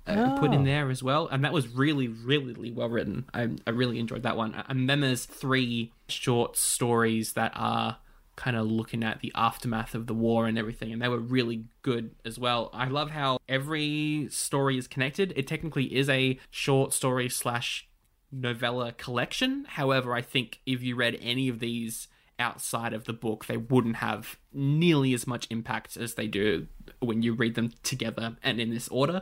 uh, 0.06 0.38
put 0.38 0.54
in 0.54 0.66
there 0.66 0.90
as 0.90 1.02
well. 1.02 1.30
And 1.30 1.46
that 1.46 1.54
was 1.54 1.70
really 1.70 2.10
really, 2.10 2.52
really 2.52 2.72
well 2.72 2.90
written. 2.90 3.24
I, 3.34 3.52
I 3.66 3.70
really 3.70 4.00
enjoyed 4.00 4.24
that 4.24 4.36
one. 4.36 4.54
And 4.68 4.90
then 4.90 5.00
there's 5.00 5.24
three 5.24 5.94
short 6.10 6.58
stories 6.58 7.34
that 7.34 7.54
are 7.56 8.00
kind 8.36 8.58
of 8.58 8.70
looking 8.70 9.02
at 9.02 9.22
the 9.22 9.32
aftermath 9.34 9.96
of 9.96 10.08
the 10.08 10.14
war 10.14 10.46
and 10.46 10.58
everything. 10.58 10.92
And 10.92 11.02
they 11.02 11.08
were 11.08 11.20
really 11.20 11.64
good 11.84 12.12
as 12.26 12.38
well. 12.38 12.70
I 12.74 12.90
love 12.90 13.12
how 13.12 13.40
every 13.48 14.28
story 14.30 14.78
is 14.78 14.90
connected. 14.90 15.32
It 15.38 15.48
technically 15.48 15.96
is 15.96 16.10
a 16.10 16.38
short 16.52 16.92
story 16.92 17.30
slash 17.30 17.88
novella 18.30 18.92
collection. 18.92 19.66
However, 19.70 20.14
I 20.14 20.22
think 20.22 20.60
if 20.66 20.84
you 20.84 20.98
read 20.98 21.18
any 21.22 21.48
of 21.48 21.60
these 21.60 22.10
outside 22.40 22.94
of 22.94 23.06
the 23.06 23.14
book, 23.14 23.46
they 23.46 23.58
wouldn't 23.58 23.98
have 23.98 24.38
nearly 24.54 25.14
as 25.14 25.26
much 25.28 25.48
impact 25.50 25.98
as 25.98 26.16
they 26.16 26.28
do 26.28 26.68
when 27.00 27.22
you 27.22 27.34
read 27.34 27.56
them 27.56 27.74
together 27.84 28.38
and 28.44 28.60
in 28.60 28.72
this 28.72 28.88
order. 28.90 29.22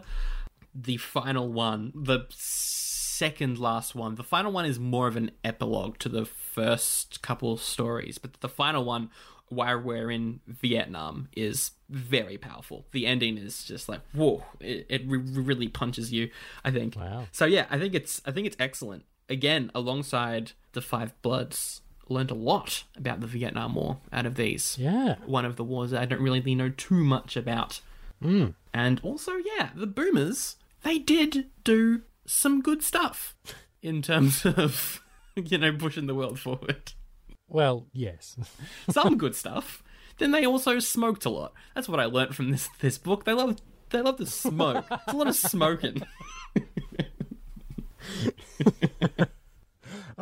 The 0.76 0.98
final 0.98 1.52
one, 1.52 1.92
the 1.96 2.26
second 2.30 3.60
last 3.60 3.94
one, 3.94 4.16
the 4.16 4.24
final 4.24 4.52
one 4.52 4.66
is 4.66 4.80
more 4.80 5.08
of 5.08 5.16
an 5.16 5.32
epilogue 5.44 6.00
to 6.00 6.10
the 6.10 6.26
first 6.26 7.22
couple 7.22 7.58
stories, 7.58 8.18
but 8.18 8.42
the 8.42 8.50
final 8.50 8.84
one, 8.84 9.12
while 9.50 9.80
we're 9.80 10.10
in 10.10 10.40
Vietnam, 10.48 11.30
is 11.38 11.72
very 11.90 12.38
powerful. 12.38 12.88
The 12.92 13.06
ending 13.06 13.38
is 13.38 13.64
just 13.64 13.88
like 13.88 14.02
whoa! 14.14 14.44
It, 14.60 14.88
it 14.90 15.02
re- 15.06 15.20
really 15.20 15.68
punches 15.68 16.12
you. 16.12 16.32
I 16.66 16.72
think. 16.72 16.96
Wow. 16.96 17.28
So 17.32 17.46
yeah, 17.46 17.68
I 17.70 17.78
think 17.78 17.94
it's 17.94 18.20
I 18.26 18.32
think 18.32 18.48
it's 18.48 18.58
excellent. 18.60 19.06
Again, 19.30 19.72
alongside 19.76 20.54
the 20.74 20.82
Five 20.82 21.14
Bloods, 21.22 21.82
learned 22.10 22.32
a 22.32 22.36
lot 22.36 22.84
about 22.98 23.22
the 23.22 23.28
Vietnam 23.28 23.76
War 23.76 23.98
out 24.12 24.26
of 24.26 24.36
these. 24.36 24.78
Yeah. 24.80 25.16
One 25.26 25.46
of 25.46 25.56
the 25.56 25.64
wars 25.64 25.92
that 25.92 26.02
I 26.02 26.06
don't 26.06 26.22
really 26.22 26.56
know 26.56 26.70
too 26.70 27.04
much 27.04 27.38
about. 27.38 27.82
Mm. 28.22 28.56
And 28.74 29.00
also, 29.04 29.34
yeah, 29.58 29.70
the 29.76 29.88
Boomers 29.88 30.58
they 30.84 31.00
did 31.00 31.48
do 31.64 32.02
some 32.26 32.62
good 32.62 32.84
stuff 32.84 33.36
in 33.82 34.02
terms 34.02 34.46
of 34.46 35.02
you 35.36 35.58
know 35.58 35.74
pushing 35.74 36.08
the 36.08 36.16
world 36.16 36.40
forward. 36.40 36.94
Well, 37.48 37.88
yes. 37.92 38.38
Some 38.90 39.18
good 39.18 39.36
stuff. 39.36 39.84
Then 40.18 40.32
they 40.32 40.46
also 40.46 40.80
smoked 40.80 41.26
a 41.26 41.30
lot. 41.30 41.54
That's 41.76 41.90
what 41.90 42.00
I 42.00 42.06
learned 42.06 42.36
from 42.36 42.52
this 42.52 42.70
this 42.80 42.98
book. 42.98 43.26
They 43.26 43.34
love 43.34 43.58
they 43.90 44.02
love 44.02 44.18
to 44.18 44.26
smoke. 44.26 44.86
It's 44.90 45.14
a 45.14 45.16
lot 45.16 45.28
of 45.28 45.36
smoking. 45.36 46.04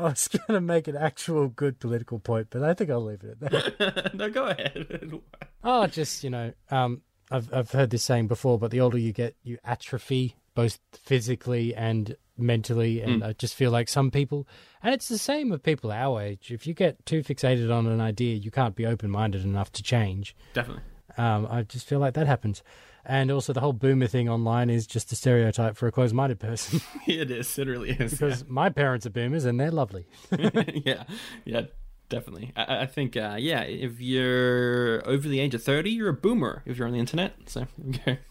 I 0.02 0.10
was 0.10 0.28
going 0.48 0.54
to 0.54 0.62
make 0.62 0.88
an 0.88 0.98
actual 0.98 1.48
good 1.48 1.80
political 1.80 2.20
point, 2.20 2.48
but 2.50 2.64
I 2.64 2.74
think 2.74 2.90
I'll 2.90 3.04
leave 3.04 3.24
it 3.24 3.38
at 3.42 3.52
that. 3.52 4.14
no, 4.16 4.30
go 4.30 4.46
ahead. 4.46 5.20
oh, 5.64 5.88
just, 5.88 6.24
you 6.24 6.30
know, 6.30 6.54
um, 6.70 7.02
I've, 7.30 7.54
I've 7.54 7.72
heard 7.72 7.90
this 7.90 8.04
saying 8.04 8.28
before, 8.28 8.60
but 8.60 8.72
the 8.72 8.82
older 8.82 8.98
you 8.98 9.14
get, 9.14 9.36
you 9.44 9.58
atrophy 9.64 10.36
both 10.54 10.80
physically 10.94 11.74
and 11.76 12.16
mentally. 12.38 13.02
And 13.02 13.24
I 13.24 13.34
just 13.34 13.56
feel 13.56 13.72
like 13.72 13.88
some 13.88 14.12
people, 14.12 14.48
and 14.84 14.94
it's 14.94 15.08
the 15.08 15.18
same 15.18 15.50
with 15.50 15.64
people 15.64 15.92
our 15.92 16.22
age, 16.22 16.52
if 16.52 16.68
you 16.68 16.74
get 16.74 17.06
too 17.06 17.24
fixated 17.24 17.74
on 17.74 17.88
an 17.88 18.02
idea, 18.02 18.36
you 18.36 18.52
can't 18.52 18.76
be 18.76 18.86
open 18.86 19.10
minded 19.10 19.44
enough 19.44 19.72
to 19.74 19.84
change. 19.84 20.36
Definitely. 20.54 20.84
Um, 21.18 21.48
I 21.50 21.64
just 21.64 21.88
feel 21.88 22.00
like 22.00 22.14
that 22.16 22.28
happens. 22.28 22.64
And 23.06 23.32
also, 23.32 23.52
the 23.54 23.60
whole 23.62 23.74
boomer 23.74 24.08
thing 24.08 24.30
online 24.30 24.70
is 24.70 24.86
just 24.86 25.12
a 25.12 25.16
stereotype 25.16 25.76
for 25.76 25.88
a 25.88 25.92
closed 25.92 26.14
minded 26.14 26.40
person 26.40 26.82
It 27.08 27.32
is. 27.32 27.58
It 27.58 27.68
really 27.68 27.92
is. 27.92 28.12
because 28.12 28.48
my 28.48 28.70
parents 28.70 29.06
are 29.06 29.10
boomers 29.10 29.46
and 29.46 29.60
they're 29.60 29.72
lovely. 29.72 30.06
yeah, 30.38 31.04
yeah, 31.46 31.62
definitely. 32.10 32.52
I, 32.56 32.82
I 32.82 32.86
think, 32.86 33.18
uh, 33.18 33.38
yeah, 33.40 33.62
if 33.62 34.00
you're 34.00 35.02
over 35.08 35.28
the 35.28 35.40
age 35.40 35.56
of 35.56 35.64
30, 35.64 35.90
you're 35.90 36.10
a 36.10 36.14
boomer 36.14 36.62
if 36.66 36.78
you're 36.78 36.88
on 36.88 36.94
the 36.94 37.00
internet. 37.00 37.34
So, 37.48 37.68
okay. 37.90 38.20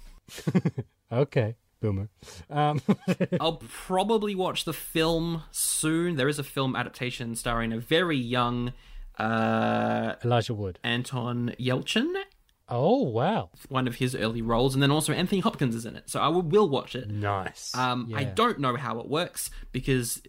Okay, 1.13 1.57
boomer. 1.81 2.09
Um, 2.49 2.81
I'll 3.41 3.61
probably 3.69 4.37
watch 4.37 4.65
the 4.65 4.73
film 4.73 5.43
soon. 5.51 6.15
There 6.15 6.29
is 6.29 6.39
a 6.39 6.45
film 6.45 6.77
adaptation 6.77 7.35
starring 7.35 7.73
a 7.73 7.79
very 7.81 8.17
young 8.17 8.73
uh, 9.19 10.15
Elijah 10.25 10.55
Wood. 10.55 10.79
Anton 10.85 11.53
Yelchin, 11.59 12.15
Oh, 12.71 13.03
wow. 13.03 13.51
one 13.69 13.89
of 13.89 13.97
his 13.97 14.15
early 14.15 14.43
roles, 14.43 14.75
and 14.75 14.83
then 14.83 14.91
also 14.91 15.13
Anthony 15.13 15.41
Hopkins 15.41 15.75
is 15.75 15.85
in 15.85 15.97
it. 15.97 16.09
So 16.09 16.21
I 16.21 16.29
will, 16.29 16.43
will 16.43 16.69
watch 16.69 16.95
it. 16.95 17.11
Nice. 17.11 17.75
Um, 17.75 18.13
I 18.15 18.25
don't 18.25 18.61
know 18.61 18.77
how 18.77 19.01
it 19.01 19.09
works 19.09 19.51
because 19.73 20.23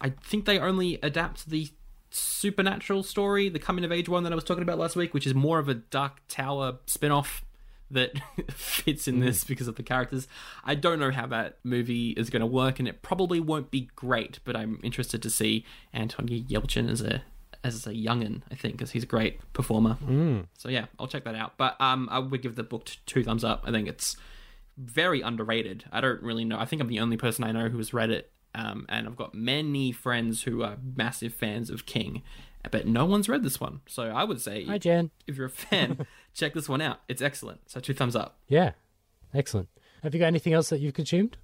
I 0.00 0.10
think 0.10 0.44
they 0.44 0.58
only 0.58 0.98
adapt 1.02 1.48
the 1.48 1.68
supernatural 2.10 3.02
story, 3.02 3.48
the 3.48 3.58
coming 3.58 3.84
of 3.84 3.92
age 3.92 4.08
one 4.08 4.22
that 4.24 4.32
I 4.32 4.34
was 4.34 4.44
talking 4.44 4.62
about 4.62 4.78
last 4.78 4.96
week, 4.96 5.14
which 5.14 5.26
is 5.26 5.34
more 5.34 5.58
of 5.58 5.68
a 5.68 5.74
Dark 5.74 6.20
Tower 6.28 6.78
spin 6.86 7.12
off 7.12 7.44
that 7.90 8.12
fits 8.50 9.08
in 9.08 9.20
this 9.20 9.44
because 9.44 9.68
of 9.68 9.76
the 9.76 9.82
characters. 9.82 10.28
I 10.64 10.74
don't 10.74 10.98
know 10.98 11.10
how 11.10 11.26
that 11.28 11.58
movie 11.64 12.10
is 12.10 12.30
going 12.30 12.40
to 12.40 12.46
work, 12.46 12.78
and 12.78 12.86
it 12.88 13.02
probably 13.02 13.40
won't 13.40 13.70
be 13.70 13.90
great, 13.96 14.40
but 14.44 14.56
I'm 14.56 14.78
interested 14.82 15.22
to 15.22 15.30
see 15.30 15.64
Antonia 15.94 16.42
Yelchin 16.42 16.90
as 16.90 17.00
a 17.00 17.22
as 17.64 17.86
a 17.86 17.90
youngin, 17.92 18.42
I 18.50 18.54
think, 18.54 18.74
because 18.76 18.92
he's 18.92 19.02
a 19.02 19.06
great 19.06 19.40
performer. 19.52 19.96
So 20.58 20.68
yeah, 20.68 20.86
I'll 20.98 21.08
check 21.08 21.24
that 21.24 21.34
out. 21.34 21.54
But 21.56 21.80
um, 21.80 22.08
I 22.10 22.18
would 22.18 22.42
give 22.42 22.54
the 22.56 22.62
book 22.62 22.88
two 23.06 23.24
thumbs 23.24 23.44
up. 23.44 23.62
I 23.66 23.70
think 23.70 23.88
it's 23.88 24.16
very 24.76 25.20
underrated. 25.20 25.84
I 25.90 26.00
don't 26.00 26.22
really 26.22 26.44
know. 26.44 26.58
I 26.58 26.64
think 26.64 26.80
I'm 26.80 26.88
the 26.88 27.00
only 27.00 27.16
person 27.16 27.44
I 27.44 27.52
know 27.52 27.68
who 27.68 27.78
has 27.78 27.92
read 27.92 28.10
it. 28.10 28.30
Um, 28.54 28.86
and 28.88 29.06
I've 29.06 29.16
got 29.16 29.34
many 29.34 29.92
friends 29.92 30.42
who 30.44 30.62
are 30.62 30.76
massive 30.96 31.34
fans 31.34 31.68
of 31.70 31.84
King, 31.84 32.22
but 32.70 32.86
no 32.86 33.04
one's 33.04 33.28
read 33.28 33.42
this 33.42 33.60
one. 33.60 33.80
So 33.86 34.04
I 34.04 34.24
would 34.24 34.40
say, 34.40 34.64
Hi, 34.64 34.78
Jen. 34.78 35.10
if 35.26 35.36
you're 35.36 35.46
a 35.46 35.50
fan, 35.50 36.06
check 36.34 36.54
this 36.54 36.68
one 36.68 36.80
out. 36.80 37.00
It's 37.08 37.20
excellent. 37.22 37.68
So 37.70 37.78
two 37.80 37.92
thumbs 37.94 38.16
up. 38.16 38.38
Yeah. 38.48 38.72
Excellent. 39.34 39.68
Have 40.02 40.14
you 40.14 40.20
got 40.20 40.26
anything 40.26 40.54
else 40.54 40.70
that 40.70 40.80
you've 40.80 40.94
consumed? 40.94 41.36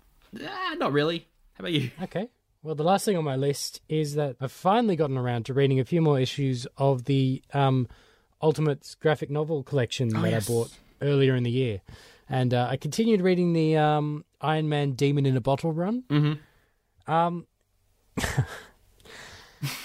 Ah, 0.43 0.75
not 0.79 0.93
really. 0.93 1.29
How 1.55 1.62
about 1.62 1.73
you? 1.73 1.91
Okay. 2.05 2.29
Well, 2.65 2.75
the 2.75 2.83
last 2.83 3.05
thing 3.05 3.19
on 3.19 3.25
my 3.25 3.37
list 3.37 3.83
is 3.91 4.15
that 4.15 4.37
I've 4.41 4.51
finally 4.51 4.97
gotten 4.97 5.19
around 5.19 5.45
to 5.47 5.55
reading 5.55 5.81
a 5.81 5.85
few 5.85 6.01
more 6.01 6.19
issues 6.19 6.67
of 6.79 7.05
the 7.05 7.43
um, 7.53 7.89
Ultimates 8.41 8.95
graphic 8.95 9.29
novel 9.29 9.62
collection 9.62 10.09
that 10.09 10.31
yes. 10.31 10.49
I 10.49 10.53
bought 10.53 10.71
earlier 11.03 11.37
in 11.37 11.43
the 11.43 11.51
year. 11.51 11.83
And 12.27 12.55
uh, 12.55 12.67
I 12.71 12.79
continued 12.79 13.21
reading 13.21 13.53
the 13.53 13.77
um, 13.77 14.25
Iron 14.41 14.71
Man 14.71 14.93
Demon 14.93 15.27
in 15.27 15.37
a 15.37 15.43
Bottle 15.43 15.75
run. 15.75 16.05
Mm-hmm. 16.09 17.12
Um, 17.12 17.47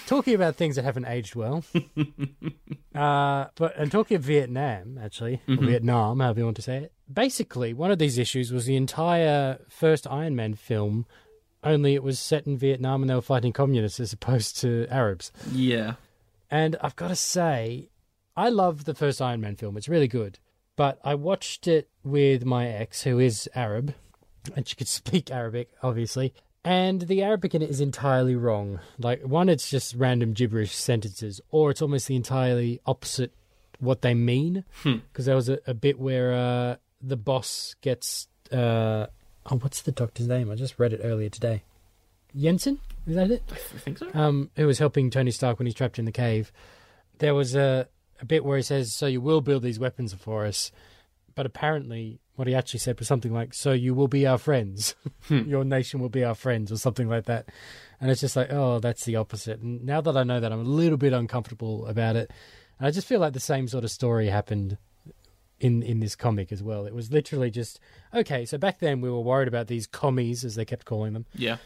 talking 0.07 0.34
about 0.34 0.55
things 0.55 0.77
that 0.77 0.86
haven't 0.86 1.07
aged 1.07 1.36
well. 1.36 1.65
uh, 2.95 3.47
but 3.55 3.75
and 3.75 3.91
talking 3.91 4.15
of 4.15 4.23
Vietnam, 4.23 4.97
actually, 5.03 5.41
or 5.49 5.57
Vietnam, 5.57 6.21
however 6.21 6.39
you 6.39 6.45
want 6.45 6.55
to 6.55 6.61
say 6.61 6.77
it. 6.77 6.93
Basically, 7.11 7.73
one 7.73 7.91
of 7.91 7.99
these 7.99 8.17
issues 8.17 8.53
was 8.53 8.67
the 8.67 8.77
entire 8.77 9.59
first 9.67 10.07
Iron 10.09 10.38
Man 10.38 10.53
film. 10.53 11.05
Only 11.64 11.93
it 11.93 12.03
was 12.03 12.20
set 12.20 12.47
in 12.47 12.57
Vietnam 12.57 13.01
and 13.01 13.10
they 13.10 13.16
were 13.16 13.22
fighting 13.22 13.53
communists 13.53 13.99
as 13.99 14.14
opposed 14.14 14.60
to 14.62 14.88
Arabs. 14.89 15.32
Yeah. 15.51 15.95
And 16.49 16.76
I've 16.82 16.95
got 16.95 17.10
to 17.10 17.16
say, 17.16 17.89
I 18.36 18.49
love 18.49 18.86
the 18.86 18.95
first 18.95 19.22
Iron 19.22 19.41
Man 19.41 19.55
film. 19.55 19.78
It's 19.78 19.89
really 19.89 20.07
good. 20.07 20.39
But 20.76 20.99
I 21.03 21.16
watched 21.16 21.68
it 21.68 21.89
with 22.05 22.45
my 22.45 22.68
ex, 22.68 23.03
who 23.03 23.20
is 23.20 23.49
Arab, 23.53 23.93
and 24.55 24.66
she 24.66 24.78
could 24.78 24.88
speak 24.99 25.30
Arabic, 25.30 25.70
obviously. 25.84 26.34
And 26.64 27.01
the 27.01 27.22
Arabic 27.22 27.53
in 27.53 27.62
it 27.62 27.70
is 27.70 27.82
entirely 27.82 28.36
wrong. 28.36 28.80
Like, 28.97 29.22
one, 29.24 29.49
it's 29.49 29.70
just 29.70 29.95
random 29.95 30.34
gibberish 30.34 30.74
sentences, 30.74 31.41
or 31.51 31.72
it's 31.72 31.82
almost 31.82 32.07
the 32.07 32.16
entirely 32.16 32.80
opposite 32.86 33.34
what 33.80 34.01
they 34.01 34.14
mean. 34.14 34.64
Because 34.84 35.26
there 35.26 35.36
was 35.36 35.49
a, 35.49 35.60
a 35.68 35.74
bit 35.74 35.99
where 35.99 36.34
uh, 36.34 36.76
the 37.01 37.18
boss 37.18 37.76
gets. 37.82 38.28
Uh, 38.51 39.07
oh, 39.51 39.57
what's 39.57 39.81
the 39.81 39.91
doctor's 39.91 40.27
name? 40.27 40.51
I 40.51 40.55
just 40.55 40.79
read 40.79 40.93
it 40.93 41.01
earlier 41.03 41.29
today. 41.29 41.63
Jensen? 42.35 42.79
Is 43.07 43.15
that 43.15 43.31
it? 43.31 43.43
I 43.51 43.55
think 43.55 43.97
so. 43.97 44.09
um, 44.13 44.51
who 44.55 44.67
was 44.67 44.79
helping 44.79 45.09
Tony 45.09 45.31
Stark 45.31 45.57
when 45.57 45.65
he's 45.65 45.75
trapped 45.75 45.97
in 45.99 46.05
the 46.05 46.11
cave, 46.11 46.51
there 47.17 47.33
was 47.33 47.55
a, 47.55 47.87
a 48.21 48.25
bit 48.25 48.45
where 48.45 48.57
he 48.57 48.63
says, 48.63 48.93
So 48.93 49.07
you 49.07 49.21
will 49.21 49.41
build 49.41 49.63
these 49.63 49.79
weapons 49.79 50.13
for 50.13 50.45
us. 50.45 50.71
But 51.35 51.45
apparently, 51.45 52.19
what 52.35 52.47
he 52.47 52.55
actually 52.55 52.79
said 52.81 52.99
was 52.99 53.07
something 53.07 53.33
like, 53.33 53.53
So 53.53 53.71
you 53.71 53.93
will 53.95 54.07
be 54.07 54.27
our 54.27 54.37
friends. 54.37 54.95
Your 55.29 55.63
nation 55.63 55.99
will 55.99 56.09
be 56.09 56.23
our 56.23 56.35
friends, 56.35 56.71
or 56.71 56.77
something 56.77 57.09
like 57.09 57.25
that. 57.25 57.49
And 57.99 58.11
it's 58.11 58.21
just 58.21 58.35
like, 58.35 58.51
Oh, 58.51 58.79
that's 58.79 59.05
the 59.05 59.15
opposite. 59.15 59.59
And 59.61 59.83
now 59.85 60.01
that 60.01 60.15
I 60.17 60.23
know 60.23 60.39
that, 60.39 60.51
I'm 60.51 60.59
a 60.59 60.63
little 60.63 60.97
bit 60.97 61.13
uncomfortable 61.13 61.87
about 61.87 62.15
it. 62.15 62.31
And 62.77 62.87
I 62.87 62.91
just 62.91 63.07
feel 63.07 63.19
like 63.19 63.33
the 63.33 63.39
same 63.39 63.67
sort 63.67 63.83
of 63.83 63.91
story 63.91 64.27
happened 64.27 64.77
in 65.60 65.82
in 65.84 65.99
this 65.99 66.16
comic 66.16 66.51
as 66.51 66.62
well. 66.64 66.86
It 66.86 66.93
was 66.93 67.12
literally 67.12 67.51
just 67.51 67.80
okay. 68.14 68.45
So 68.45 68.57
back 68.57 68.80
then 68.80 69.01
we 69.01 69.10
were 69.10 69.20
worried 69.22 69.47
about 69.47 69.68
these 69.68 69.88
commies, 69.88 70.43
as 70.45 70.55
they 70.55 70.66
kept 70.66 70.86
calling 70.86 71.14
them. 71.14 71.26
Yeah. 71.36 71.57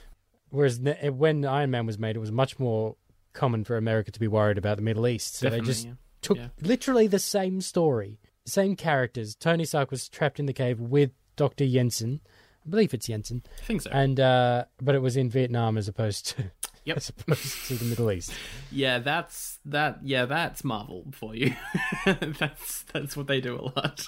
Whereas 0.49 0.79
ne- 0.79 1.09
when 1.09 1.45
Iron 1.45 1.71
Man 1.71 1.85
was 1.85 1.97
made, 1.97 2.15
it 2.15 2.19
was 2.19 2.31
much 2.31 2.59
more 2.59 2.95
common 3.33 3.63
for 3.63 3.77
America 3.77 4.11
to 4.11 4.19
be 4.19 4.27
worried 4.27 4.57
about 4.57 4.77
the 4.77 4.83
Middle 4.83 5.07
East. 5.07 5.35
So 5.35 5.45
Definitely. 5.47 5.65
they 5.65 5.71
just 5.73 5.85
yeah. 5.87 5.93
took 6.21 6.37
Yeah. 6.37 6.47
literally 6.61 7.07
the 7.07 7.19
same 7.19 7.59
story, 7.61 8.19
same 8.45 8.75
characters. 8.75 9.35
Tony 9.35 9.65
Stark 9.65 9.89
was 9.89 10.07
trapped 10.07 10.39
in 10.39 10.45
the 10.45 10.53
cave 10.53 10.79
with 10.79 11.11
Doctor 11.35 11.65
Jensen. 11.67 12.21
I 12.65 12.69
believe 12.69 12.93
it's 12.93 13.07
Jensen, 13.07 13.41
I 13.61 13.65
think 13.65 13.81
so. 13.81 13.89
and 13.91 14.19
uh, 14.19 14.65
but 14.81 14.95
it 14.95 14.99
was 15.01 15.17
in 15.17 15.29
Vietnam 15.29 15.77
as 15.77 15.87
opposed 15.87 16.27
to 16.37 16.51
Yep. 16.85 16.97
as 16.97 17.09
opposed 17.09 17.67
to 17.67 17.75
the 17.75 17.85
Middle 17.85 18.11
East. 18.11 18.33
Yeah, 18.71 18.99
that's 18.99 19.59
that. 19.65 19.99
Yeah, 20.03 20.25
that's 20.25 20.63
Marvel 20.63 21.05
for 21.11 21.35
you. 21.35 21.53
that's 22.05 22.83
that's 22.91 23.15
what 23.15 23.27
they 23.27 23.39
do 23.39 23.59
a 23.59 23.69
lot. 23.79 24.03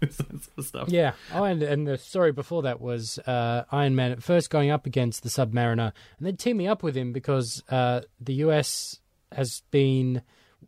sort 0.10 0.30
of 0.56 0.64
stuff. 0.64 0.88
Yeah. 0.88 1.12
Oh, 1.32 1.44
and 1.44 1.62
and 1.62 1.86
the 1.86 1.96
story 1.98 2.32
before 2.32 2.62
that 2.62 2.80
was 2.80 3.18
uh, 3.20 3.64
Iron 3.70 3.94
Man 3.94 4.12
at 4.12 4.22
first 4.22 4.50
going 4.50 4.70
up 4.70 4.86
against 4.86 5.22
the 5.22 5.28
Submariner, 5.28 5.92
and 6.18 6.26
then 6.26 6.36
teaming 6.36 6.66
up 6.66 6.82
with 6.82 6.96
him 6.96 7.12
because 7.12 7.62
uh, 7.70 8.02
the 8.20 8.34
U.S. 8.34 9.00
has 9.32 9.62
been 9.70 10.22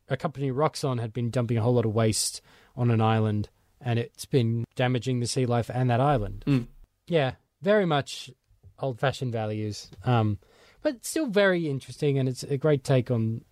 a 0.08 0.16
company 0.16 0.50
Roxxon 0.50 1.00
had 1.00 1.12
been 1.12 1.30
dumping 1.30 1.58
a 1.58 1.62
whole 1.62 1.74
lot 1.74 1.84
of 1.84 1.94
waste 1.94 2.40
on 2.76 2.90
an 2.90 3.00
island, 3.00 3.48
and 3.80 3.98
it's 3.98 4.24
been 4.24 4.64
damaging 4.76 5.20
the 5.20 5.26
sea 5.26 5.46
life 5.46 5.70
and 5.72 5.90
that 5.90 6.00
island. 6.00 6.44
Mm. 6.46 6.66
Yeah, 7.06 7.32
very 7.60 7.84
much 7.86 8.30
old-fashioned 8.78 9.32
values, 9.32 9.90
um, 10.04 10.38
but 10.82 11.04
still 11.04 11.26
very 11.26 11.68
interesting, 11.68 12.18
and 12.18 12.28
it's 12.28 12.42
a 12.42 12.56
great 12.56 12.84
take 12.84 13.10
on 13.10 13.44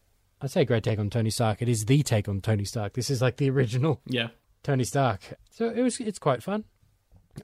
I 0.42 0.46
say 0.46 0.62
a 0.62 0.64
great 0.64 0.82
take 0.84 0.98
on 0.98 1.10
Tony 1.10 1.28
Stark. 1.30 1.60
It 1.60 1.68
is 1.68 1.84
the 1.84 2.02
take 2.02 2.26
on 2.28 2.40
Tony 2.40 2.64
Stark. 2.64 2.94
This 2.94 3.10
is 3.10 3.20
like 3.20 3.36
the 3.36 3.50
original 3.50 4.00
Yeah. 4.06 4.28
Tony 4.62 4.84
Stark. 4.84 5.20
So 5.50 5.68
it 5.68 5.82
was 5.82 6.00
it's 6.00 6.18
quite 6.18 6.42
fun. 6.42 6.64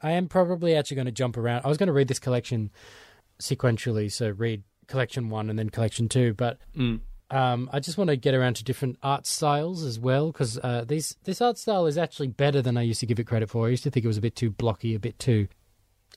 I 0.02 0.12
am 0.12 0.28
probably 0.28 0.74
actually 0.74 0.96
going 0.96 1.06
to 1.06 1.12
jump 1.12 1.36
around. 1.36 1.62
I 1.64 1.68
was 1.68 1.76
going 1.78 1.86
to 1.88 1.92
read 1.92 2.08
this 2.08 2.18
collection 2.18 2.70
sequentially, 3.40 4.10
so 4.10 4.30
read 4.30 4.62
collection 4.86 5.28
one 5.28 5.50
and 5.50 5.58
then 5.58 5.70
collection 5.70 6.08
two, 6.08 6.34
but 6.34 6.58
Mm. 6.76 7.00
um, 7.30 7.68
I 7.72 7.80
just 7.80 7.98
want 7.98 8.08
to 8.08 8.16
get 8.16 8.34
around 8.34 8.54
to 8.56 8.64
different 8.64 8.98
art 9.02 9.26
styles 9.26 9.82
as 9.84 9.98
well 9.98 10.32
because 10.32 10.58
uh, 10.58 10.84
these 10.86 11.16
this 11.24 11.40
art 11.40 11.58
style 11.58 11.86
is 11.86 11.98
actually 11.98 12.28
better 12.28 12.62
than 12.62 12.76
I 12.76 12.82
used 12.82 13.00
to 13.00 13.06
give 13.06 13.18
it 13.18 13.26
credit 13.26 13.50
for. 13.50 13.66
I 13.66 13.70
used 13.70 13.82
to 13.84 13.90
think 13.90 14.04
it 14.04 14.08
was 14.08 14.18
a 14.18 14.22
bit 14.22 14.36
too 14.36 14.50
blocky, 14.50 14.94
a 14.94 14.98
bit 14.98 15.18
too. 15.18 15.48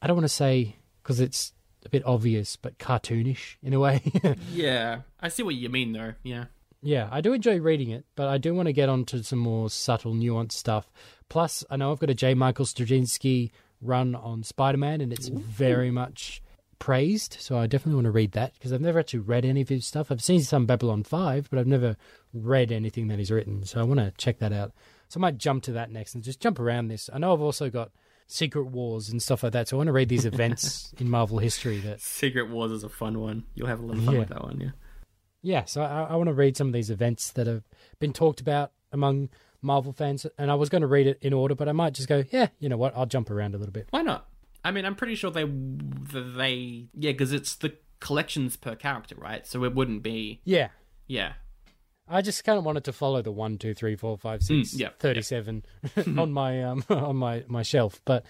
I 0.02 0.08
don't 0.08 0.16
want 0.16 0.26
to 0.26 0.30
say 0.34 0.78
because 1.04 1.20
it's 1.20 1.54
a 1.86 1.90
bit 1.90 2.06
obvious, 2.06 2.56
but 2.56 2.78
cartoonish 2.78 3.56
in 3.64 3.74
a 3.74 3.80
way. 3.80 4.02
Yeah. 4.52 5.02
I 5.20 5.30
see 5.30 5.44
what 5.44 5.56
you 5.56 5.70
mean, 5.70 5.94
though. 5.94 6.14
Yeah. 6.24 6.46
Yeah, 6.82 7.10
I 7.12 7.20
do 7.22 7.34
enjoy 7.34 7.60
reading 7.60 7.90
it, 7.90 8.06
but 8.16 8.30
I 8.30 8.38
do 8.38 8.54
want 8.54 8.68
to 8.68 8.74
get 8.74 8.88
onto 8.88 9.22
some 9.22 9.40
more 9.40 9.70
subtle, 9.70 10.14
nuanced 10.14 10.54
stuff. 10.54 10.92
Plus, 11.28 11.64
I 11.70 11.76
know 11.76 11.92
I've 11.92 12.00
got 12.00 12.10
a 12.10 12.14
J. 12.14 12.34
Michael 12.34 12.66
Straczynski 12.66 13.52
run 13.82 14.16
on 14.16 14.44
Spider 14.44 14.78
Man, 14.78 15.02
and 15.02 15.12
it's 15.12 15.28
very 15.28 15.92
much 15.92 16.42
praised. 16.80 17.36
So 17.40 17.58
I 17.58 17.68
definitely 17.68 17.96
want 17.96 18.06
to 18.06 18.12
read 18.12 18.32
that 18.32 18.54
because 18.54 18.72
I've 18.72 18.82
never 18.82 19.00
actually 19.00 19.20
read 19.20 19.46
any 19.46 19.62
of 19.62 19.70
his 19.70 19.86
stuff. 19.86 20.12
I've 20.12 20.24
seen 20.24 20.42
some 20.42 20.66
Babylon 20.66 21.04
5, 21.04 21.50
but 21.50 21.60
I've 21.60 21.68
never 21.68 21.98
read 22.34 22.72
anything 22.72 23.08
that 23.10 23.20
he's 23.20 23.32
written. 23.32 23.66
So 23.66 23.80
I 23.82 23.84
want 23.84 24.00
to 24.00 24.12
check 24.18 24.40
that 24.40 24.54
out. 24.54 24.72
So 25.10 25.20
I 25.20 25.22
might 25.22 25.38
jump 25.38 25.64
to 25.64 25.74
that 25.74 25.92
next 25.92 26.16
and 26.16 26.24
just 26.24 26.40
jump 26.40 26.60
around 26.60 26.88
this. 26.88 27.10
I 27.12 27.18
know 27.18 27.34
I've 27.34 27.42
also 27.42 27.70
got 27.70 27.92
Secret 28.32 28.66
Wars 28.68 29.10
and 29.10 29.22
stuff 29.22 29.42
like 29.42 29.54
that. 29.54 29.68
So 29.68 29.76
I 29.76 29.80
want 29.80 29.88
to 29.88 29.92
read 29.94 30.08
these 30.08 30.26
events 30.26 30.94
in 31.00 31.10
Marvel 31.10 31.40
history 31.40 31.80
that 31.80 32.00
Secret 32.00 32.48
Wars 32.50 32.72
is 32.72 32.84
a 32.84 32.90
fun 32.90 33.20
one. 33.20 33.44
You'll 33.56 33.68
have 33.68 33.80
a 33.80 33.86
lot 33.86 33.98
of 33.98 34.04
fun 34.06 34.14
Yeah. 34.14 34.20
with 34.20 34.30
that 34.30 34.44
one, 34.44 34.60
yeah. 34.62 34.70
yeah, 35.42 35.66
so 35.66 35.82
I, 35.82 36.04
I 36.12 36.16
want 36.16 36.28
to 36.28 36.34
read 36.34 36.56
some 36.56 36.68
of 36.68 36.74
these 36.74 36.90
events 36.92 37.32
that 37.32 37.48
have 37.48 37.64
been 38.00 38.14
talked 38.14 38.40
about 38.40 38.72
among 38.92 39.30
Marvel 39.64 39.92
fans, 39.94 40.26
and 40.38 40.52
I 40.52 40.56
was 40.56 40.70
going 40.70 40.82
to 40.84 40.88
read 40.88 41.08
it 41.08 41.18
in 41.22 41.34
order, 41.34 41.56
but 41.56 41.68
I 41.68 41.72
might 41.72 41.94
just 41.94 42.08
go, 42.08 42.24
yeah, 42.32 42.48
you 42.60 42.70
know 42.70 42.78
what, 42.78 42.96
I'll 42.96 43.06
jump 43.08 43.30
around 43.32 43.56
a 43.56 43.58
little 43.58 43.74
bit. 43.74 43.88
Why 43.90 44.04
not? 44.04 44.28
I 44.64 44.72
mean, 44.72 44.86
I'm 44.86 44.96
pretty 44.96 45.16
sure 45.16 45.32
they 45.32 45.46
they 45.46 46.88
yeah, 46.94 47.12
because 47.12 47.34
it's 47.34 47.56
the 47.56 47.74
collections 48.00 48.58
per 48.58 48.76
character, 48.76 49.16
right? 49.18 49.46
So 49.48 49.64
it 49.64 49.74
wouldn't 49.74 50.04
be 50.04 50.42
Yeah, 50.46 50.70
yeah. 51.08 51.34
I 52.10 52.22
just 52.22 52.44
kind 52.44 52.58
of 52.58 52.66
wanted 52.66 52.84
to 52.86 52.94
follow 52.94 53.22
the 53.22 53.32
one, 53.32 53.58
two, 53.58 53.74
three, 53.74 53.96
four, 53.96 54.18
five, 54.18 54.42
six, 54.42 54.74
Mm, 54.74 54.80
yeah, 54.80 54.90
37 55.00 55.64
on 56.18 56.32
my 56.32 56.64
um 56.64 56.84
on 56.90 57.16
my 57.18 57.44
my 57.48 57.62
shelf, 57.64 58.02
but 58.06 58.26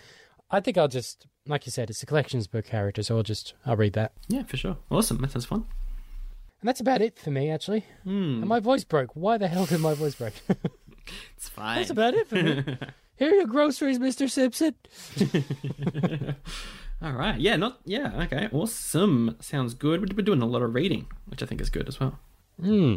I 0.52 0.60
think 0.60 0.78
I'll 0.78 0.88
just, 0.88 1.28
like 1.48 1.66
you 1.66 1.72
said, 1.72 1.90
it's 1.90 2.02
a 2.04 2.06
collections 2.06 2.48
book 2.48 2.66
character, 2.66 3.04
so 3.04 3.18
I'll 3.18 3.24
just 3.24 3.54
I'll 3.66 3.76
read 3.78 3.94
that, 3.94 4.12
Yeah, 4.28 4.44
for 4.44 4.58
sure. 4.58 4.78
Awesome. 4.92 5.18
That 5.22 5.32
sounds 5.32 5.46
fun. 5.46 5.66
and 6.62 6.68
that's 6.68 6.82
about 6.82 7.02
it 7.02 7.18
for 7.18 7.32
me 7.32 7.50
actually. 7.52 7.86
Hmm. 8.04 8.40
And 8.42 8.48
my 8.48 8.60
voice 8.60 8.84
broke. 8.84 9.16
Why 9.16 9.38
the 9.38 9.48
hell 9.48 9.66
did 9.66 9.80
my 9.80 9.94
voice 9.94 10.16
break? 10.16 10.34
It's 11.38 11.50
fine. 11.50 11.78
that's 11.78 11.90
about 11.90 12.14
it 12.14 12.28
for 12.28 12.36
me. 12.36 12.64
Here 13.18 13.32
are 13.32 13.36
your 13.36 13.48
groceries, 13.48 13.98
Mister 14.00 14.28
Simpson. 14.28 14.76
All 17.02 17.14
right. 17.14 17.40
Yeah, 17.40 17.56
not 17.56 17.80
yeah, 17.86 18.12
okay. 18.26 18.50
Awesome. 18.52 19.36
Sounds 19.40 19.74
good. 19.74 20.02
We're 20.02 20.16
we're 20.18 20.24
doing 20.26 20.42
a 20.42 20.46
lot 20.46 20.62
of 20.62 20.76
reading, 20.76 21.08
which 21.28 21.42
I 21.42 21.46
think 21.46 21.62
is 21.62 21.70
good 21.70 21.88
as 21.88 22.00
well. 22.00 22.20
Hmm. 22.62 22.96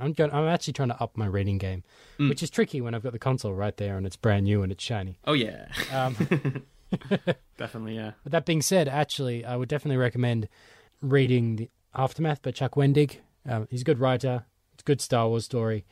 I'm 0.00 0.12
going. 0.12 0.30
I'm 0.32 0.46
actually 0.46 0.74
trying 0.74 0.90
to 0.90 1.02
up 1.02 1.16
my 1.16 1.26
reading 1.26 1.58
game, 1.58 1.82
which 2.18 2.42
is 2.42 2.50
tricky 2.50 2.80
when 2.80 2.94
I've 2.94 3.02
got 3.02 3.12
the 3.12 3.18
console 3.18 3.52
right 3.54 3.76
there 3.76 3.96
and 3.96 4.06
it's 4.06 4.16
brand 4.16 4.44
new 4.44 4.62
and 4.62 4.70
it's 4.70 4.84
shiny. 4.84 5.18
Oh 5.26 5.32
yeah. 5.32 5.66
Um, 5.92 6.14
Definitely, 7.56 7.96
yeah. 7.96 8.12
but 8.22 8.32
that 8.32 8.46
being 8.46 8.62
said, 8.62 8.88
actually, 8.88 9.44
I 9.44 9.56
would 9.56 9.68
definitely 9.68 9.96
recommend 9.98 10.48
reading 11.02 11.56
the 11.56 11.70
Aftermath 11.94 12.42
by 12.42 12.50
Chuck 12.50 12.74
Wendig. 12.74 13.16
Um, 13.48 13.66
he's 13.70 13.82
a 13.82 13.84
good 13.84 13.98
writer. 13.98 14.44
It's 14.74 14.82
a 14.82 14.84
good 14.84 15.00
Star 15.00 15.28
Wars 15.28 15.44
story. 15.44 15.84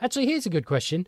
Actually, 0.00 0.26
here's 0.26 0.46
a 0.46 0.50
good 0.50 0.66
question. 0.66 1.06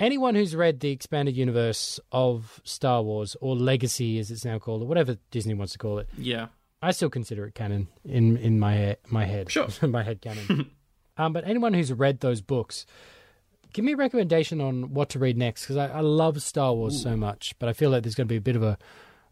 Anyone 0.00 0.34
who's 0.34 0.56
read 0.56 0.80
the 0.80 0.90
expanded 0.90 1.36
universe 1.36 2.00
of 2.10 2.60
Star 2.64 3.02
Wars 3.02 3.36
or 3.40 3.54
Legacy, 3.54 4.18
as 4.18 4.30
it's 4.30 4.44
now 4.44 4.58
called, 4.58 4.82
or 4.82 4.86
whatever 4.86 5.18
Disney 5.30 5.54
wants 5.54 5.72
to 5.74 5.78
call 5.78 5.98
it, 5.98 6.08
Yeah. 6.18 6.46
I 6.82 6.90
still 6.90 7.08
consider 7.10 7.46
it 7.46 7.54
canon 7.54 7.88
in 8.04 8.36
in 8.36 8.58
my 8.58 8.96
my 9.08 9.24
head. 9.24 9.50
Sure. 9.50 9.68
my 9.88 10.02
head 10.02 10.20
canon. 10.20 10.70
Um, 11.16 11.32
but 11.32 11.46
anyone 11.46 11.74
who's 11.74 11.92
read 11.92 12.20
those 12.20 12.40
books, 12.40 12.86
give 13.72 13.84
me 13.84 13.92
a 13.92 13.96
recommendation 13.96 14.60
on 14.60 14.94
what 14.94 15.08
to 15.10 15.18
read 15.18 15.36
next 15.36 15.62
because 15.62 15.76
I, 15.76 15.88
I 15.88 16.00
love 16.00 16.40
Star 16.42 16.72
Wars 16.74 17.02
so 17.02 17.16
much, 17.16 17.54
but 17.58 17.68
I 17.68 17.72
feel 17.72 17.90
like 17.90 18.02
there's 18.02 18.14
going 18.14 18.28
to 18.28 18.32
be 18.32 18.38
a 18.38 18.40
bit 18.40 18.56
of 18.56 18.62
a 18.62 18.78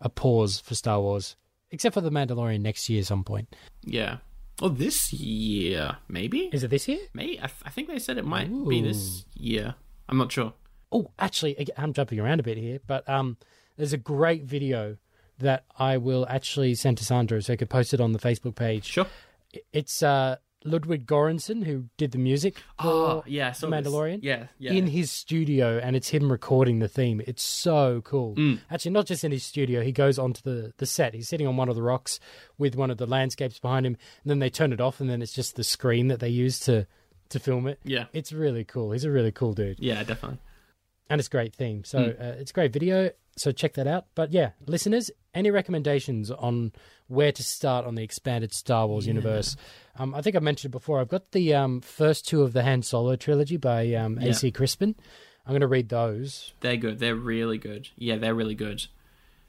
a 0.03 0.09
pause 0.09 0.61
for 0.61 0.75
Star 0.75 1.01
Wars, 1.01 1.37
except 1.71 1.95
for 1.95 2.01
the 2.01 2.11
Mandalorian 2.11 2.61
next 2.61 2.89
year 2.89 3.01
at 3.01 3.07
some 3.07 3.25
point. 3.25 3.55
Yeah. 3.83 4.19
Oh, 4.61 4.69
this 4.69 5.13
year, 5.13 5.97
maybe? 6.09 6.51
Is 6.53 6.63
it 6.63 6.69
this 6.69 6.87
year? 6.87 6.99
May 7.15 7.39
I, 7.41 7.49
I 7.65 7.71
think 7.71 7.89
they 7.89 7.99
said 7.99 8.19
it 8.19 8.27
might 8.27 8.51
be 8.69 8.83
this 8.83 9.25
year. 9.35 9.77
I'm 10.09 10.19
not 10.19 10.31
sure. 10.31 10.53
Oh, 10.91 11.11
actually, 11.19 11.69
I'm 11.77 11.95
jumping 11.95 12.21
around 12.21 12.41
a 12.41 12.43
bit 12.43 12.59
here, 12.59 12.81
but 12.87 13.09
um, 13.09 13.39
there's 13.77 13.95
a 13.95 13.99
great 13.99 14.45
video 14.45 14.99
that 15.39 15.65
I 15.79 15.97
will 15.97 16.27
actually 16.29 16.75
send 16.75 16.99
to 16.99 17.05
Sandra 17.05 17.41
so 17.41 17.55
I 17.55 17.57
could 17.57 17.71
post 17.71 17.95
it 17.95 18.01
on 18.01 18.13
the 18.13 18.19
Facebook 18.19 18.55
page. 18.55 18.85
Sure. 18.85 19.07
It's 19.73 20.03
uh, 20.03 20.37
Ludwig 20.65 21.07
Göransson 21.07 21.65
who 21.65 21.87
did 21.97 22.13
the 22.13 22.19
music 22.19 22.59
for 22.81 22.87
Oh, 22.87 23.25
yeah. 23.27 23.53
So 23.53 23.69
The 23.69 23.77
Mandalorian? 23.77 24.21
Yeah, 24.23 24.47
yeah. 24.59 24.73
in 24.73 24.87
his 24.87 25.11
studio, 25.11 25.79
and 25.79 25.95
it's 25.97 26.09
him 26.09 26.31
recording 26.31 26.79
the 26.79 26.89
theme. 26.89 27.21
It's 27.27 27.43
so 27.43 28.01
cool. 28.05 28.35
Mm. 28.37 28.61
Actually, 28.71 28.93
not 28.93 29.07
just 29.07 29.25
in 29.25 29.33
his 29.33 29.45
studio. 29.45 29.83
He 29.83 29.93
goes 29.93 30.19
onto 30.19 30.43
the 30.43 30.73
the 30.79 30.87
set. 30.87 31.15
He's 31.15 31.29
sitting 31.29 31.47
on 31.47 31.57
one 31.57 31.69
of 31.69 31.75
the 31.77 31.83
rocks 31.83 32.21
with 32.59 32.75
one 32.77 32.91
of 32.91 32.99
the 32.99 33.07
landscapes 33.07 33.59
behind 33.59 33.87
him, 33.87 33.97
and 34.23 34.31
then 34.31 34.39
they 34.39 34.51
turn 34.51 34.73
it 34.73 34.81
off, 34.81 35.01
and 35.01 35.09
then 35.11 35.23
it's 35.23 35.33
just 35.35 35.57
the 35.57 35.65
screen 35.65 36.09
that 36.09 36.21
they 36.21 36.29
use 36.29 36.59
to 36.61 36.87
to 37.31 37.39
film 37.41 37.67
it. 37.67 37.79
yeah. 37.85 38.05
It's 38.13 38.33
really 38.33 38.63
cool. 38.65 38.93
He's 38.93 39.05
a 39.05 39.11
really 39.11 39.33
cool 39.33 39.55
dude, 39.55 39.81
Yeah, 39.81 40.03
definitely. 40.05 40.39
and 41.09 41.19
it's 41.19 41.29
a 41.29 41.31
great 41.31 41.55
theme. 41.55 41.83
So 41.85 41.99
Mm. 41.99 42.21
uh, 42.21 42.25
it's 42.41 42.51
a 42.51 42.55
great 42.55 42.73
video. 42.75 43.11
So 43.37 43.51
check 43.53 43.75
that 43.75 43.87
out. 43.87 44.07
But 44.15 44.33
yeah, 44.33 44.51
listeners, 44.67 45.11
any 45.35 45.51
recommendations 45.51 46.31
on 46.31 46.73
where 47.09 47.33
to 47.33 47.43
start 47.43 47.87
on 47.87 47.95
the 47.95 48.03
expanded 48.03 48.53
Star 48.53 48.87
Wars 48.87 49.07
universe? 49.07 49.57
Um, 49.97 50.15
I 50.15 50.21
think 50.23 50.37
I 50.37 50.39
mentioned 50.41 50.71
it 50.71 50.73
before. 50.77 51.01
I've 51.01 51.09
got 51.09 51.33
the 51.33 51.55
um, 51.55 51.81
first 51.81 52.27
two 52.29 52.43
of 52.43 52.53
the 52.53 52.63
Han 52.63 52.83
Solo 52.83 53.17
trilogy 53.17 53.57
by 53.57 53.93
um, 53.95 54.19
Yeah. 54.21 54.31
A.C. 54.31 54.51
Crispin. 54.51 54.95
I'm 55.47 55.53
going 55.53 55.61
to 55.63 55.67
read 55.67 55.89
those. 55.89 56.53
They're 56.61 56.77
good. 56.77 56.99
They're 56.99 57.17
really 57.17 57.59
good. 57.59 57.89
Yeah, 57.97 58.17
they're 58.17 58.35
really 58.35 58.55
good. 58.55 58.87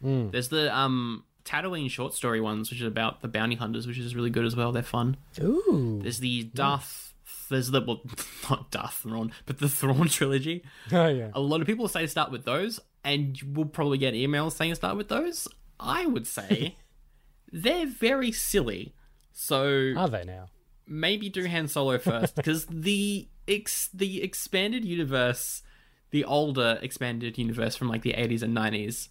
Mm. 0.04 0.32
There's 0.32 0.50
the 0.50 0.76
um 0.76 1.24
Tatooine 1.46 1.90
short 1.90 2.14
story 2.14 2.40
ones, 2.42 2.70
which 2.70 2.80
is 2.82 2.88
about 2.88 3.22
the 3.22 3.28
bounty 3.28 3.56
hunters, 3.56 3.86
which 3.86 3.98
is 3.98 4.16
really 4.16 4.30
good 4.30 4.46
as 4.46 4.56
well. 4.56 4.72
They're 4.72 4.82
fun. 4.82 5.18
Ooh. 5.42 6.00
There's 6.02 6.20
the 6.20 6.44
Darth. 6.44 7.14
There's 7.50 7.70
the 7.72 7.82
well, 7.82 8.02
not 8.50 8.72
Darth 8.72 8.94
Thrawn, 9.04 9.32
but 9.46 9.60
the 9.60 9.70
Thrawn 9.70 10.08
trilogy. 10.08 10.64
Oh, 10.92 11.08
yeah. 11.08 11.30
A 11.34 11.40
lot 11.40 11.62
of 11.62 11.68
people 11.68 11.88
say 11.88 12.08
start 12.08 12.32
with 12.32 12.46
those, 12.46 12.80
and 13.04 13.42
you 13.42 13.52
will 13.52 13.66
probably 13.66 13.98
get 13.98 14.14
emails 14.14 14.54
saying 14.54 14.76
start 14.76 14.98
with 14.98 15.10
those. 15.10 15.48
I 15.80 16.06
would 16.06 16.28
say 16.28 16.78
they're 17.52 17.88
very 17.88 18.32
silly. 18.32 18.94
So 19.34 19.94
Are 19.98 20.10
they 20.10 20.24
now? 20.24 20.48
maybe 20.88 21.30
do 21.30 21.48
Han 21.48 21.68
Solo 21.68 21.98
first 21.98 22.36
because 22.36 22.66
the 22.70 23.28
ex 23.48 23.90
the 23.94 24.22
expanded 24.24 24.86
universe, 24.86 25.64
the 26.12 26.26
older 26.26 26.80
expanded 26.82 27.38
universe 27.38 27.76
from 27.76 27.90
like 27.90 28.02
the 28.02 28.14
eighties 28.14 28.44
and 28.44 28.54
nineties, 28.54 29.10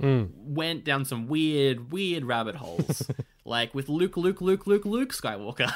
mm. 0.00 0.30
went 0.34 0.84
down 0.84 1.04
some 1.04 1.26
weird 1.26 1.92
weird 1.92 2.24
rabbit 2.24 2.56
holes, 2.56 3.10
like 3.44 3.74
with 3.74 3.88
Luke, 3.88 4.16
Luke, 4.16 4.40
Luke, 4.40 4.66
Luke, 4.66 4.84
Luke 4.84 5.12
Skywalker. 5.12 5.72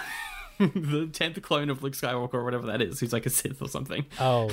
the 0.58 1.08
tenth 1.12 1.40
clone 1.42 1.68
of 1.68 1.82
Luke 1.82 1.92
Skywalker, 1.92 2.34
or 2.34 2.44
whatever 2.44 2.66
that 2.66 2.80
is, 2.80 3.00
who's 3.00 3.12
like 3.12 3.26
a 3.26 3.30
Sith 3.30 3.60
or 3.60 3.68
something. 3.68 4.06
Oh, 4.18 4.50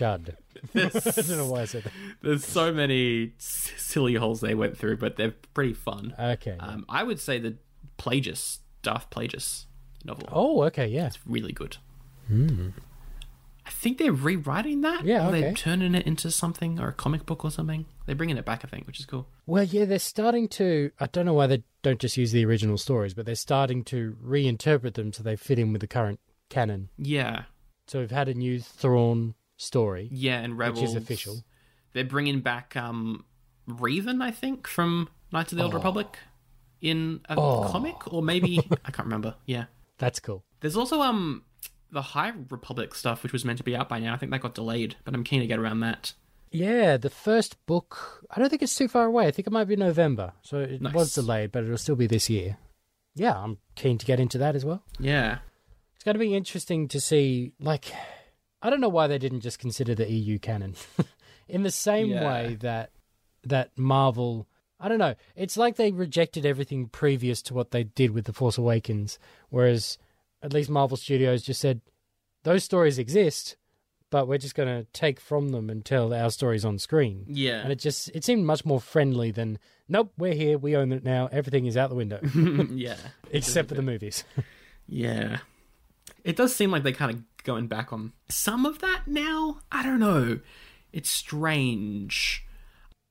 shud. 0.00 0.36
I 0.74 0.88
don't 0.88 1.28
know 1.30 1.46
why 1.50 1.62
I 1.62 1.64
said 1.66 1.84
that. 1.84 1.92
There's 2.22 2.44
so 2.44 2.72
many 2.72 3.32
s- 3.38 3.72
silly 3.76 4.14
holes 4.14 4.40
they 4.40 4.54
went 4.54 4.76
through, 4.76 4.96
but 4.96 5.16
they're 5.16 5.34
pretty 5.54 5.74
fun. 5.74 6.14
Okay. 6.18 6.56
Um, 6.58 6.84
I 6.88 7.02
would 7.02 7.20
say 7.20 7.38
the 7.38 7.56
Plagueis, 7.98 8.58
Darth 8.82 9.08
Plagueis 9.10 9.66
novel. 10.04 10.28
oh, 10.32 10.62
okay, 10.64 10.86
yeah. 10.88 11.06
It's 11.06 11.18
really 11.26 11.52
good. 11.52 11.76
I 13.66 13.70
think 13.70 13.98
they're 13.98 14.12
rewriting 14.12 14.80
that. 14.82 15.04
Yeah, 15.04 15.28
or 15.28 15.32
They're 15.32 15.52
turning 15.52 15.94
it 15.94 16.06
into 16.06 16.30
something 16.30 16.78
or 16.80 16.88
a 16.88 16.92
comic 16.92 17.26
book 17.26 17.44
or 17.44 17.50
something. 17.50 17.86
They're 18.06 18.14
bringing 18.16 18.36
it 18.36 18.44
back, 18.44 18.64
I 18.64 18.68
think, 18.68 18.86
which 18.86 18.98
is 19.00 19.06
cool. 19.06 19.28
Well, 19.46 19.64
yeah, 19.64 19.84
they're 19.84 19.98
starting 19.98 20.48
to. 20.48 20.90
I 20.98 21.06
don't 21.06 21.26
know 21.26 21.34
why 21.34 21.46
they 21.46 21.62
don't 21.82 22.00
just 22.00 22.16
use 22.16 22.32
the 22.32 22.44
original 22.44 22.78
stories, 22.78 23.14
but 23.14 23.26
they're 23.26 23.34
starting 23.34 23.84
to 23.84 24.16
reinterpret 24.24 24.94
them 24.94 25.12
so 25.12 25.22
they 25.22 25.36
fit 25.36 25.58
in 25.58 25.72
with 25.72 25.80
the 25.80 25.86
current 25.86 26.20
canon. 26.48 26.88
Yeah, 26.98 27.44
So 27.86 28.00
we've 28.00 28.10
had 28.10 28.28
a 28.28 28.34
new 28.34 28.60
Thrawn 28.60 29.34
story. 29.60 30.08
yeah, 30.12 30.38
and 30.40 30.56
Rebels 30.58 30.80
Which 30.80 30.90
is 30.90 30.94
official. 30.96 31.44
They're 31.92 32.04
bringing 32.04 32.40
back 32.40 32.76
um, 32.76 33.24
Revan, 33.68 34.22
I 34.22 34.30
think, 34.30 34.66
from 34.66 35.08
Knights 35.32 35.52
of 35.52 35.58
the 35.58 35.64
Old 35.64 35.74
Republic 35.74 36.18
in 36.80 37.20
a 37.28 37.34
Oh. 37.38 37.68
comic, 37.70 38.12
or 38.12 38.22
maybe 38.22 38.58
I 38.84 38.90
can't 38.90 39.06
remember. 39.06 39.34
Yeah, 39.46 39.64
That's 39.98 40.18
cool. 40.20 40.44
there's 40.60 40.76
also 40.76 41.00
um 41.02 41.44
the 41.92 42.02
High 42.02 42.32
Republic 42.50 42.94
stuff, 42.94 43.22
which 43.22 43.32
was 43.32 43.44
meant 43.44 43.58
to 43.58 43.64
be 43.64 43.74
out 43.76 43.88
by 43.88 43.98
now. 43.98 44.14
I 44.14 44.16
think 44.16 44.30
that 44.32 44.40
got 44.40 44.54
delayed, 44.54 44.96
but 45.04 45.12
I'm 45.14 45.24
keen 45.24 45.40
to 45.40 45.46
get 45.46 45.58
around 45.58 45.80
that. 45.80 46.14
Yeah, 46.52 46.96
the 46.96 47.10
first 47.10 47.64
book. 47.66 48.24
I 48.30 48.40
don't 48.40 48.48
think 48.48 48.62
it's 48.62 48.74
too 48.74 48.88
far 48.88 49.04
away. 49.06 49.26
I 49.26 49.30
think 49.30 49.46
it 49.46 49.52
might 49.52 49.64
be 49.68 49.76
November. 49.76 50.32
So 50.42 50.58
it 50.60 50.80
Nice. 50.80 50.94
was 50.94 51.14
delayed, 51.14 51.52
but 51.52 51.64
it'll 51.64 51.76
still 51.78 51.96
be 51.96 52.06
this 52.06 52.30
year. 52.30 52.56
Yeah, 53.14 53.36
I'm 53.40 53.58
keen 53.76 53.98
to 53.98 54.06
get 54.06 54.18
into 54.20 54.38
that 54.38 54.54
as 54.56 54.64
well. 54.64 54.82
Yeah, 54.98 55.38
It's 55.96 56.04
going 56.04 56.14
to 56.14 56.18
be 56.20 56.34
interesting 56.34 56.86
to 56.88 57.00
see. 57.00 57.52
Like, 57.60 57.92
I 58.62 58.70
don't 58.70 58.80
know 58.80 58.88
why 58.88 59.06
they 59.06 59.18
didn't 59.18 59.40
just 59.40 59.58
consider 59.58 59.94
the 59.94 60.10
EU 60.10 60.38
canon, 60.38 60.74
in 61.48 61.62
the 61.62 61.70
same 61.70 62.08
Yeah. 62.08 62.26
way 62.26 62.54
that 62.60 62.90
that 63.44 63.70
Marvel. 63.76 64.46
I 64.78 64.88
don't 64.88 64.98
know. 64.98 65.14
It's 65.36 65.56
like 65.58 65.76
they 65.76 65.92
rejected 65.92 66.46
everything 66.46 66.86
previous 66.88 67.42
to 67.42 67.54
what 67.54 67.70
they 67.70 67.84
did 67.84 68.12
with 68.12 68.24
the 68.24 68.32
Force 68.32 68.56
Awakens, 68.58 69.18
whereas 69.50 69.98
at 70.42 70.52
least 70.54 70.70
Marvel 70.70 70.96
Studios 70.96 71.42
just 71.42 71.60
said 71.60 71.82
those 72.44 72.64
stories 72.64 72.98
exist, 72.98 73.56
but 74.08 74.26
we're 74.26 74.38
just 74.38 74.54
going 74.54 74.68
to 74.68 74.86
take 74.94 75.20
from 75.20 75.50
them 75.50 75.68
and 75.68 75.84
tell 75.84 76.14
our 76.14 76.30
stories 76.30 76.64
on 76.64 76.78
screen. 76.78 77.26
Yeah. 77.28 77.60
And 77.60 77.70
it 77.70 77.78
just 77.78 78.10
it 78.14 78.24
seemed 78.24 78.46
much 78.46 78.64
more 78.64 78.80
friendly 78.80 79.30
than 79.30 79.58
nope, 79.86 80.12
we're 80.16 80.32
here, 80.34 80.56
we 80.56 80.74
own 80.76 80.92
it 80.92 81.04
now, 81.04 81.28
everything 81.30 81.66
is 81.66 81.76
out 81.76 81.90
the 81.90 81.96
window 81.96 82.20
yeah. 82.70 82.96
except 83.30 83.68
for 83.68 83.74
the 83.74 83.82
movies. 83.82 84.24
Yeah. 84.86 85.38
It 86.24 86.36
does 86.36 86.54
seem 86.56 86.70
like 86.70 86.82
they're 86.84 86.92
kind 86.92 87.14
of 87.14 87.29
going 87.40 87.66
back 87.66 87.92
on 87.92 88.12
some 88.28 88.66
of 88.66 88.78
that 88.80 89.02
now. 89.06 89.60
I 89.72 89.82
don't 89.82 90.00
know. 90.00 90.40
It's 90.92 91.10
strange. 91.10 92.44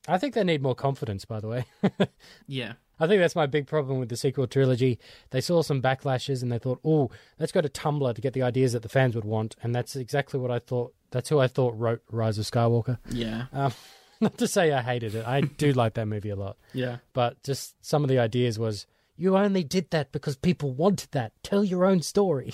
I 0.08 0.18
think 0.18 0.34
they 0.34 0.44
need 0.44 0.62
more 0.62 0.74
confidence, 0.74 1.24
by 1.24 1.40
the 1.40 1.48
way. 1.48 1.64
Yeah. 2.46 2.74
I 3.02 3.06
think 3.06 3.20
that's 3.22 3.34
my 3.36 3.46
big 3.46 3.66
problem 3.66 3.98
with 3.98 4.10
the 4.10 4.16
sequel 4.16 4.46
trilogy. 4.46 4.98
They 5.30 5.40
saw 5.40 5.62
some 5.62 5.80
backlashes 5.80 6.42
and 6.42 6.52
they 6.52 6.58
thought, 6.58 6.80
"Oh, 6.84 7.10
let's 7.38 7.50
go 7.52 7.62
to 7.62 7.68
Tumblr 7.70 8.14
to 8.14 8.20
get 8.20 8.34
the 8.34 8.42
ideas 8.42 8.74
that 8.74 8.82
the 8.82 8.90
fans 8.90 9.14
would 9.14 9.24
want," 9.24 9.56
and 9.62 9.74
that's 9.74 9.96
exactly 9.96 10.38
what 10.38 10.50
I 10.50 10.58
thought. 10.58 10.92
That's 11.10 11.30
who 11.30 11.38
I 11.38 11.46
thought 11.48 11.78
wrote 11.78 12.02
Rise 12.10 12.36
of 12.38 12.44
Skywalker. 12.44 12.98
Yeah. 13.10 13.46
Um, 13.54 13.72
not 14.20 14.36
to 14.36 14.46
say 14.46 14.70
I 14.70 14.82
hated 14.82 15.14
it. 15.14 15.26
I 15.26 15.40
do 15.40 15.72
like 15.82 15.94
that 15.94 16.04
movie 16.08 16.28
a 16.28 16.36
lot, 16.36 16.58
Yeah. 16.74 16.98
but 17.14 17.42
just 17.42 17.74
some 17.80 18.04
of 18.04 18.10
the 18.10 18.18
ideas 18.18 18.58
was, 18.58 18.86
"You 19.16 19.34
only 19.38 19.64
did 19.64 19.90
that 19.92 20.12
because 20.12 20.36
people 20.36 20.72
wanted 20.74 21.10
that. 21.12 21.32
Tell 21.42 21.64
your 21.64 21.86
own 21.86 22.02
story." 22.02 22.52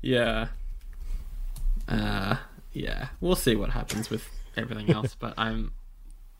Yeah. 0.00 0.48
Uh 1.88 2.36
yeah. 2.72 3.08
We'll 3.20 3.36
see 3.36 3.56
what 3.56 3.70
happens 3.70 4.10
with 4.10 4.28
everything 4.56 4.90
else, 4.90 5.14
but 5.14 5.34
I'm 5.38 5.72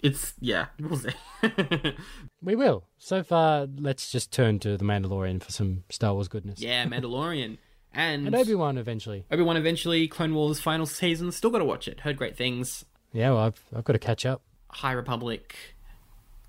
it's 0.01 0.34
yeah, 0.40 0.66
we'll 0.78 0.99
see. 0.99 1.11
we 2.42 2.55
will. 2.55 2.84
So 2.99 3.22
far, 3.22 3.66
let's 3.78 4.11
just 4.11 4.32
turn 4.32 4.59
to 4.61 4.76
the 4.76 4.84
Mandalorian 4.84 5.42
for 5.42 5.51
some 5.51 5.84
Star 5.90 6.14
Wars 6.14 6.28
goodness. 6.28 6.61
yeah, 6.61 6.84
Mandalorian. 6.86 7.59
And, 7.92 8.26
And 8.26 8.36
Obi 8.36 8.55
Wan 8.55 8.76
eventually. 8.76 9.24
Obi-Wan 9.30 9.57
eventually, 9.57 10.07
Clone 10.07 10.34
Wars 10.34 10.61
final 10.61 10.84
season, 10.84 11.32
still 11.32 11.49
gotta 11.49 11.64
watch 11.64 11.88
it. 11.88 12.01
Heard 12.01 12.18
great 12.18 12.36
things. 12.36 12.84
Yeah, 13.12 13.30
well, 13.30 13.40
I've 13.40 13.64
I've 13.74 13.84
got 13.84 13.94
to 13.94 13.99
catch 13.99 14.26
up. 14.26 14.42
High 14.68 14.92
Republic 14.92 15.57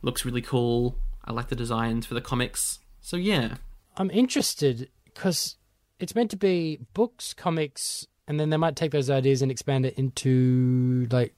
looks 0.02 0.26
really 0.26 0.42
cool. 0.42 0.98
I 1.24 1.32
like 1.32 1.48
the 1.48 1.56
designs 1.56 2.06
for 2.06 2.16
the 2.16 2.22
comics. 2.22 2.80
So 3.00 3.16
yeah. 3.16 3.56
I'm 3.96 4.12
interested 4.12 4.90
because 5.06 5.56
it's 6.00 6.14
meant 6.14 6.32
to 6.32 6.38
be 6.38 6.80
books, 6.94 7.34
comics, 7.34 8.06
and 8.28 8.40
then 8.40 8.50
they 8.50 8.58
might 8.58 8.76
take 8.76 8.92
those 8.92 9.10
ideas 9.10 9.42
and 9.42 9.52
expand 9.52 9.86
it 9.86 9.94
into 9.98 11.08
like 11.12 11.34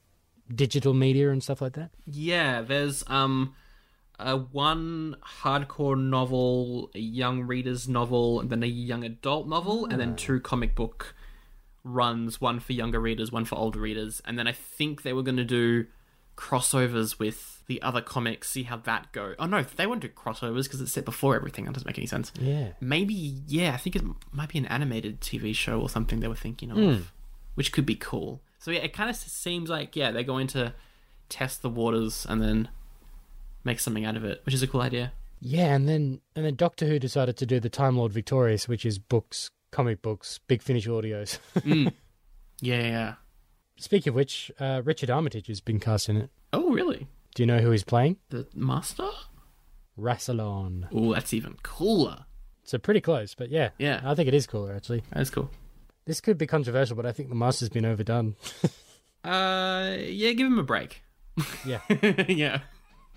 digital 0.54 0.94
media 0.94 1.30
and 1.30 1.42
stuff 1.42 1.62
like 1.62 1.74
that. 1.74 1.90
Yeah, 2.06 2.62
there's 2.62 3.04
um 3.06 3.54
a 4.18 4.36
one 4.36 5.16
hardcore 5.42 5.98
novel, 5.98 6.90
a 6.94 6.98
young 6.98 7.42
reader's 7.42 7.88
novel, 7.88 8.40
and 8.40 8.50
then 8.50 8.62
a 8.62 8.66
young 8.66 9.04
adult 9.04 9.48
novel, 9.48 9.86
and 9.86 9.98
then 9.98 10.16
two 10.16 10.40
comic 10.40 10.74
book 10.74 11.14
runs, 11.82 12.40
one 12.40 12.60
for 12.60 12.72
younger 12.74 13.00
readers, 13.00 13.32
one 13.32 13.44
for 13.44 13.56
older 13.56 13.80
readers, 13.80 14.20
and 14.26 14.38
then 14.38 14.46
I 14.46 14.52
think 14.52 15.02
they 15.02 15.12
were 15.12 15.22
going 15.22 15.38
to 15.38 15.44
do 15.44 15.86
crossovers 16.40 17.18
with 17.18 17.62
the 17.66 17.82
other 17.82 18.00
comics, 18.00 18.48
see 18.48 18.62
how 18.62 18.78
that 18.78 19.12
go. 19.12 19.34
Oh 19.38 19.46
no, 19.46 19.62
they 19.62 19.86
won't 19.86 20.00
do 20.00 20.08
crossovers 20.08 20.64
because 20.64 20.80
it's 20.80 20.92
set 20.92 21.04
before 21.04 21.36
everything. 21.36 21.66
That 21.66 21.74
doesn't 21.74 21.86
make 21.86 21.98
any 21.98 22.06
sense. 22.06 22.32
Yeah. 22.40 22.68
Maybe, 22.80 23.14
yeah, 23.46 23.74
I 23.74 23.76
think 23.76 23.94
it 23.94 24.02
might 24.32 24.48
be 24.48 24.58
an 24.58 24.66
animated 24.66 25.20
TV 25.20 25.54
show 25.54 25.80
or 25.80 25.90
something 25.90 26.20
they 26.20 26.28
were 26.28 26.34
thinking 26.34 26.70
of, 26.70 26.78
hmm. 26.78 27.02
which 27.54 27.72
could 27.72 27.84
be 27.84 27.94
cool. 27.94 28.40
So 28.58 28.70
yeah, 28.70 28.80
it 28.80 28.94
kind 28.94 29.10
of 29.10 29.16
seems 29.16 29.68
like 29.68 29.94
yeah 29.94 30.10
they're 30.10 30.22
going 30.22 30.46
to 30.48 30.72
test 31.28 31.62
the 31.62 31.68
waters 31.68 32.26
and 32.28 32.42
then 32.42 32.68
make 33.62 33.78
something 33.78 34.06
out 34.06 34.16
of 34.16 34.24
it, 34.24 34.40
which 34.44 34.54
is 34.54 34.62
a 34.62 34.66
cool 34.66 34.80
idea. 34.80 35.12
Yeah, 35.40 35.74
and 35.74 35.88
then 35.88 36.20
and 36.34 36.44
then 36.44 36.54
Doctor 36.54 36.86
Who 36.86 36.98
decided 36.98 37.36
to 37.36 37.46
do 37.46 37.60
the 37.60 37.70
Time 37.70 37.96
Lord 37.96 38.12
Victorious, 38.12 38.66
which 38.66 38.86
is 38.86 38.98
books, 38.98 39.50
comic 39.70 40.00
books, 40.00 40.40
Big 40.48 40.62
Finish 40.62 40.88
audios. 40.88 41.38
Mm. 41.60 41.92
Yeah, 42.62 42.82
yeah. 42.82 43.14
Speaking 43.80 44.10
of 44.10 44.14
which, 44.14 44.50
uh, 44.60 44.82
Richard 44.84 45.10
Armitage 45.10 45.46
has 45.48 45.60
been 45.60 45.80
cast 45.80 46.08
in 46.08 46.16
it. 46.16 46.30
Oh 46.52 46.70
really? 46.70 47.08
Do 47.34 47.42
you 47.42 47.46
know 47.46 47.58
who 47.58 47.70
he's 47.70 47.84
playing? 47.84 48.16
The 48.28 48.46
master? 48.54 49.08
Rassilon. 49.98 50.86
Oh, 50.92 51.14
that's 51.14 51.32
even 51.34 51.56
cooler. 51.62 52.24
So 52.64 52.78
pretty 52.78 53.00
close, 53.00 53.34
but 53.34 53.50
yeah, 53.50 53.70
Yeah. 53.78 54.00
I 54.04 54.14
think 54.14 54.28
it 54.28 54.34
is 54.34 54.46
cooler 54.46 54.74
actually. 54.74 55.02
That's 55.12 55.30
cool. 55.30 55.50
This 56.06 56.20
could 56.20 56.38
be 56.38 56.46
controversial, 56.46 56.96
but 56.96 57.06
I 57.06 57.12
think 57.12 57.28
the 57.28 57.34
Master's 57.34 57.68
been 57.68 57.84
overdone. 57.84 58.36
Uh, 59.22 59.96
yeah, 60.00 60.32
give 60.32 60.46
him 60.46 60.58
a 60.58 60.62
break. 60.62 61.02
Yeah. 61.66 61.80
yeah, 62.26 62.60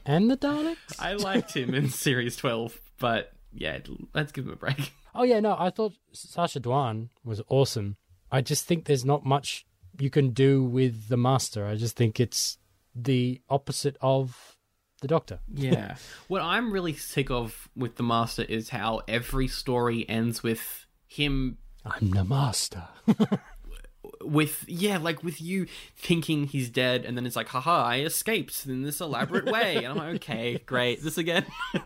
and 0.06 0.30
the 0.30 0.36
Daleks. 0.36 1.00
I 1.00 1.14
liked 1.14 1.56
him 1.56 1.74
in 1.74 1.90
series 2.06 2.36
twelve, 2.36 2.78
but 3.00 3.32
yeah, 3.54 3.80
let's 4.14 4.34
give 4.34 4.46
him 4.46 4.52
a 4.52 4.58
break. 4.58 4.92
Oh 5.16 5.24
yeah, 5.24 5.40
no, 5.40 5.56
I 5.58 5.70
thought 5.70 5.94
Sacha 6.12 6.60
Dhawan 6.60 7.08
was 7.24 7.42
awesome. 7.48 7.96
I 8.30 8.42
just 8.42 8.66
think 8.66 8.84
there's 8.84 9.06
not 9.06 9.26
much 9.26 9.66
you 10.00 10.10
can 10.10 10.30
do 10.32 10.64
with 10.64 11.08
the 11.10 11.18
Master. 11.18 11.66
I 11.66 11.76
just 11.76 11.96
think 11.96 12.20
it's 12.20 12.58
the 12.96 13.42
opposite 13.50 13.98
of 14.02 14.58
the 15.02 15.08
Doctor. 15.08 15.40
Yeah. 15.54 15.96
what 16.28 16.42
I'm 16.42 16.72
really 16.72 16.94
sick 16.94 17.30
of 17.30 17.70
with 17.76 17.96
the 17.96 18.04
Master 18.04 18.44
is 18.44 18.70
how 18.70 19.02
every 19.08 19.48
story 19.48 20.08
ends 20.10 20.42
with 20.44 20.86
him 21.08 21.58
I'm 21.86 22.12
the 22.12 22.24
Master. 22.24 22.88
with 24.22 24.64
yeah, 24.68 24.98
like 24.98 25.24
with 25.24 25.42
you 25.42 25.68
thinking 25.98 26.46
he's 26.46 26.70
dead, 26.70 27.04
and 27.06 27.18
then 27.18 27.26
it's 27.26 27.36
like, 27.36 27.50
haha, 27.50 27.84
I 27.84 28.00
escaped 28.00 28.66
in 28.66 28.84
this 28.84 29.02
elaborate 29.02 29.46
way, 29.46 29.78
and 29.78 29.88
I'm 29.88 29.98
like, 29.98 30.16
okay, 30.16 30.60
great, 30.66 31.02
this 31.04 31.18
again, 31.18 31.46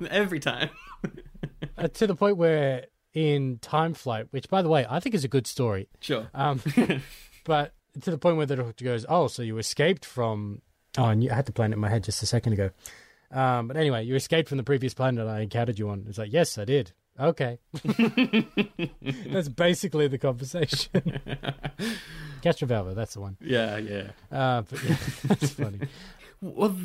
every 0.09 0.39
time. 0.39 0.69
uh, 1.77 1.87
to 1.87 2.07
the 2.07 2.15
point 2.15 2.37
where 2.37 2.85
in 3.13 3.57
Time 3.59 3.93
Flight, 3.95 4.27
which 4.31 4.47
by 4.49 4.61
the 4.61 4.69
way 4.69 4.85
I 4.87 4.99
think 4.99 5.15
is 5.15 5.23
a 5.23 5.27
good 5.27 5.47
story, 5.47 5.89
Sure. 5.99 6.29
um, 6.35 6.61
but 7.43 7.73
to 8.01 8.11
the 8.11 8.17
point 8.17 8.37
where 8.37 8.45
the 8.45 8.55
Doctor 8.55 8.85
goes, 8.85 9.05
"Oh, 9.07 9.27
so 9.27 9.41
you 9.41 9.57
escaped 9.57 10.05
from?" 10.05 10.61
Oh, 10.97 11.05
and 11.05 11.23
you, 11.23 11.31
I 11.31 11.35
had 11.35 11.45
to 11.45 11.51
plan 11.51 11.71
it 11.71 11.75
in 11.75 11.79
my 11.79 11.89
head 11.89 12.03
just 12.03 12.23
a 12.23 12.25
second 12.25 12.53
ago. 12.53 12.71
Um, 13.31 13.67
but 13.67 13.77
anyway, 13.77 14.05
you 14.05 14.15
escaped 14.15 14.49
from 14.49 14.57
the 14.57 14.63
previous 14.63 14.93
planet 14.93 15.27
I 15.27 15.41
encountered 15.41 15.77
you 15.77 15.89
on. 15.89 16.05
It's 16.07 16.17
like, 16.17 16.31
yes, 16.31 16.57
I 16.57 16.65
did. 16.65 16.91
Okay. 17.19 17.59
that's 19.27 19.49
basically 19.49 20.07
the 20.07 20.17
conversation. 20.17 20.89
Castrovalva, 22.41 22.95
that's 22.95 23.15
the 23.15 23.21
one. 23.21 23.37
Yeah, 23.41 23.77
yeah. 23.77 24.11
Uh, 24.31 24.61
but 24.61 24.83
yeah, 24.83 24.95
that's 25.25 25.51
funny. 25.51 25.79
Well, 26.41 26.75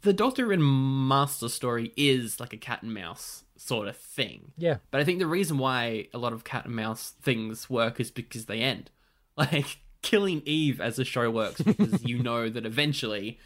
the 0.00 0.14
Doctor 0.14 0.50
and 0.52 0.64
Master 1.08 1.50
story 1.50 1.92
is 1.96 2.40
like 2.40 2.54
a 2.54 2.56
cat 2.56 2.82
and 2.82 2.94
mouse 2.94 3.44
sort 3.56 3.86
of 3.86 3.96
thing. 3.96 4.52
Yeah. 4.56 4.78
But 4.90 5.02
I 5.02 5.04
think 5.04 5.18
the 5.18 5.26
reason 5.26 5.58
why 5.58 6.08
a 6.14 6.18
lot 6.18 6.32
of 6.32 6.44
cat 6.44 6.64
and 6.64 6.74
mouse 6.74 7.12
things 7.22 7.68
work 7.68 8.00
is 8.00 8.10
because 8.10 8.46
they 8.46 8.60
end. 8.60 8.90
Like 9.36 9.78
killing 10.04 10.42
Eve 10.44 10.80
as 10.80 10.96
the 10.96 11.04
show 11.04 11.30
works 11.30 11.60
because 11.60 12.04
you 12.04 12.22
know 12.22 12.48
that 12.50 12.64
eventually, 12.64 13.40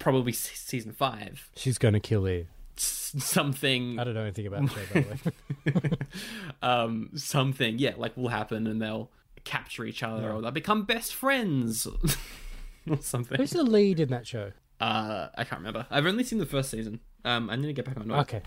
probably 0.00 0.32
season 0.32 0.92
five, 0.92 1.48
She's 1.54 1.78
going 1.78 1.94
to 1.94 2.00
kill 2.00 2.26
Eve. 2.26 2.48
something, 2.76 3.98
I 4.00 4.04
don't 4.04 4.14
know 4.14 4.22
anything 4.22 4.46
about 4.46 4.62
the 4.62 4.68
show, 4.68 4.80
by 4.92 5.70
the 5.70 5.80
way. 5.80 5.90
um, 6.62 7.10
something, 7.14 7.78
yeah, 7.78 7.92
like 7.96 8.16
will 8.16 8.28
happen, 8.28 8.66
and 8.66 8.80
they'll 8.82 9.10
capture 9.44 9.84
each 9.84 10.02
other, 10.02 10.32
or 10.32 10.40
they'll 10.40 10.50
become 10.50 10.84
best 10.84 11.14
friends, 11.14 11.86
or 12.90 12.98
something. 13.00 13.38
Who's 13.38 13.50
the 13.50 13.62
lead 13.62 14.00
in 14.00 14.08
that 14.08 14.26
show? 14.26 14.52
Uh, 14.80 15.28
I 15.36 15.44
can't 15.44 15.60
remember. 15.60 15.86
I've 15.90 16.06
only 16.06 16.24
seen 16.24 16.38
the 16.38 16.46
first 16.46 16.70
season. 16.70 17.00
Um, 17.24 17.50
I 17.50 17.56
need 17.56 17.68
to 17.68 17.72
get 17.72 17.84
back 17.84 17.98
on 17.98 18.10
it. 18.10 18.14
Okay. 18.14 18.42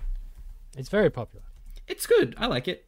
It's 0.78 0.90
very 0.90 1.10
popular. 1.10 1.46
It's 1.88 2.06
good. 2.06 2.36
I 2.38 2.48
like 2.48 2.68
it. 2.68 2.86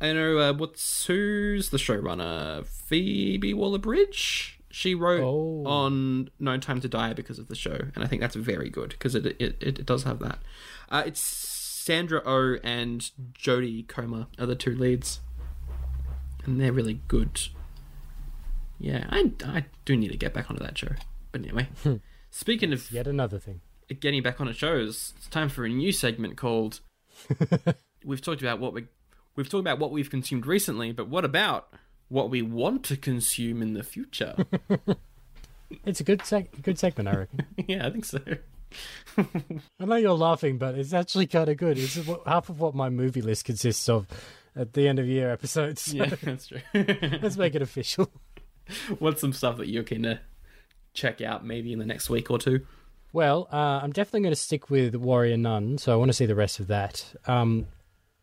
I 0.00 0.12
know 0.12 0.38
uh, 0.38 0.52
what's 0.52 1.06
who's 1.06 1.70
the 1.70 1.76
showrunner? 1.78 2.66
Phoebe 2.66 3.52
Waller-Bridge. 3.54 4.60
She 4.70 4.94
wrote 4.94 5.22
Oh. 5.22 5.64
on 5.66 6.30
No 6.38 6.56
Time 6.58 6.80
to 6.80 6.88
Die 6.88 7.12
because 7.14 7.38
of 7.38 7.48
the 7.48 7.56
show, 7.56 7.78
and 7.94 8.04
I 8.04 8.06
think 8.06 8.20
that's 8.20 8.36
very 8.36 8.68
good 8.70 8.90
because 8.90 9.14
it, 9.14 9.26
it 9.26 9.56
it 9.60 9.86
does 9.86 10.04
have 10.04 10.18
that. 10.20 10.38
Uh, 10.90 11.02
it's 11.06 11.20
Sandra 11.20 12.22
Oh 12.24 12.58
and 12.62 13.10
Jodie 13.32 13.88
Comer 13.88 14.26
are 14.38 14.46
the 14.46 14.54
two 14.54 14.74
leads, 14.76 15.20
and 16.44 16.60
they're 16.60 16.72
really 16.72 17.00
good. 17.08 17.40
Yeah, 18.78 19.06
I 19.10 19.32
I 19.44 19.64
do 19.84 19.96
need 19.96 20.12
to 20.12 20.18
get 20.18 20.34
back 20.34 20.50
onto 20.50 20.62
that 20.62 20.76
show. 20.78 20.92
But 21.32 21.40
anyway, 21.42 21.68
speaking 22.30 22.72
of 22.72 22.92
Yet 22.92 23.06
another 23.08 23.38
thing. 23.38 23.60
getting 24.00 24.22
back 24.22 24.40
on 24.40 24.52
shows, 24.52 25.14
it's 25.16 25.28
time 25.28 25.48
for 25.48 25.64
a 25.64 25.68
new 25.68 25.90
segment 25.92 26.36
called. 26.36 26.80
we've 28.04 28.20
talked 28.20 28.42
about 28.42 28.60
what 28.60 28.72
we, 28.74 28.84
we've 29.38 29.48
talked 29.48 29.60
about 29.60 29.78
what 29.78 29.92
we've 29.92 30.10
consumed 30.10 30.44
recently, 30.44 30.92
but 30.92 31.08
what 31.08 31.24
about 31.24 31.72
what 32.08 32.28
we 32.28 32.42
want 32.42 32.84
to 32.84 32.96
consume 32.96 33.62
in 33.62 33.72
the 33.72 33.82
future? 33.82 34.34
It's 35.84 36.00
a 36.00 36.04
good 36.04 36.20
seg- 36.20 36.62
good 36.62 36.78
segment, 36.78 37.10
I 37.10 37.14
reckon. 37.14 37.46
yeah, 37.68 37.86
I 37.86 37.90
think 37.90 38.06
so. 38.06 38.20
I 39.18 39.84
know 39.84 39.96
you're 39.96 40.12
laughing, 40.12 40.56
but 40.56 40.76
it's 40.76 40.94
actually 40.94 41.26
kind 41.26 41.50
of 41.50 41.58
good. 41.58 41.78
It's 41.78 41.94
half 42.26 42.48
of 42.48 42.58
what 42.58 42.74
my 42.74 42.88
movie 42.88 43.20
list 43.20 43.44
consists 43.44 43.86
of. 43.86 44.06
at 44.56 44.72
the 44.72 44.88
end 44.88 44.98
of 44.98 45.06
year 45.06 45.30
episodes. 45.30 45.92
Yeah, 45.92 46.06
that's 46.22 46.46
true. 46.46 46.60
Let's 46.72 47.36
make 47.36 47.54
it 47.54 47.60
official. 47.60 48.10
What's 48.98 49.20
some 49.20 49.34
stuff 49.34 49.58
that 49.58 49.68
you're 49.68 49.82
keen 49.82 50.04
to 50.04 50.20
check 50.94 51.20
out 51.20 51.44
maybe 51.44 51.70
in 51.72 51.78
the 51.78 51.84
next 51.84 52.08
week 52.08 52.30
or 52.30 52.38
two? 52.38 52.66
Well, 53.12 53.46
uh, 53.52 53.80
I'm 53.82 53.92
definitely 53.92 54.20
going 54.20 54.32
to 54.34 54.40
stick 54.40 54.70
with 54.70 54.94
Warrior 54.94 55.36
Nun, 55.36 55.76
so 55.76 55.92
I 55.92 55.96
want 55.96 56.08
to 56.08 56.14
see 56.14 56.24
the 56.24 56.34
rest 56.34 56.60
of 56.60 56.68
that. 56.68 57.04
Um, 57.26 57.66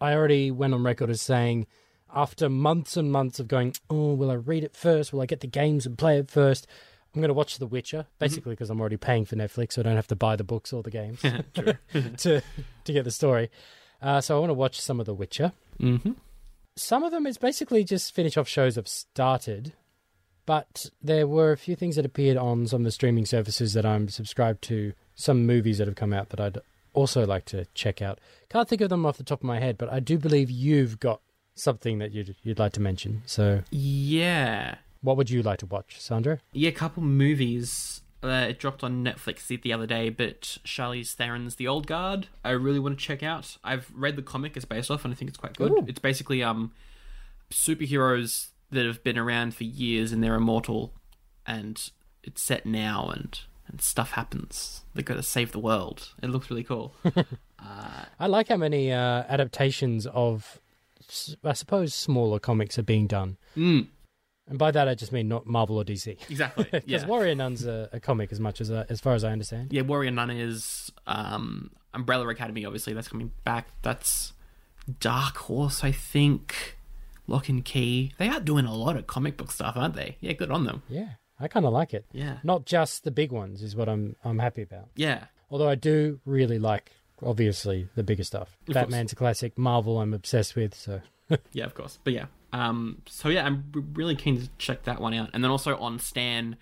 I 0.06 0.14
already 0.14 0.52
went 0.52 0.76
on 0.76 0.84
record 0.84 1.10
as 1.10 1.20
saying, 1.20 1.66
after 2.14 2.48
months 2.48 2.96
and 2.96 3.12
months 3.12 3.40
of 3.40 3.48
going, 3.48 3.74
oh, 3.90 4.14
will 4.14 4.30
I 4.30 4.36
read 4.36 4.64
it 4.64 4.76
first? 4.76 5.12
Will 5.12 5.22
I 5.22 5.26
get 5.26 5.40
the 5.40 5.48
games 5.48 5.88
and 5.88 5.98
play 5.98 6.20
it 6.20 6.30
first? 6.30 6.68
I'm 7.14 7.22
going 7.22 7.30
to 7.30 7.34
watch 7.34 7.58
The 7.58 7.66
Witcher, 7.66 8.06
basically 8.20 8.52
because 8.54 8.70
I'm 8.70 8.80
already 8.80 8.98
paying 8.98 9.26
for 9.26 9.36
Netflix, 9.36 9.74
so 9.74 9.82
I 9.82 9.84
don't 9.84 9.96
have 9.96 10.06
to 10.08 10.16
buy 10.16 10.36
the 10.36 10.44
books 10.44 10.72
or 10.72 10.84
the 10.84 10.92
games 10.92 11.22
to 11.54 12.44
to 12.84 12.94
get 12.94 13.04
the 13.04 13.10
story. 13.10 13.50
Uh, 14.00 14.22
so 14.22 14.36
I 14.36 14.40
want 14.40 14.52
to 14.52 14.56
watch 14.56 14.80
some 14.80 15.00
of 15.00 15.08
The 15.08 15.14
Witcher. 15.16 15.54
Mm-hmm. 15.80 16.12
Some 16.76 17.04
of 17.04 17.12
them 17.12 17.26
is 17.26 17.40
basically 17.40 17.84
just 17.84 18.14
finish 18.14 18.38
off 18.38 18.48
shows 18.48 18.78
I've 18.78 18.88
started, 18.88 19.74
but 20.46 20.92
there 21.02 21.26
were 21.26 21.52
a 21.52 21.58
few 21.58 21.76
things 21.76 21.96
that 21.96 22.06
appeared 22.06 22.38
on 22.38 22.68
some 22.68 22.82
of 22.82 22.86
the 22.86 22.92
streaming 22.92 23.26
services 23.26 23.74
that 23.74 23.88
I'm 23.88 24.08
subscribed 24.10 24.62
to. 24.66 24.94
Some 25.16 25.48
movies 25.48 25.80
that 25.80 25.88
have 25.88 25.96
come 25.96 26.14
out 26.14 26.30
that 26.30 26.40
I'd 26.40 26.60
also 26.96 27.26
like 27.26 27.46
to 27.46 27.66
check 27.76 28.02
out. 28.02 28.20
Can't 28.50 28.68
think 28.68 28.82
of 28.82 28.90
them 28.90 29.06
off 29.06 29.18
the 29.18 29.24
top 29.24 29.42
of 29.42 29.44
my 29.46 29.60
head, 29.60 29.78
but 29.78 29.92
I 29.92 30.00
do 30.00 30.18
believe 30.18 30.50
you've 30.50 31.00
got 31.00 31.22
something 31.54 32.00
that 32.00 32.12
you'd 32.12 32.36
you'd 32.44 32.60
like 32.60 32.74
to 32.74 32.82
mention. 32.82 33.22
So, 33.26 33.62
Yeah. 33.72 34.76
what 35.02 35.16
would 35.18 35.30
you 35.30 35.42
like 35.44 35.60
to 35.60 35.66
watch, 35.66 36.00
Sandra? 36.02 36.40
Yeah, 36.54 36.70
a 36.70 36.74
couple 36.74 37.04
movies. 37.04 38.02
Uh, 38.24 38.48
it 38.50 38.58
dropped 38.60 38.84
on 38.84 39.04
Netflix 39.06 39.46
the, 39.46 39.58
the 39.58 39.72
other 39.72 39.86
day, 39.86 40.10
but 40.10 40.42
Charlize 40.66 41.14
Theron's 41.14 41.58
The 41.58 41.68
Old 41.68 41.86
Guard. 41.86 42.28
I 42.44 42.52
really 42.52 42.80
want 42.80 42.98
to 42.98 43.06
check 43.06 43.22
out. 43.22 43.58
I've 43.64 43.92
read 43.94 44.16
the 44.16 44.24
comic 44.24 44.56
it's 44.56 44.66
based 44.66 44.90
off, 44.90 45.06
and 45.06 45.14
I 45.14 45.16
think 45.16 45.30
it's 45.30 45.38
quite 45.38 45.56
good. 45.56 45.72
Ooh. 45.72 45.86
It's 45.88 46.00
basically 46.00 46.42
um 46.42 46.72
superheroes 47.52 48.48
that 48.72 48.86
have 48.86 49.04
been 49.04 49.18
around 49.18 49.54
for 49.56 49.64
years 49.64 50.12
and 50.12 50.24
they're 50.24 50.36
immortal, 50.36 50.94
and 51.46 51.90
it's 52.24 52.42
set 52.42 52.66
now, 52.66 53.10
and 53.14 53.40
and 53.76 53.82
stuff 53.82 54.12
happens. 54.12 54.82
They 54.94 55.04
got 55.04 55.16
to 55.16 55.24
save 55.24 55.52
the 55.52 55.60
world. 55.60 56.14
It 56.24 56.30
looks 56.30 56.50
really 56.50 56.64
cool. 56.64 56.96
I 58.20 58.28
like 58.28 58.48
how 58.50 58.58
many 58.58 58.92
uh, 58.92 59.24
adaptations 59.28 60.08
of, 60.08 60.60
I 61.44 61.54
suppose, 61.54 61.94
smaller 61.94 62.40
comics 62.40 62.78
are 62.80 62.84
being 62.84 63.08
done. 63.08 63.38
mm, 63.58 63.88
And 64.48 64.58
by 64.58 64.72
that, 64.72 64.88
I 64.88 64.96
just 64.96 65.12
mean 65.12 65.28
not 65.28 65.46
Marvel 65.46 65.78
or 65.78 65.84
DC. 65.84 66.18
exactly. 66.30 66.66
Because 66.72 66.84
yeah. 66.88 67.06
Warrior 67.08 67.36
Nun's 67.36 67.66
a, 67.66 67.90
a 67.92 68.00
comic 68.00 68.32
as 68.32 68.40
much 68.40 68.62
as 68.62 68.72
uh, 68.72 68.86
as 68.90 69.02
far 69.02 69.14
as 69.14 69.24
I 69.24 69.32
understand. 69.32 69.74
yeah, 69.74 69.82
Warrior 69.82 70.12
Nun 70.12 70.30
is 70.30 70.92
um, 71.08 71.72
Umbrella 71.94 72.28
Academy. 72.30 72.66
Obviously, 72.66 72.94
that's 72.94 73.08
coming 73.08 73.32
back. 73.44 73.68
That's 73.82 74.34
Dark 75.00 75.38
Horse, 75.38 75.84
I 75.84 75.92
think. 75.92 76.78
Locke 77.28 77.50
& 77.56 77.66
Key. 77.66 78.14
They 78.20 78.30
are 78.30 78.40
doing 78.40 78.66
a 78.66 78.76
lot 78.76 78.96
of 78.96 79.08
comic 79.08 79.36
book 79.36 79.50
stuff, 79.52 79.76
aren't 79.76 79.96
they? 79.96 80.16
Yeah, 80.22 80.34
good 80.34 80.52
on 80.52 80.64
them. 80.66 80.84
Yeah, 80.88 81.10
I 81.40 81.48
kind 81.48 81.66
of 81.66 81.74
like 81.74 81.94
it. 81.94 82.06
Yeah, 82.14 82.38
Not 82.44 82.66
just 82.66 83.04
the 83.04 83.12
big 83.12 83.32
ones 83.32 83.62
is 83.62 83.76
what 83.76 83.90
I'm 83.90 84.16
I'm 84.24 84.40
happy 84.40 84.62
about. 84.62 84.90
yeah, 84.96 85.26
Although 85.52 85.70
I 85.70 85.76
do 85.76 86.20
really 86.26 86.60
like, 86.60 86.92
obviously, 87.24 87.88
the 87.96 88.04
bigger 88.04 88.24
stuff. 88.24 88.58
Of 88.68 88.74
Batman's 88.74 89.12
a 89.14 89.16
classic. 89.16 89.58
Marvel, 89.58 90.00
I'm 90.00 90.14
obsessed 90.14 90.56
with. 90.56 90.74
So 90.74 91.02
yeah. 91.52 91.66
Of 91.66 91.74
course, 91.76 92.00
but 92.04 92.14
yeah. 92.14 92.26
Um, 92.54 93.02
so 93.08 93.30
yeah, 93.30 93.46
I'm 93.46 93.66
really 93.94 94.16
keen 94.16 94.40
to 94.42 94.50
check 94.58 94.84
that 94.84 95.02
one 95.02 95.14
out. 95.14 95.30
And 95.34 95.44
then 95.44 95.52
also 95.52 95.76
on 95.78 96.00
Stan, 96.00 96.56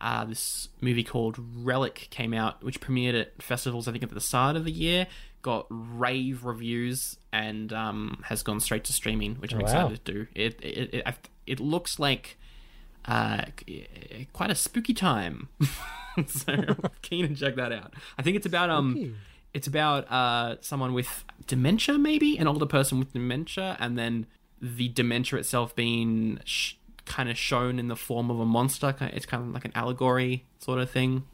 uh, 0.00 0.24
this 0.24 0.68
movie 0.80 1.02
called 1.04 1.36
Relic 1.38 2.06
came 2.10 2.32
out, 2.32 2.62
which 2.62 2.80
premiered 2.80 3.20
at 3.20 3.42
festivals. 3.42 3.88
I 3.88 3.92
think 3.92 4.04
at 4.04 4.10
the 4.10 4.20
start 4.20 4.54
of 4.56 4.64
the 4.64 4.70
year, 4.72 5.06
got 5.42 5.66
rave 5.70 6.44
reviews 6.44 7.16
and 7.32 7.72
um, 7.72 8.20
has 8.24 8.42
gone 8.42 8.60
straight 8.60 8.84
to 8.84 8.92
streaming, 8.92 9.34
which 9.36 9.52
I'm 9.52 9.58
Wow. 9.60 9.64
excited 9.64 10.04
to 10.04 10.12
do. 10.12 10.26
It 10.34 10.60
it 10.62 10.94
it, 10.94 11.28
it 11.46 11.60
looks 11.60 11.98
like 11.98 12.38
uh, 13.06 13.44
quite 14.32 14.50
a 14.50 14.54
spooky 14.54 14.94
time. 14.94 15.48
so 16.26 16.52
I'm 16.52 16.76
keen 17.02 17.28
to 17.28 17.34
check 17.34 17.56
that 17.56 17.72
out. 17.72 17.94
I 18.18 18.22
think 18.22 18.36
it's 18.36 18.46
about 18.46 18.70
um 18.70 18.92
Spooky. 18.92 19.14
it's 19.54 19.66
about 19.66 20.10
uh 20.10 20.56
someone 20.60 20.92
with 20.92 21.24
dementia 21.46 21.98
maybe 21.98 22.36
an 22.38 22.46
older 22.46 22.66
person 22.66 22.98
with 22.98 23.12
dementia 23.12 23.76
and 23.80 23.98
then 23.98 24.26
the 24.60 24.88
dementia 24.88 25.38
itself 25.38 25.74
being 25.74 26.38
sh- 26.44 26.74
kind 27.06 27.28
of 27.30 27.36
shown 27.38 27.78
in 27.78 27.88
the 27.88 27.96
form 27.96 28.30
of 28.30 28.38
a 28.38 28.44
monster 28.44 28.94
it's 29.00 29.26
kind 29.26 29.42
of 29.42 29.50
like 29.54 29.64
an 29.64 29.72
allegory 29.74 30.44
sort 30.58 30.78
of 30.78 30.88
thing 30.90 31.24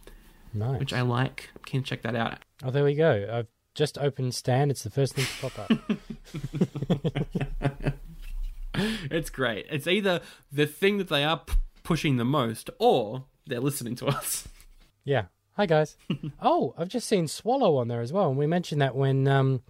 nice. 0.55 0.79
which 0.79 0.93
i 0.95 1.03
like 1.03 1.51
keen 1.67 1.83
to 1.83 1.89
check 1.89 2.03
that 2.03 2.15
out 2.17 2.39
Oh, 2.65 2.71
there 2.71 2.85
we 2.85 2.95
go. 2.95 3.29
I've 3.31 3.49
just 3.75 3.99
opened 3.99 4.35
Stan. 4.35 4.71
It's 4.71 4.83
the 4.83 4.89
first 4.89 5.15
thing 5.15 5.27
to 5.27 5.51
pop 5.51 5.59
up. 5.59 5.71
it's 9.17 9.31
great. 9.31 9.67
It's 9.71 9.87
either 9.87 10.21
the 10.53 10.67
thing 10.67 10.99
that 10.99 11.09
they 11.09 11.25
are 11.25 11.39
p- 11.39 11.55
pushing 11.83 12.17
the 12.17 12.25
most 12.25 12.71
or 12.79 13.25
they're 13.47 13.61
listening 13.61 13.95
to 13.97 14.07
us. 14.19 14.47
Yeah. 15.05 15.25
Hi 15.57 15.67
guys. 15.67 15.97
oh, 16.41 16.75
I've 16.77 16.89
just 16.89 17.09
seen 17.09 17.27
Swallow 17.29 17.77
on 17.77 17.89
there 17.89 18.01
as 18.03 18.13
well, 18.13 18.29
and 18.29 18.37
we 18.39 18.47
mentioned 18.47 18.81
that 18.83 18.95
when 18.95 19.27
um, 19.27 19.63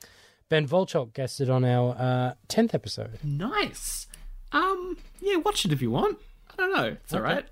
Ben 0.49 0.67
Volchok 0.67 1.13
guested 1.15 1.49
on 1.49 1.65
our 1.65 1.95
uh, 1.99 2.35
tenth 2.49 2.75
episode. 2.75 3.19
nice. 3.23 4.07
Um 4.53 4.97
yeah 5.21 5.37
watch 5.37 5.65
it 5.65 5.73
if 5.73 5.83
you 5.83 5.91
want. 5.91 6.19
I 6.51 6.57
don't 6.57 6.73
know. 6.77 6.97
It's 7.03 7.13
all 7.15 7.21
right. 7.21 7.47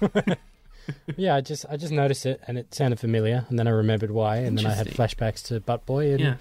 Yeah, 1.16 1.34
I 1.36 1.40
just 1.40 1.64
I 1.70 1.78
just 1.78 1.92
noticed 1.92 2.26
it, 2.26 2.42
and 2.46 2.58
it 2.58 2.74
sounded 2.74 3.00
familiar, 3.00 3.46
and 3.48 3.58
then 3.58 3.66
I 3.66 3.70
remembered 3.70 4.10
why, 4.10 4.36
and 4.36 4.58
then 4.58 4.66
I 4.66 4.74
had 4.74 4.86
flashbacks 4.88 5.42
to 5.46 5.58
Butt 5.60 5.86
Boy, 5.86 6.10
and 6.12 6.20
yeah 6.20 6.34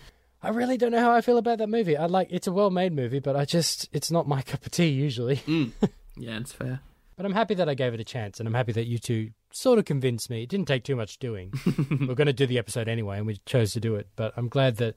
I 0.43 0.49
really 0.49 0.77
don't 0.77 0.91
know 0.91 0.99
how 0.99 1.11
I 1.11 1.21
feel 1.21 1.37
about 1.37 1.57
that 1.59 1.69
movie. 1.69 1.95
I 1.95 2.05
like 2.07 2.27
it's 2.31 2.47
a 2.47 2.51
well-made 2.51 2.93
movie, 2.93 3.19
but 3.19 3.35
I 3.35 3.45
just 3.45 3.87
it's 3.93 4.11
not 4.11 4.27
my 4.27 4.41
cup 4.51 4.65
of 4.65 4.71
tea 4.71 4.89
usually. 4.89 5.37
mm. 5.37 5.71
yeah 6.17 6.37
it's 6.37 6.51
fair 6.51 6.81
But 7.15 7.25
I'm 7.25 7.33
happy 7.33 7.55
that 7.55 7.69
I 7.69 7.73
gave 7.75 7.93
it 7.93 7.99
a 7.99 8.03
chance, 8.03 8.39
and 8.39 8.47
I'm 8.47 8.53
happy 8.53 8.73
that 8.73 8.85
you 8.85 8.97
two 8.99 9.31
sort 9.51 9.79
of 9.79 9.85
convinced 9.85 10.29
me. 10.29 10.43
It 10.43 10.49
didn't 10.49 10.67
take 10.67 10.83
too 10.83 10.95
much 10.95 11.17
doing. 11.19 11.53
We're 11.89 12.15
going 12.15 12.27
to 12.27 12.33
do 12.33 12.45
the 12.47 12.57
episode 12.59 12.87
anyway, 12.87 13.17
and 13.17 13.25
we 13.27 13.37
chose 13.45 13.71
to 13.73 13.79
do 13.79 13.95
it. 13.95 14.07
But 14.15 14.33
I'm 14.35 14.49
glad 14.49 14.77
that 14.77 14.95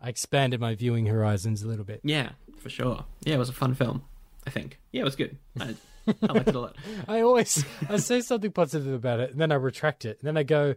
I 0.00 0.08
expanded 0.08 0.58
my 0.60 0.74
viewing 0.74 1.06
horizons 1.06 1.62
a 1.62 1.68
little 1.68 1.84
bit. 1.84 2.00
Yeah, 2.02 2.30
for 2.58 2.70
sure. 2.70 3.04
Yeah, 3.24 3.34
it 3.34 3.38
was 3.38 3.50
a 3.50 3.54
fun 3.54 3.74
film. 3.74 4.02
I 4.46 4.50
think. 4.50 4.78
Yeah, 4.90 5.02
it 5.02 5.04
was 5.04 5.16
good. 5.16 5.36
I, 5.60 5.74
I 6.08 6.32
liked 6.32 6.48
it 6.48 6.54
a 6.54 6.60
lot. 6.60 6.76
I 7.06 7.20
always 7.20 7.62
I 7.90 7.98
say 7.98 8.22
something 8.22 8.50
positive 8.52 8.92
about 8.92 9.20
it, 9.20 9.30
and 9.32 9.38
then 9.40 9.52
I 9.52 9.56
retract 9.56 10.06
it, 10.06 10.18
and 10.20 10.26
then 10.26 10.36
I 10.38 10.42
go, 10.44 10.74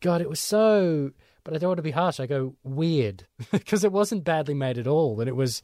"God, 0.00 0.20
it 0.20 0.28
was 0.28 0.40
so." 0.40 1.12
But 1.48 1.54
I 1.56 1.60
don't 1.60 1.70
want 1.70 1.78
to 1.78 1.82
be 1.82 1.92
harsh. 1.92 2.20
I 2.20 2.26
go 2.26 2.56
weird 2.62 3.24
because 3.50 3.82
it 3.82 3.90
wasn't 3.90 4.22
badly 4.22 4.52
made 4.52 4.76
at 4.76 4.86
all, 4.86 5.18
and 5.18 5.30
it 5.30 5.34
was 5.34 5.62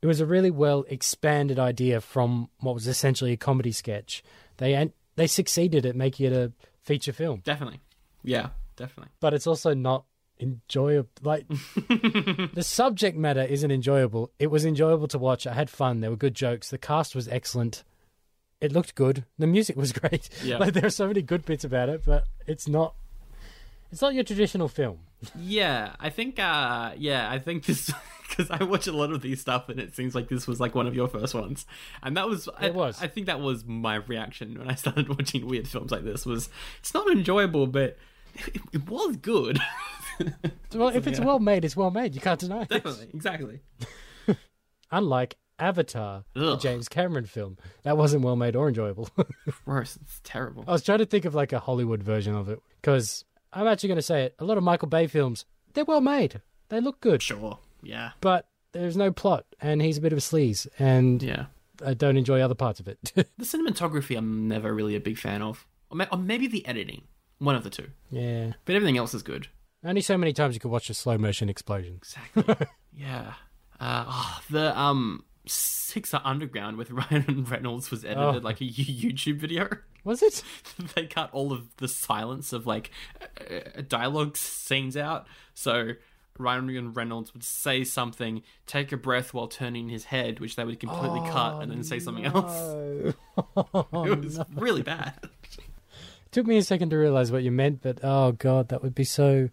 it 0.00 0.06
was 0.06 0.20
a 0.20 0.26
really 0.26 0.52
well 0.52 0.84
expanded 0.88 1.58
idea 1.58 2.00
from 2.00 2.48
what 2.60 2.74
was 2.74 2.86
essentially 2.86 3.32
a 3.32 3.36
comedy 3.36 3.72
sketch. 3.72 4.22
They 4.58 4.74
and 4.74 4.92
they 5.16 5.26
succeeded 5.26 5.84
at 5.84 5.96
making 5.96 6.26
it 6.26 6.32
a 6.32 6.52
feature 6.84 7.12
film. 7.12 7.40
Definitely. 7.42 7.80
Yeah, 8.22 8.50
definitely. 8.76 9.10
but 9.18 9.34
it's 9.34 9.48
also 9.48 9.74
not 9.74 10.04
enjoyable. 10.38 11.08
Like 11.24 11.48
the 11.88 12.62
subject 12.62 13.18
matter 13.18 13.42
isn't 13.42 13.72
enjoyable. 13.72 14.30
It 14.38 14.46
was 14.52 14.64
enjoyable 14.64 15.08
to 15.08 15.18
watch. 15.18 15.44
I 15.44 15.54
had 15.54 15.68
fun. 15.68 16.02
There 16.02 16.10
were 16.10 16.16
good 16.16 16.36
jokes. 16.36 16.70
The 16.70 16.78
cast 16.78 17.16
was 17.16 17.26
excellent. 17.26 17.82
It 18.60 18.70
looked 18.70 18.94
good. 18.94 19.24
The 19.40 19.48
music 19.48 19.74
was 19.76 19.92
great. 20.00 20.28
Yeah. 20.44 20.58
Like 20.58 20.74
there 20.74 20.86
are 20.86 20.90
so 20.90 21.08
many 21.08 21.20
good 21.22 21.44
bits 21.44 21.64
about 21.64 21.88
it, 21.88 22.02
but 22.06 22.26
it's 22.46 22.68
not. 22.68 22.94
It's 23.92 24.02
not 24.02 24.14
your 24.14 24.24
traditional 24.24 24.68
film. 24.68 24.98
Yeah, 25.38 25.94
I 26.00 26.10
think. 26.10 26.38
uh 26.38 26.92
Yeah, 26.96 27.30
I 27.30 27.38
think 27.38 27.64
this 27.64 27.92
because 28.28 28.50
I 28.50 28.62
watch 28.64 28.86
a 28.86 28.92
lot 28.92 29.12
of 29.12 29.22
these 29.22 29.40
stuff, 29.40 29.68
and 29.68 29.78
it 29.80 29.94
seems 29.94 30.14
like 30.14 30.28
this 30.28 30.46
was 30.46 30.60
like 30.60 30.74
one 30.74 30.86
of 30.86 30.94
your 30.94 31.08
first 31.08 31.34
ones, 31.34 31.66
and 32.02 32.16
that 32.16 32.28
was. 32.28 32.48
I, 32.58 32.66
It 32.66 32.74
was. 32.74 33.00
I 33.02 33.06
think 33.08 33.26
that 33.26 33.40
was 33.40 33.64
my 33.64 33.96
reaction 33.96 34.58
when 34.58 34.68
I 34.70 34.74
started 34.82 35.08
watching 35.08 35.46
weird 35.46 35.68
films 35.68 35.90
like 35.90 36.04
this. 36.04 36.26
Was 36.26 36.48
it's 36.80 36.92
not 36.94 37.10
enjoyable, 37.10 37.66
but 37.66 37.96
it, 38.34 38.60
it 38.72 38.88
was 38.88 39.16
good. 39.16 39.58
Well, 40.74 40.88
if 40.88 41.06
it's 41.06 41.18
yeah. 41.18 41.26
well 41.26 41.38
made, 41.38 41.62
it's 41.62 41.76
well 41.76 41.90
made. 41.90 42.14
You 42.14 42.22
can't 42.22 42.40
deny 42.40 42.62
it. 42.62 42.70
Definitely, 42.70 43.10
exactly. 43.12 43.60
Unlike 44.90 45.36
Avatar, 45.58 46.24
the 46.32 46.52
Ugh. 46.52 46.60
James 46.60 46.88
Cameron 46.88 47.26
film, 47.26 47.58
that 47.82 47.98
wasn't 47.98 48.24
well 48.24 48.34
made 48.34 48.56
or 48.56 48.68
enjoyable. 48.68 49.10
Gross. 49.66 49.98
It's 50.00 50.22
terrible. 50.24 50.64
I 50.66 50.72
was 50.72 50.82
trying 50.82 51.00
to 51.00 51.06
think 51.06 51.26
of 51.26 51.34
like 51.34 51.52
a 51.52 51.58
Hollywood 51.58 52.02
version 52.02 52.34
of 52.34 52.48
it 52.48 52.60
because 52.80 53.25
I'm 53.52 53.66
actually 53.66 53.88
going 53.88 53.96
to 53.98 54.02
say 54.02 54.24
it. 54.24 54.34
A 54.38 54.44
lot 54.44 54.58
of 54.58 54.64
Michael 54.64 54.88
Bay 54.88 55.06
films, 55.06 55.44
they're 55.74 55.84
well 55.84 56.00
made. 56.00 56.40
They 56.68 56.80
look 56.80 57.00
good. 57.00 57.22
Sure. 57.22 57.58
Yeah. 57.82 58.10
but 58.20 58.48
there's 58.72 58.96
no 58.96 59.10
plot, 59.12 59.46
and 59.60 59.80
he's 59.80 59.96
a 59.98 60.00
bit 60.00 60.12
of 60.12 60.18
a 60.18 60.20
sleaze, 60.22 60.66
and 60.78 61.22
Yeah. 61.22 61.46
I 61.84 61.94
don't 61.94 62.16
enjoy 62.16 62.40
other 62.40 62.54
parts 62.54 62.80
of 62.80 62.88
it. 62.88 63.12
The 63.38 63.44
cinematography, 63.44 64.16
I'm 64.18 64.48
never 64.48 64.74
really 64.74 64.96
a 64.96 65.00
big 65.00 65.18
fan 65.18 65.40
of, 65.42 65.66
or, 65.90 66.18
maybe 66.18 66.46
the 66.46 66.66
editing. 66.66 67.02
One 67.38 67.54
of 67.54 67.64
the 67.64 67.70
two, 67.70 67.88
yeah, 68.10 68.52
but 68.64 68.74
everything 68.74 68.96
else 68.96 69.12
is 69.14 69.22
good. 69.22 69.48
only 69.84 70.00
so 70.00 70.16
many 70.16 70.32
times 70.32 70.54
you 70.54 70.60
could 70.60 70.70
watch 70.70 70.88
a 70.90 70.94
slow 70.94 71.16
motion 71.18 71.48
explosion. 71.50 71.96
Exactly. 71.96 72.66
yeah. 72.96 73.34
Uh, 73.78 74.04
oh, 74.08 74.40
the 74.50 74.78
um 74.78 75.24
Six 75.46 76.12
Underground 76.14 76.76
with 76.78 76.90
Ryan 77.10 77.44
Reynolds 77.48 77.90
was 77.90 78.04
edited 78.06 78.18
Oh. 78.36 78.38
like 78.38 78.60
a 78.62 78.64
YouTube 78.64 79.36
video. 79.36 79.68
Was 80.06 80.22
it? 80.22 80.44
they 80.94 81.06
cut 81.06 81.30
all 81.32 81.52
of 81.52 81.66
the 81.78 81.88
silence 81.88 82.52
of 82.52 82.64
like 82.64 82.92
uh, 83.40 83.82
dialogue 83.88 84.36
scenes 84.36 84.96
out. 84.96 85.26
So 85.52 85.94
Ryan 86.38 86.92
Reynolds 86.92 87.34
would 87.34 87.42
say 87.42 87.82
something, 87.82 88.42
take 88.66 88.92
a 88.92 88.96
breath 88.96 89.34
while 89.34 89.48
turning 89.48 89.88
his 89.88 90.04
head, 90.04 90.38
which 90.38 90.54
they 90.54 90.64
would 90.64 90.78
completely 90.78 91.28
cut 91.28 91.60
and 91.60 91.72
then 91.72 91.82
say 91.82 91.98
something 91.98 92.24
else. 92.24 92.52
Oh, 92.54 93.14
It 94.06 94.24
was 94.24 94.40
really 94.54 94.82
bad. 94.82 95.14
Took 96.30 96.46
me 96.46 96.56
a 96.56 96.62
second 96.62 96.90
to 96.90 96.96
realize 96.96 97.32
what 97.32 97.42
you 97.42 97.50
meant, 97.50 97.82
but 97.82 97.98
oh 98.04 98.30
god, 98.30 98.68
that 98.68 98.84
would 98.84 98.94
be 98.94 99.04
so 99.04 99.48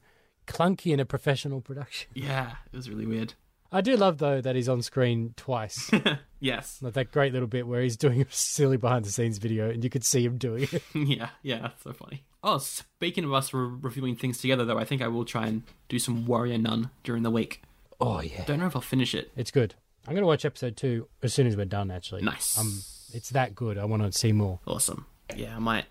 clunky 0.45 0.93
in 0.93 0.99
a 0.99 1.05
professional 1.05 1.61
production. 1.61 2.11
Yeah, 2.13 2.51
it 2.71 2.75
was 2.75 2.91
really 2.91 3.07
weird. 3.07 3.33
I 3.73 3.81
do 3.81 3.97
love 3.97 4.19
though 4.19 4.39
that 4.39 4.55
he's 4.55 4.69
on 4.69 4.81
screen 4.81 5.33
twice. 5.35 5.91
Yes. 6.39 6.79
like 6.81 6.93
that 6.95 7.09
great 7.13 7.31
little 7.31 7.47
bit 7.47 7.65
where 7.65 7.81
he's 7.81 7.95
doing 7.95 8.19
a 8.21 8.25
silly 8.29 8.75
behind 8.75 9.05
the 9.05 9.09
scenes 9.11 9.37
video 9.37 9.69
and 9.69 9.81
you 9.81 9.89
could 9.89 10.03
see 10.03 10.25
him 10.25 10.37
doing 10.37 10.67
it. 10.69 10.83
yeah, 10.93 11.29
yeah, 11.41 11.59
that's 11.59 11.81
so 11.83 11.93
funny. 11.93 12.25
Oh, 12.43 12.57
speaking 12.57 13.23
of 13.23 13.31
us 13.33 13.53
re- 13.53 13.77
reviewing 13.81 14.17
things 14.17 14.39
together, 14.39 14.65
though, 14.65 14.77
I 14.77 14.83
think 14.83 15.01
I 15.01 15.07
will 15.07 15.23
try 15.23 15.47
and 15.47 15.63
do 15.87 15.99
some 15.99 16.25
Warrior 16.25 16.57
Nun 16.57 16.89
during 17.05 17.23
the 17.23 17.31
week. 17.31 17.61
Oh 18.01 18.19
yeah. 18.19 18.43
Don't 18.43 18.59
know 18.59 18.65
if 18.67 18.75
I'll 18.75 18.81
finish 18.81 19.15
it. 19.15 19.31
It's 19.37 19.51
good. 19.51 19.75
I'm 20.05 20.13
gonna 20.13 20.27
watch 20.27 20.43
episode 20.43 20.75
two 20.75 21.07
as 21.21 21.33
soon 21.33 21.47
as 21.47 21.55
we're 21.55 21.63
done 21.63 21.89
actually. 21.91 22.23
Nice. 22.23 22.57
Um 22.57 22.81
it's 23.13 23.29
that 23.29 23.55
good. 23.55 23.77
I 23.77 23.85
wanna 23.85 24.11
see 24.11 24.33
more. 24.33 24.59
Awesome. 24.67 25.05
Yeah, 25.37 25.55
I 25.55 25.59
might. 25.59 25.85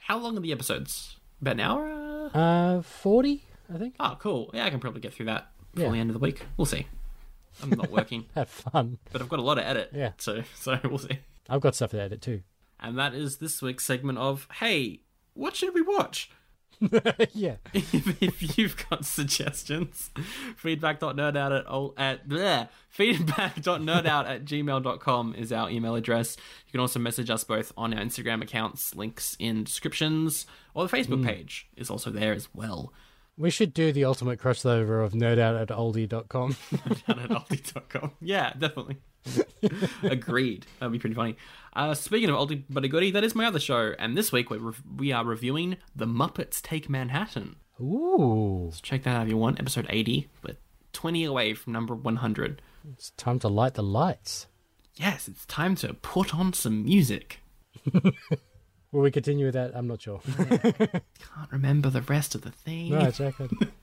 How 0.00 0.16
long 0.18 0.34
are 0.38 0.40
the 0.40 0.52
episodes? 0.52 1.16
About 1.42 1.54
an 1.56 1.60
hour? 1.60 1.90
Uh... 2.34 2.38
Uh 2.38 2.82
forty, 2.82 3.44
I 3.72 3.76
think. 3.76 3.96
Oh, 4.00 4.16
cool. 4.18 4.50
Yeah, 4.54 4.64
I 4.64 4.70
can 4.70 4.80
probably 4.80 5.02
get 5.02 5.12
through 5.12 5.26
that 5.26 5.48
before 5.74 5.88
Yeah. 5.88 5.92
the 5.92 5.98
end 5.98 6.08
of 6.08 6.14
the 6.14 6.20
week. 6.20 6.46
We'll 6.56 6.64
see. 6.64 6.86
I'm 7.62 7.70
not 7.70 7.90
working, 7.90 8.26
Have 8.34 8.48
fun. 8.48 8.98
but 9.12 9.20
I've 9.20 9.28
got 9.28 9.38
a 9.38 9.42
lot 9.42 9.54
to 9.54 9.66
edit. 9.66 9.90
Yeah. 9.94 10.12
So, 10.18 10.42
so 10.54 10.78
we'll 10.84 10.98
see. 10.98 11.18
I've 11.48 11.60
got 11.60 11.74
stuff 11.74 11.90
to 11.92 12.00
edit 12.00 12.22
too. 12.22 12.42
And 12.78 12.98
that 12.98 13.14
is 13.14 13.38
this 13.38 13.60
week's 13.60 13.84
segment 13.84 14.18
of 14.18 14.48
Hey, 14.54 15.00
what 15.34 15.56
should 15.56 15.74
we 15.74 15.82
watch? 15.82 16.30
yeah. 17.32 17.56
if, 17.74 18.22
if 18.22 18.58
you've 18.58 18.88
got 18.88 19.04
suggestions, 19.04 20.10
feedback.nerdout 20.56 21.58
at, 21.58 21.70
ol- 21.70 21.94
at 21.98 22.26
bleh, 22.26 22.68
feedback.nerdout 22.88 24.26
at 24.26 24.44
gmail.com 24.44 25.34
is 25.34 25.52
our 25.52 25.68
email 25.68 25.94
address. 25.94 26.36
You 26.66 26.72
can 26.72 26.80
also 26.80 26.98
message 26.98 27.28
us 27.28 27.44
both 27.44 27.72
on 27.76 27.92
our 27.92 28.00
Instagram 28.00 28.42
accounts, 28.42 28.94
links 28.94 29.36
in 29.38 29.64
descriptions, 29.64 30.46
or 30.72 30.86
the 30.86 30.96
Facebook 30.96 31.20
mm. 31.20 31.26
page 31.26 31.68
is 31.76 31.90
also 31.90 32.10
there 32.10 32.32
as 32.32 32.48
well. 32.54 32.92
We 33.40 33.48
should 33.48 33.72
do 33.72 33.90
the 33.90 34.04
ultimate 34.04 34.38
crossover 34.38 35.02
of 35.02 35.14
nerdout 35.14 35.58
at 35.58 35.68
oldie.com. 35.68 36.56
At 37.08 37.30
aldi.com. 37.30 38.12
Yeah, 38.20 38.52
definitely. 38.52 38.98
Agreed. 40.02 40.66
That'd 40.78 40.92
be 40.92 40.98
pretty 40.98 41.14
funny. 41.14 41.36
Uh, 41.72 41.94
speaking 41.94 42.28
of 42.28 42.36
oldie 42.36 42.64
but 42.68 42.84
a 42.84 42.88
goodie, 42.88 43.10
that 43.12 43.24
is 43.24 43.34
my 43.34 43.46
other 43.46 43.58
show, 43.58 43.94
and 43.98 44.14
this 44.14 44.30
week 44.30 44.50
we're 44.50 44.58
rev- 44.58 44.82
we 44.94 45.10
are 45.12 45.24
reviewing 45.24 45.78
The 45.96 46.04
Muppets 46.06 46.60
Take 46.60 46.90
Manhattan. 46.90 47.56
Ooh. 47.80 48.72
So 48.74 48.80
check 48.82 49.04
that 49.04 49.16
out 49.16 49.22
if 49.22 49.30
you 49.30 49.38
want. 49.38 49.58
Episode 49.58 49.86
80, 49.88 50.28
but 50.42 50.58
20 50.92 51.24
away 51.24 51.54
from 51.54 51.72
number 51.72 51.94
100. 51.94 52.60
It's 52.92 53.08
time 53.12 53.38
to 53.38 53.48
light 53.48 53.72
the 53.72 53.82
lights. 53.82 54.48
Yes, 54.96 55.28
it's 55.28 55.46
time 55.46 55.76
to 55.76 55.94
put 55.94 56.34
on 56.34 56.52
some 56.52 56.84
music. 56.84 57.40
Will 58.92 59.02
we 59.02 59.10
continue 59.10 59.46
with 59.46 59.54
that? 59.54 59.72
I'm 59.74 59.86
not 59.86 60.02
sure. 60.02 60.20
Can't 60.36 61.02
remember 61.52 61.90
the 61.90 62.02
rest 62.02 62.34
of 62.34 62.42
the 62.42 62.50
theme. 62.50 62.90
no, 62.92 63.10
Jack. 63.10 63.34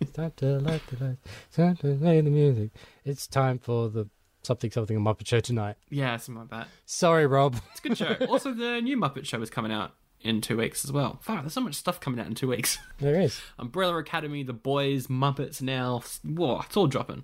It's 0.02 0.12
time 0.12 0.34
to 0.38 0.60
light 0.60 0.82
the 0.88 1.04
lights. 1.06 1.22
It's 1.48 1.56
time 1.56 1.76
to 1.78 1.96
play 1.96 2.20
the 2.22 2.30
music. 2.30 2.72
It's 3.06 3.26
time 3.26 3.58
for 3.58 3.90
the 3.90 4.10
something 4.44 4.70
something 4.70 4.98
Muppet 5.00 5.28
Show 5.28 5.40
tonight. 5.40 5.76
Yeah, 5.90 6.18
something 6.18 6.42
like 6.42 6.50
that. 6.52 6.68
Sorry, 6.86 7.26
Rob. 7.26 7.56
It's 7.72 7.80
a 7.80 7.88
good 7.88 7.98
show. 7.98 8.14
also, 8.30 8.54
the 8.54 8.82
new 8.82 8.98
Muppet 8.98 9.26
Show 9.26 9.42
is 9.42 9.50
coming 9.50 9.72
out 9.72 9.94
in 10.22 10.42
two 10.42 10.58
weeks 10.58 10.84
as 10.84 10.92
well. 10.92 11.22
Wow, 11.28 11.42
there's 11.42 11.54
so 11.54 11.62
much 11.62 11.76
stuff 11.76 12.00
coming 12.00 12.20
out 12.20 12.28
in 12.28 12.36
two 12.36 12.48
weeks. 12.50 12.78
There 13.00 13.20
is. 13.22 13.40
Umbrella 13.60 13.98
Academy, 13.98 14.44
The 14.44 14.54
Boys, 14.54 15.08
Muppets 15.08 15.62
now. 15.62 16.02
Whoa, 16.24 16.62
it's 16.62 16.76
all 16.76 16.88
dropping. 16.88 17.24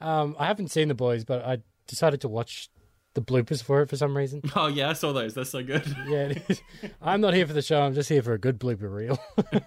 Um, 0.00 0.36
I 0.38 0.46
haven't 0.46 0.70
seen 0.70 0.88
the 0.88 0.94
boys, 0.94 1.24
but 1.24 1.44
I 1.44 1.58
decided 1.86 2.20
to 2.20 2.28
watch 2.28 2.68
the 3.14 3.20
bloopers 3.22 3.62
for 3.62 3.82
it 3.82 3.88
for 3.88 3.96
some 3.96 4.16
reason. 4.16 4.40
Oh, 4.56 4.66
yeah, 4.68 4.90
I 4.90 4.92
saw 4.94 5.12
those. 5.12 5.34
They're 5.34 5.44
so 5.44 5.62
good. 5.62 5.84
Yeah, 6.06 6.28
it 6.28 6.42
is. 6.48 6.62
I'm 7.02 7.20
not 7.20 7.34
here 7.34 7.46
for 7.46 7.52
the 7.52 7.62
show. 7.62 7.80
I'm 7.82 7.94
just 7.94 8.08
here 8.08 8.22
for 8.22 8.32
a 8.34 8.38
good 8.38 8.58
blooper 8.58 8.92
reel. 8.92 9.18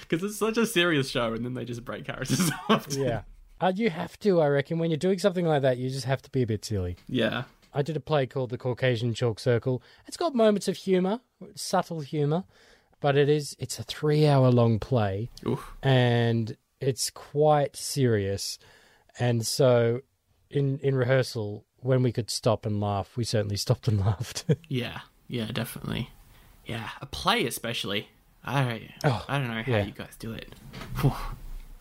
Because 0.00 0.24
it's 0.24 0.38
such 0.38 0.56
a 0.56 0.66
serious 0.66 1.10
show, 1.10 1.34
and 1.34 1.44
then 1.44 1.54
they 1.54 1.64
just 1.64 1.84
break 1.84 2.04
characters 2.06 2.50
off. 2.68 2.86
yeah. 2.90 3.22
Uh, 3.60 3.72
you 3.74 3.90
have 3.90 4.18
to, 4.20 4.40
I 4.40 4.48
reckon. 4.48 4.78
When 4.78 4.90
you're 4.90 4.96
doing 4.96 5.18
something 5.18 5.44
like 5.46 5.62
that, 5.62 5.76
you 5.76 5.90
just 5.90 6.06
have 6.06 6.22
to 6.22 6.30
be 6.30 6.42
a 6.42 6.46
bit 6.46 6.64
silly. 6.64 6.96
Yeah. 7.08 7.44
I 7.74 7.82
did 7.82 7.96
a 7.96 8.00
play 8.00 8.26
called 8.26 8.50
The 8.50 8.58
Caucasian 8.58 9.12
Chalk 9.14 9.38
Circle. 9.38 9.82
It's 10.08 10.16
got 10.16 10.34
moments 10.34 10.66
of 10.66 10.76
humour, 10.76 11.20
subtle 11.54 12.00
humour, 12.00 12.44
but 13.00 13.16
it 13.16 13.28
is 13.28 13.54
it's 13.58 13.78
a 13.78 13.82
three 13.84 14.26
hour 14.26 14.50
long 14.50 14.78
play 14.80 15.30
Oof. 15.46 15.72
and 15.82 16.56
it's 16.80 17.10
quite 17.10 17.76
serious. 17.76 18.58
And 19.18 19.46
so 19.46 20.00
in 20.50 20.78
in 20.78 20.96
rehearsal, 20.96 21.64
when 21.82 22.02
we 22.02 22.12
could 22.12 22.30
stop 22.30 22.66
and 22.66 22.80
laugh, 22.80 23.16
we 23.16 23.24
certainly 23.24 23.56
stopped 23.56 23.88
and 23.88 24.00
laughed. 24.06 24.44
Yeah. 24.68 25.00
Yeah, 25.28 25.46
definitely. 25.52 26.10
Yeah, 26.66 26.88
a 27.00 27.06
play 27.06 27.46
especially. 27.46 28.08
I 28.44 28.90
Oh, 29.04 29.24
I 29.28 29.38
don't 29.38 29.48
know 29.48 29.62
how 29.62 29.72
yeah. 29.72 29.84
you 29.84 29.92
guys 29.92 30.16
do 30.18 30.32
it. 30.32 30.54
Whew. 31.00 31.12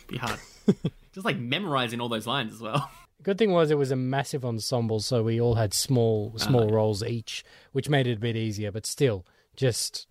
Be 0.08 0.18
hard. 0.18 0.39
just 1.14 1.26
like 1.26 1.38
memorizing 1.38 2.00
all 2.02 2.10
those 2.10 2.28
lines 2.28 2.54
as 2.54 2.60
well. 2.62 2.89
Good 3.24 3.38
thing 3.38 3.52
was 3.52 3.70
it 3.72 3.78
was 3.78 3.91
a 3.91 3.95
massive 3.95 4.45
ensemble, 4.45 5.00
so 5.02 5.24
we 5.24 5.39
all 5.41 5.56
had 5.56 5.74
small 5.74 6.34
small 6.38 6.70
Ah. 6.72 6.74
roles 6.76 7.04
each, 7.04 7.43
which 7.74 7.89
made 7.89 8.08
it 8.08 8.18
a 8.18 8.20
bit 8.20 8.36
easier. 8.36 8.72
But 8.72 8.86
still, 8.86 9.26
just 9.56 10.08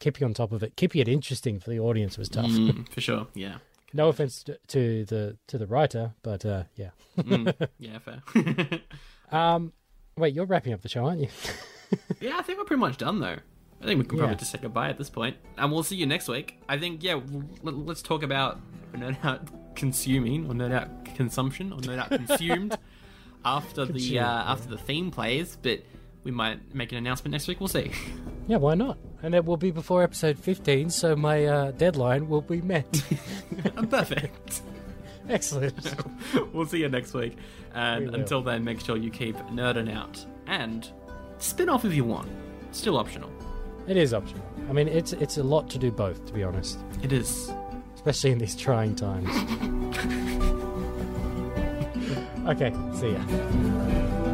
keeping 0.00 0.24
on 0.24 0.32
top 0.34 0.52
of 0.52 0.62
it, 0.62 0.74
keeping 0.76 1.00
it 1.00 1.08
interesting 1.08 1.58
for 1.60 1.70
the 1.70 1.78
audience 1.80 2.16
was 2.18 2.28
tough. 2.28 2.46
Mm, 2.46 2.88
for 2.92 3.00
sure. 3.00 3.26
Yeah. 3.34 3.56
No 3.92 4.08
offense 4.08 4.42
to, 4.44 4.58
to 4.68 5.04
the 5.04 5.36
to 5.48 5.58
the 5.58 5.66
writer, 5.66 6.12
but 6.22 6.44
uh, 6.44 6.64
yeah. 6.76 6.90
Mm, 7.18 7.68
yeah, 7.78 7.98
fair. 7.98 8.22
Um, 9.32 9.72
wait, 10.16 10.34
you're 10.34 10.46
wrapping 10.46 10.72
up 10.72 10.82
the 10.82 10.88
show, 10.88 11.06
aren't 11.06 11.20
you? 11.20 11.28
yeah, 12.20 12.36
I 12.38 12.42
think 12.42 12.58
we're 12.58 12.64
pretty 12.64 12.80
much 12.80 12.96
done 12.98 13.20
though. 13.20 13.36
I 13.80 13.84
think 13.84 13.98
we 13.98 14.04
can 14.06 14.18
probably 14.18 14.34
Yeah. 14.34 14.38
just 14.38 14.52
say 14.52 14.58
goodbye 14.60 14.88
at 14.88 14.98
this 14.98 15.10
point, 15.10 15.36
and 15.58 15.70
we'll 15.70 15.82
see 15.82 15.96
you 15.96 16.06
next 16.06 16.28
week. 16.28 16.58
I 16.68 16.78
think 16.78 17.02
yeah, 17.02 17.20
let's 17.62 18.02
talk 18.02 18.22
about 18.22 18.58
no 18.96 19.10
doubt 19.12 19.48
consuming 19.76 20.46
or 20.48 20.54
no 20.54 20.68
doubt 20.68 21.04
consumption 21.14 21.72
or 21.72 21.80
no 21.82 21.96
doubt 21.96 22.08
consumed 22.10 22.78
after 23.44 23.84
the 23.84 23.92
Consumed, 23.92 24.18
uh, 24.18 24.44
after 24.46 24.68
the 24.68 24.78
theme 24.78 25.10
plays, 25.10 25.58
but 25.62 25.82
we 26.24 26.30
might 26.30 26.74
make 26.74 26.90
an 26.92 26.98
announcement 26.98 27.32
next 27.32 27.46
week. 27.48 27.60
We'll 27.60 27.68
see. 27.68 27.90
Yeah, 28.48 28.58
why 28.58 28.76
not? 28.76 28.96
And 29.24 29.34
it 29.34 29.44
will 29.44 29.56
be 29.56 29.72
before 29.72 30.04
episode 30.04 30.38
15, 30.38 30.90
so 30.90 31.16
my 31.16 31.46
uh, 31.46 31.70
deadline 31.72 32.28
will 32.28 32.42
be 32.42 32.62
met. 32.62 32.86
Perfect. 33.90 34.62
Excellent. 35.28 35.94
we'll 36.52 36.66
see 36.66 36.78
you 36.78 36.88
next 36.88 37.14
week, 37.14 37.36
and 37.74 38.10
We 38.10 38.14
until 38.18 38.42
then, 38.42 38.64
make 38.64 38.80
sure 38.80 38.96
you 38.96 39.10
keep 39.10 39.36
nerding 39.48 39.94
out 39.94 40.24
and 40.46 40.88
spin 41.38 41.68
off 41.68 41.84
if 41.84 41.94
you 41.94 42.04
want. 42.04 42.28
Still 42.72 42.96
optional. 42.96 43.30
It 43.88 43.96
is 43.96 44.12
optional. 44.14 44.44
I 44.68 44.72
mean, 44.72 44.88
it's 44.88 45.12
it's 45.12 45.38
a 45.38 45.42
lot 45.42 45.68
to 45.70 45.78
do 45.78 45.90
both, 45.90 46.24
to 46.26 46.32
be 46.32 46.42
honest, 46.42 46.78
It 47.02 47.12
is. 47.12 47.50
especially 47.94 48.32
in 48.32 48.38
these 48.38 48.56
trying 48.56 48.94
times. 48.96 49.28
okay, 52.48 52.72
see 52.94 53.12
ya. 53.12 54.25